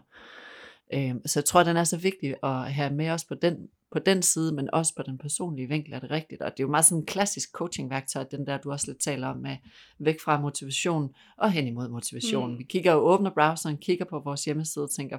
[0.94, 3.58] Øh, så jeg tror, den er så vigtig at have med os på den,
[3.92, 6.42] på den side, men også på den personlige vinkel er det rigtigt.
[6.42, 9.28] Og det er jo meget sådan en klassisk coachingværktøj, den der du også lidt taler
[9.28, 9.58] om, med
[10.00, 12.52] væk fra motivation og hen imod motivation.
[12.52, 12.58] Mm.
[12.58, 15.18] Vi kigger og åbner browseren, kigger på vores hjemmeside og tænker,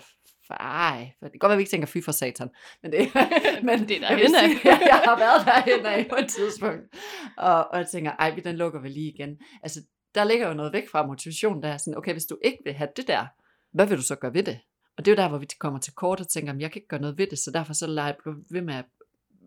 [0.51, 2.48] ej, for det kan godt være, vi ikke tænker, fy for satan.
[2.82, 3.01] Men det,
[3.68, 4.48] men Det er jeg, vil derhenad.
[4.48, 6.82] sige, jeg, jeg har været derhen af på et tidspunkt.
[7.36, 9.38] Og, og jeg tænker, ej, vi- den lukker vi lige igen.
[9.62, 9.80] Altså,
[10.14, 12.72] der ligger jo noget væk fra motivation, der er sådan, okay, hvis du ikke vil
[12.74, 13.26] have det der,
[13.72, 14.59] hvad vil du så gøre ved det?
[14.98, 16.78] Og det er jo der, hvor vi kommer til kort og tænker, "Jamen, jeg kan
[16.78, 18.85] ikke gøre noget ved det, så derfor så lader jeg blive ved med at,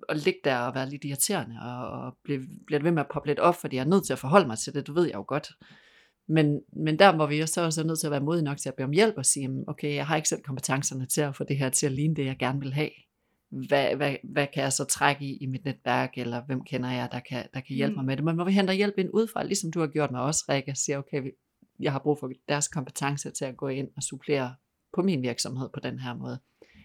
[0.09, 3.27] at ligge der og være lidt irriterende, og, og blive, bliver ved med at poppe
[3.29, 5.15] lidt op, fordi jeg er nødt til at forholde mig til det, du ved jeg
[5.15, 5.49] jo godt.
[6.27, 8.57] Men, men der hvor vi jo så også er nødt til at være modige nok
[8.57, 11.21] til at bede om hjælp og sige, "Jamen, okay, jeg har ikke selv kompetencerne til
[11.21, 12.89] at få det her til at ligne det, jeg gerne vil have.
[13.67, 17.09] Hvad, hvad, hvad kan jeg så trække i i mit netværk, eller hvem kender jeg,
[17.11, 17.97] der kan, der kan hjælpe Mm.
[17.97, 18.25] mig med det.
[18.25, 20.97] Men hvor vi henter hjælp ind udefra, ligesom du har gjort med os, Rikke, siger,
[20.97, 21.21] okay,
[21.79, 24.55] jeg har brug for deres kompetencer til at gå ind og supplere
[24.93, 26.39] på min virksomhed på den her måde.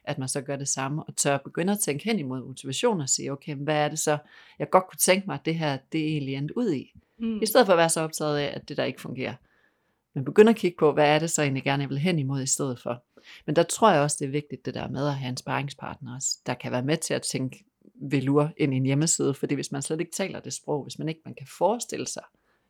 [0.05, 3.09] At man så gør det samme, og tør begynde at tænke hen imod motivation og
[3.09, 4.19] sige, okay, hvad er det så,
[4.59, 6.93] jeg godt kunne tænke mig, at det her, det egentlig endt ud i.
[7.19, 7.43] Mm.
[7.43, 9.35] I stedet for at være så optaget af, at det der ikke fungerer.
[10.15, 12.43] Men begynd at kigge på, hvad er det så egentlig gerne, jeg vil hen imod
[12.43, 13.03] i stedet for.
[13.47, 16.15] Men der tror jeg også, det er vigtigt, det der med at have en sparringspartner
[16.15, 17.65] også, der kan være med til at tænke
[17.95, 21.09] velur ind i en hjemmeside, fordi hvis man slet ikke taler det sprog, hvis man
[21.09, 22.23] ikke man kan forestille sig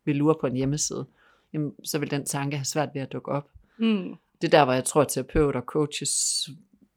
[0.05, 1.05] velur på en hjemmeside,
[1.53, 3.49] jamen, så vil den tanke have svært ved at dukke op.
[3.77, 4.15] Mm.
[4.45, 6.11] Det er der, hvor jeg tror, at terapeuter, coaches,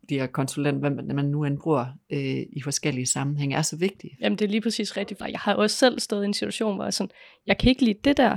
[0.09, 4.17] de her konsulenter, hvad man nu end bruger øh, i forskellige sammenhænge, er så vigtige.
[4.21, 5.21] Jamen, det er lige præcis rigtigt.
[5.21, 7.11] Jeg har også selv stået i en situation, hvor jeg sådan,
[7.47, 8.37] jeg kan ikke lide det der,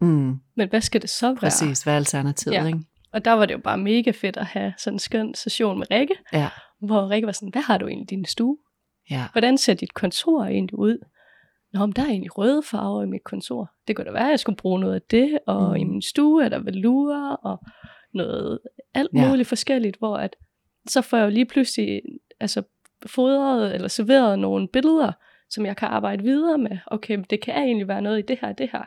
[0.00, 1.36] Mm, men hvad skal det så være?
[1.36, 2.66] præcis, hvad er alternativet, Ja.
[2.66, 2.78] ikke?
[3.12, 5.86] Og der var det jo bare mega fedt at have sådan en skøn session med
[5.90, 6.48] Rikke, Ja,
[6.86, 8.58] hvor Rikke var sådan, hvad har du egentlig i din stue?
[9.10, 10.98] ja, Hvordan ser dit kontor egentlig ud?
[11.72, 13.70] Nå, men der er egentlig røde farver i mit kontor.
[13.88, 15.76] Det kunne da være, at jeg skulle bruge noget af det, og Mm.
[15.76, 17.58] i min stue er der velour og
[18.16, 18.58] noget
[18.94, 19.28] alt Ja.
[19.28, 20.36] muligt forskelligt, hvor at,
[20.88, 22.02] så får jeg jo lige pludselig
[22.40, 22.62] altså,
[23.06, 25.12] fodret eller serveret nogle billeder,
[25.50, 26.78] som jeg kan arbejde videre med.
[26.86, 28.82] Okay, det kan egentlig være noget i det her og det her.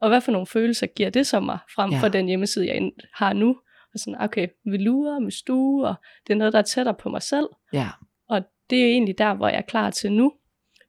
[0.00, 1.98] Og hvad for nogle følelser giver det så mig, frem Ja.
[2.00, 3.48] for den hjemmeside, jeg har nu?
[3.94, 5.94] Og sådan, okay, velour med stue, og
[6.26, 7.46] det er noget, der er tættere på mig selv.
[7.72, 7.88] ja,
[8.28, 10.32] Og det er egentlig der, hvor jeg er klar til nu,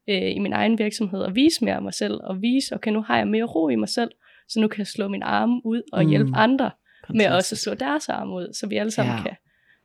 [0.10, 3.02] øh, i min egen virksomhed, at vise mere af mig selv, og vise, okay, nu
[3.02, 4.12] har jeg mere ro i mig selv,
[4.50, 6.10] så nu kan jeg slå min arme ud og Mm.
[6.10, 6.72] hjælpe andre
[7.16, 9.22] med også at slå deres arme ud, så vi alle sammen Ja.
[9.22, 9.36] kan.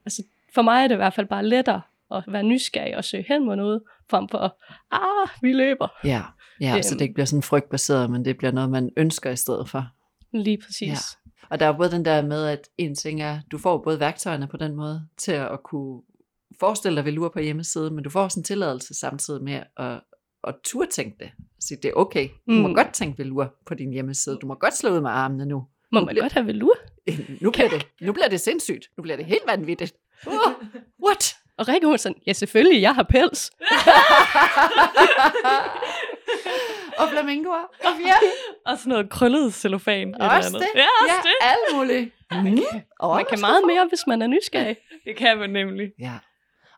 [0.06, 0.22] Altså,
[0.54, 1.80] for mig er det i hvert fald bare lettere
[2.10, 4.58] at være nysgerrig og søge hen mod noget, frem for,
[4.90, 5.88] ah, vi løber.
[6.04, 6.22] Ja,
[6.60, 7.02] ja så det Øhm.
[7.02, 9.86] ikke bliver sådan frygtbaseret, men det bliver noget, man ønsker i stedet for.
[10.32, 10.88] Lige præcis.
[10.88, 10.96] Ja.
[11.50, 14.46] Og der er både den der med, at en ting er, du får både værktøjerne
[14.48, 16.02] på den måde, til at kunne
[16.60, 20.00] forestille dig velure på hjemmeside, men du får også en tilladelse samtidig med at,
[20.44, 21.30] at turde tænke det.
[21.60, 22.28] Så det er okay.
[22.48, 22.74] Du må Mm.
[22.74, 24.36] godt tænke velure på din hjemmeside.
[24.36, 25.66] Du må godt slå ud med armene nu.
[25.92, 26.74] Må man godt have velour?
[27.42, 28.88] Nu bliver det, nu bliver det sindssygt.
[28.96, 29.94] Nu bliver det helt vanvittigt.
[30.26, 30.32] Uh,
[31.06, 31.36] what?
[31.58, 33.50] Og Rikke er sådan, ja selvfølgelig, jeg har pels.
[36.98, 37.64] og flamingoer.
[37.84, 38.14] Ja.
[38.72, 40.08] Og sådan noget krøllet cellofan.
[40.08, 40.60] et eller Også andet.
[40.60, 40.68] det.
[40.80, 41.34] Ja, også ja, det.
[41.40, 42.14] alt muligt.
[42.30, 43.08] Mm.
[43.16, 44.76] Man kan meget mere, hvis man er nysgerrig.
[45.04, 45.90] Det kan man nemlig.
[45.98, 46.12] Ja.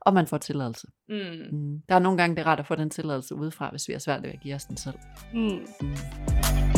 [0.00, 0.86] Og man får tilladelse.
[1.08, 1.16] Mm.
[1.52, 1.80] Mm.
[1.88, 4.00] Der er nogle gange, det er rart at få den tilladelse udefra, hvis vi har
[4.00, 4.94] svært ved at give os den selv.
[5.34, 5.40] Mm.
[5.80, 6.75] Mm.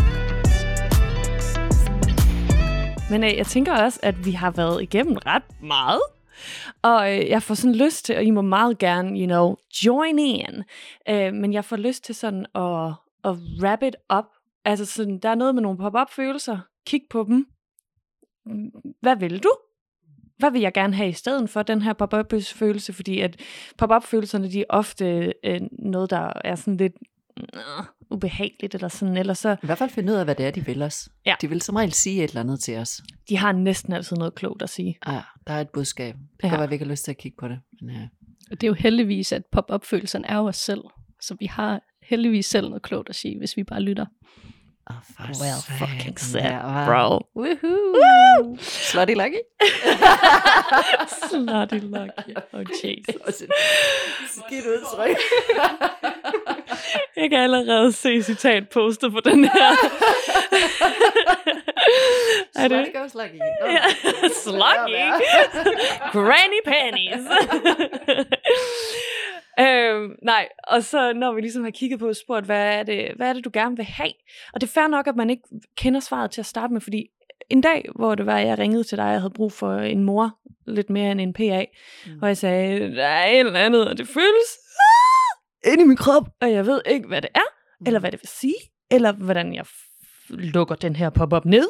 [3.11, 6.01] Men øh, jeg tænker også, at vi har været igennem ret meget.
[6.83, 10.19] Og øh, jeg får sådan lyst til, og I må meget gerne, you know, join
[10.19, 10.63] in.
[11.09, 12.95] Øh, men jeg får lyst til sådan at,
[13.25, 14.25] at wrap it up.
[14.65, 16.59] Altså sådan, der er noget med nogle pop-up følelser.
[16.87, 17.47] Kig på dem.
[19.01, 19.51] Hvad vil du?
[20.39, 22.93] Hvad vil jeg gerne have i stedet for den her pop-up følelse?
[22.93, 23.37] Fordi at
[23.79, 26.95] pop-up følelserne, de er ofte øh, noget, der er sådan lidt
[27.55, 29.17] øh, ubehageligt eller sådan.
[29.17, 31.09] Eller så, I hvert fald finde ud af, hvad det er, de vil os.
[31.27, 31.35] Ja.
[31.41, 33.03] De vil som regel sige et eller andet til os.
[33.29, 34.99] de har næsten altid noget klogt at sige.
[35.07, 36.15] Ah, der er et budskab.
[36.15, 36.49] Det Ja.
[36.49, 37.59] kan være, at vi ikke har lyst til at kigge på det.
[37.81, 38.09] Men, ja.
[38.51, 40.81] Og det er jo heldigvis, at pop-up-følelserne er jo os selv.
[41.23, 44.07] Så vi har heldigvis selv noget klogt at sige, hvis vi bare lytter.
[44.91, 46.85] Oh, for Well fucking said, hva?
[46.87, 47.21] bro.
[47.37, 48.57] Woohoo!
[48.59, 49.43] Slutty lucky.
[51.29, 52.35] Slutty lucky.
[52.55, 53.43] Oh, Jesus.
[54.31, 55.17] skidt udtryk.
[57.17, 59.73] Jeg kan allerede se citatpostet på den her.
[62.57, 62.87] er det?
[62.87, 63.39] Slutty goes lucky.
[63.61, 63.83] Nå, Ja,
[64.45, 65.05] sluggy.
[66.13, 67.25] Granny panties.
[69.61, 73.13] øhm, nej, og så når vi ligesom har kigget på og spurgt, hvad er, det,
[73.17, 74.13] hvad er det, du gerne vil have?
[74.55, 75.43] Og det er fair nok, at man ikke
[75.77, 77.07] kender svaret til at starte med, fordi
[77.51, 80.39] en dag, hvor det var, jeg ringede til dig, jeg havde brug for en mor,
[80.67, 81.65] lidt mere end en PA,
[82.07, 82.13] Mm.
[82.13, 82.19] mm.
[82.23, 85.97] og jeg sagde, der er et eller andet, og det føles ah, inde i min
[85.97, 87.49] krop, og jeg ved ikke, hvad det er,
[87.87, 88.55] eller hvad det vil sige,
[88.91, 89.65] eller hvordan jeg
[90.31, 91.69] lukker den her pop-up ned.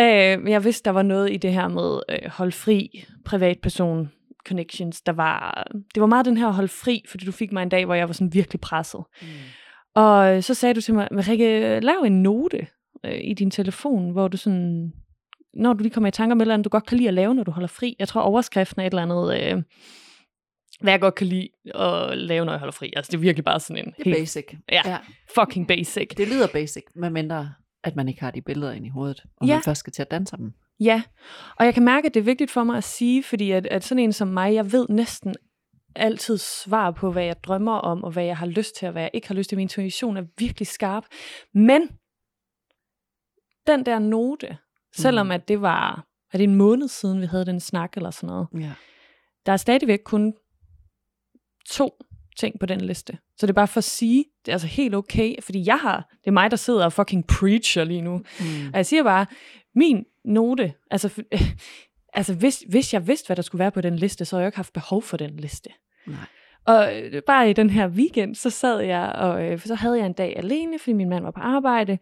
[0.00, 4.10] Øh, jeg vidste, der var noget i det her med øh, hold fri, privatperson
[4.48, 7.68] connections, der var, det var meget den her hold fri, fordi du fik mig en
[7.68, 9.00] dag, hvor jeg var sådan virkelig presset.
[9.22, 9.26] Mm.
[9.94, 12.66] Og øh, så sagde du til mig, Rikke, lav en note
[13.04, 14.92] øh, i din telefon, hvor du sådan
[15.54, 17.14] når du lige kommer i tanker om et eller andet, du godt kan lide at
[17.14, 17.96] lave, når du holder fri.
[17.98, 19.62] Jeg tror, overskriften er et eller andet, øh,
[20.80, 22.92] hvad jeg godt kan lide at lave, når jeg holder fri.
[22.96, 24.44] Altså, det er virkelig bare sådan en Det er helt basic.
[24.72, 24.82] Ja.
[24.84, 24.98] ja.
[25.34, 26.08] fucking basic.
[26.16, 27.52] Det lyder basic, medmindre
[27.84, 29.54] at man ikke har de billeder ind i hovedet, og Ja.
[29.54, 30.52] man først skal til at danse dem.
[30.80, 31.02] Ja,
[31.58, 33.84] og jeg kan mærke, at det er vigtigt for mig at sige, fordi at, at
[33.84, 35.34] sådan en som mig, jeg ved næsten
[35.96, 39.02] altid svar på, hvad jeg drømmer om, og hvad jeg har lyst til, og hvad
[39.02, 39.56] jeg ikke har lyst til.
[39.56, 41.04] Min intuition er virkelig skarp.
[41.54, 41.88] Men
[43.66, 44.56] den der note,
[44.96, 45.30] selvom Mhm.
[45.32, 48.48] at det var er det en måned siden, vi havde den snak eller sådan noget,
[48.54, 48.72] Ja.
[49.46, 50.34] der er stadigvæk kun
[51.70, 52.04] to
[52.36, 53.18] ting på den liste.
[53.38, 55.96] Så det er bare for at sige, det er altså helt okay, fordi jeg har,
[56.20, 58.16] det er mig, der sidder og fucking preacher lige nu.
[58.18, 58.66] Mm.
[58.72, 59.26] Og jeg siger bare,
[59.74, 61.22] min note, altså,
[62.18, 64.46] altså hvis, hvis jeg vidste, hvad der skulle være på den liste, så havde jeg
[64.46, 65.70] jo ikke haft behov for den liste.
[66.06, 66.26] Nej.
[66.66, 70.06] Og øh, bare i den her weekend, så sad jeg, og øh, så havde jeg
[70.06, 71.98] en dag alene, fordi min mand var på arbejde.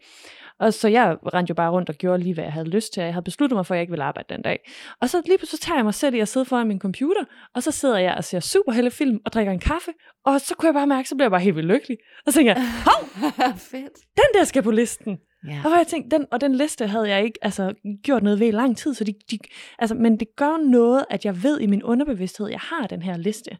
[0.60, 3.02] Og så jeg rendte jo bare rundt og gjorde lige, hvad jeg havde lyst til.
[3.02, 4.70] Jeg havde besluttet mig for, at jeg ikke ville arbejde den dag.
[5.00, 7.24] Og så lige pludselig så tager jeg mig selv i at sidde foran min computer,
[7.54, 9.90] og så sidder jeg og ser superheltefilm og drikker en kaffe.
[10.24, 11.98] Og så kunne jeg bare mærke, så blev jeg bare helt vildt lykkelig.
[12.26, 13.08] Og så tænkte jeg, hov,
[14.20, 15.18] den der skal på listen.
[15.46, 15.60] Ja.
[15.64, 18.46] Og hvor jeg tænkte, den, og den liste havde jeg ikke altså, gjort noget ved
[18.46, 19.38] i lang tid, så de, de,
[19.78, 23.02] altså, men det gør noget, at jeg ved i min underbevidsthed, at jeg har den
[23.02, 23.58] her liste.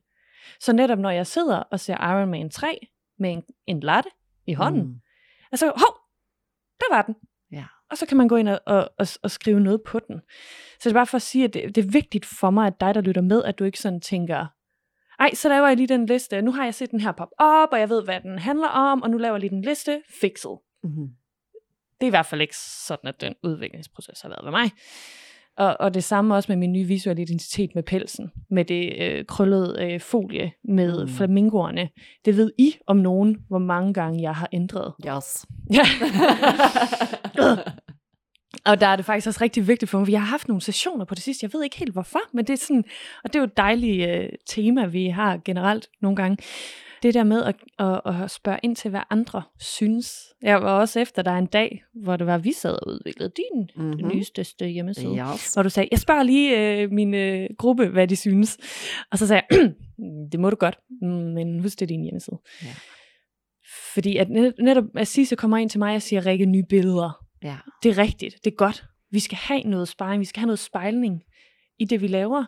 [0.61, 2.79] Så netop når jeg sidder og ser Iron Man 3
[3.19, 4.11] med en, en latte
[4.47, 5.01] i hånden, mm.
[5.53, 5.97] Altså, hov,
[6.81, 7.15] der var den.
[7.53, 7.65] Ja.
[7.91, 10.21] Og så kan man gå ind og, og, og, og skrive noget på den.
[10.81, 12.81] Så det er bare for at sige, at det, det er vigtigt for mig, at
[12.81, 14.47] dig, der lytter med, at du ikke sådan tænker,
[15.21, 16.43] ej, så laver jeg lige den liste.
[16.43, 19.03] Nu har jeg set den her pop op, og jeg ved, hvad den handler om,
[19.03, 20.03] og nu laver jeg lige den liste.
[20.21, 21.09] Fixet Mm.
[22.03, 22.57] Det er i hvert fald ikke
[22.87, 24.71] sådan, at den udviklingsproces har været ved mig.
[25.57, 29.25] Og, og det samme også med min nye visuelle identitet med pelsen, med det øh,
[29.27, 31.09] krøllede øh, folie med Mm.
[31.13, 31.89] flamingoerne.
[32.25, 34.93] Det ved I om nogen, hvor mange gange jeg har ændret.
[35.07, 35.47] Yes.
[35.73, 35.85] Ja.
[38.71, 40.61] og der er det faktisk også rigtig vigtigt for mig, for jeg har haft nogle
[40.63, 41.45] sessioner på det sidste.
[41.45, 42.85] Jeg ved ikke helt hvorfor, men det er sådan,
[43.25, 46.37] og det er jo et dejligt øh, tema, vi har generelt nogle gange.
[47.03, 50.13] Det der med at, at, at spørge ind til, hvad andre synes.
[50.43, 53.33] Jeg var også efter, der er en dag, hvor det var, vi sad og udviklede
[53.37, 53.85] din Mhm.
[53.87, 54.09] mm-hmm.
[54.09, 55.17] nyeste hjemmeside.
[55.35, 55.53] Yes.
[55.55, 58.59] Hvor du sagde, jeg spørger lige øh, min øh, gruppe, hvad de synes.
[59.11, 59.73] Og så sagde jeg,
[60.33, 62.39] det må du godt, mm, men husk, det er din hjemmeside.
[62.63, 62.75] Ja.
[63.95, 67.25] Fordi at net, netop at Sisse kommer ind til mig og siger, Rikke, nye billeder.
[67.43, 67.57] Ja.
[67.83, 68.85] Det er rigtigt, det er godt.
[69.11, 71.23] Vi skal have noget sparring, vi skal have noget spejling
[71.79, 72.45] i det, vi laver.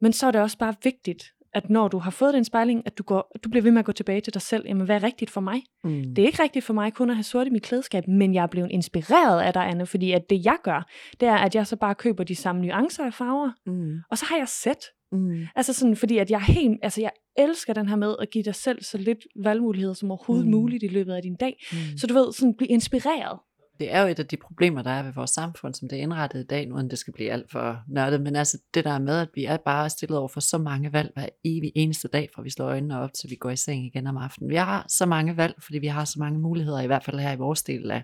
[0.00, 1.24] Men så er det også bare vigtigt,
[1.54, 3.78] at når du har fået den spejling, at du, går, at du bliver ved med
[3.78, 4.64] at gå tilbage til dig selv.
[4.68, 5.62] Jamen, hvad er rigtigt for mig?
[5.84, 6.14] Mm.
[6.14, 8.42] Det er ikke rigtigt for mig kun at have sort i mit klædeskab, men jeg
[8.42, 10.88] er blevet inspireret af dig, Anne, fordi at det jeg gør,
[11.20, 13.96] det er, at jeg så bare køber de samme nuancer af farver, Mm.
[14.10, 14.84] og så har jeg sæt.
[15.12, 15.42] Mm.
[15.56, 18.54] Altså sådan, fordi at jeg helt, altså jeg elsker den her med at give dig
[18.54, 20.50] selv så lidt valgmuligheder som overhovedet mm.
[20.52, 21.56] muligt i løbet af din dag.
[21.72, 21.78] Mm.
[21.98, 23.38] Så du ved, sådan blive inspireret.
[23.80, 26.02] Det er jo et af de problemer, der er ved vores samfund, som det er
[26.02, 29.18] indrettet i dag, nu det skal blive alt for nørdet, men altså det der med,
[29.18, 32.42] at vi er bare stillet over for så mange valg hver evig eneste dag, fra
[32.42, 34.50] vi slår øjnene op, til vi går i seng igen om aftenen.
[34.50, 37.32] Vi har så mange valg, fordi vi har så mange muligheder, i hvert fald her
[37.32, 38.02] i vores del af,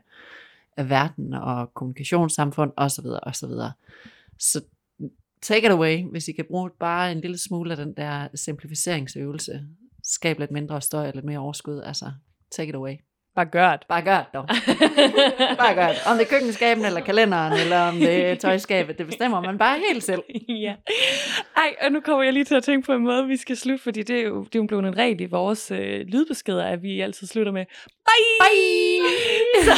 [0.77, 3.07] af verden og kommunikationssamfund osv.
[3.23, 3.51] osv.
[4.39, 4.61] Så
[5.43, 9.67] take it away, hvis I kan bruge bare en lille smule af den der simplificeringsøvelse.
[10.03, 11.81] Skab lidt mindre støj og lidt mere overskud.
[11.81, 12.13] Altså,
[12.51, 12.97] take it away.
[13.37, 13.87] Bare gør det.
[13.89, 14.45] Bare gør det dog.
[15.63, 16.01] Bare gør det.
[16.11, 19.79] Om det er køkkenskaben, eller kalenderen, eller om det er tøjskabet, det bestemmer man bare
[19.89, 20.23] helt selv.
[20.67, 20.75] ja.
[21.57, 23.83] Ej, og nu kommer jeg lige til at tænke på en måde, vi skal slutte,
[23.83, 26.83] fordi det er jo, det er jo blevet en regel i vores øh, lydbeskeder, at
[26.83, 27.65] vi altid slutter med
[28.09, 28.39] bye!
[28.41, 29.09] bye!
[29.67, 29.75] så,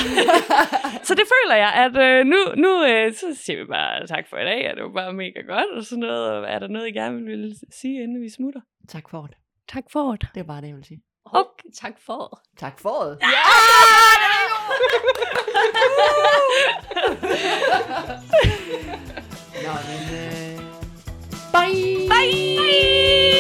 [1.03, 4.37] så det føler jeg, at øh, nu, nu øh, så siger vi bare tak for
[4.37, 6.31] i dag, og det var bare mega godt, og sådan noget.
[6.31, 8.61] Og er der noget, I gerne vil sige, inden vi smutter?
[8.89, 9.37] tak for det.
[9.69, 10.29] Tak for det.
[10.35, 11.03] Det er bare det, jeg vil sige.
[11.33, 11.71] Okay.
[11.81, 13.19] Tak for Tak for det.
[13.23, 13.27] Ja!
[19.65, 20.03] Nå, men...
[20.15, 20.59] Øh...
[21.53, 22.09] Bye!
[22.09, 22.59] Bye!
[22.59, 23.38] Bye!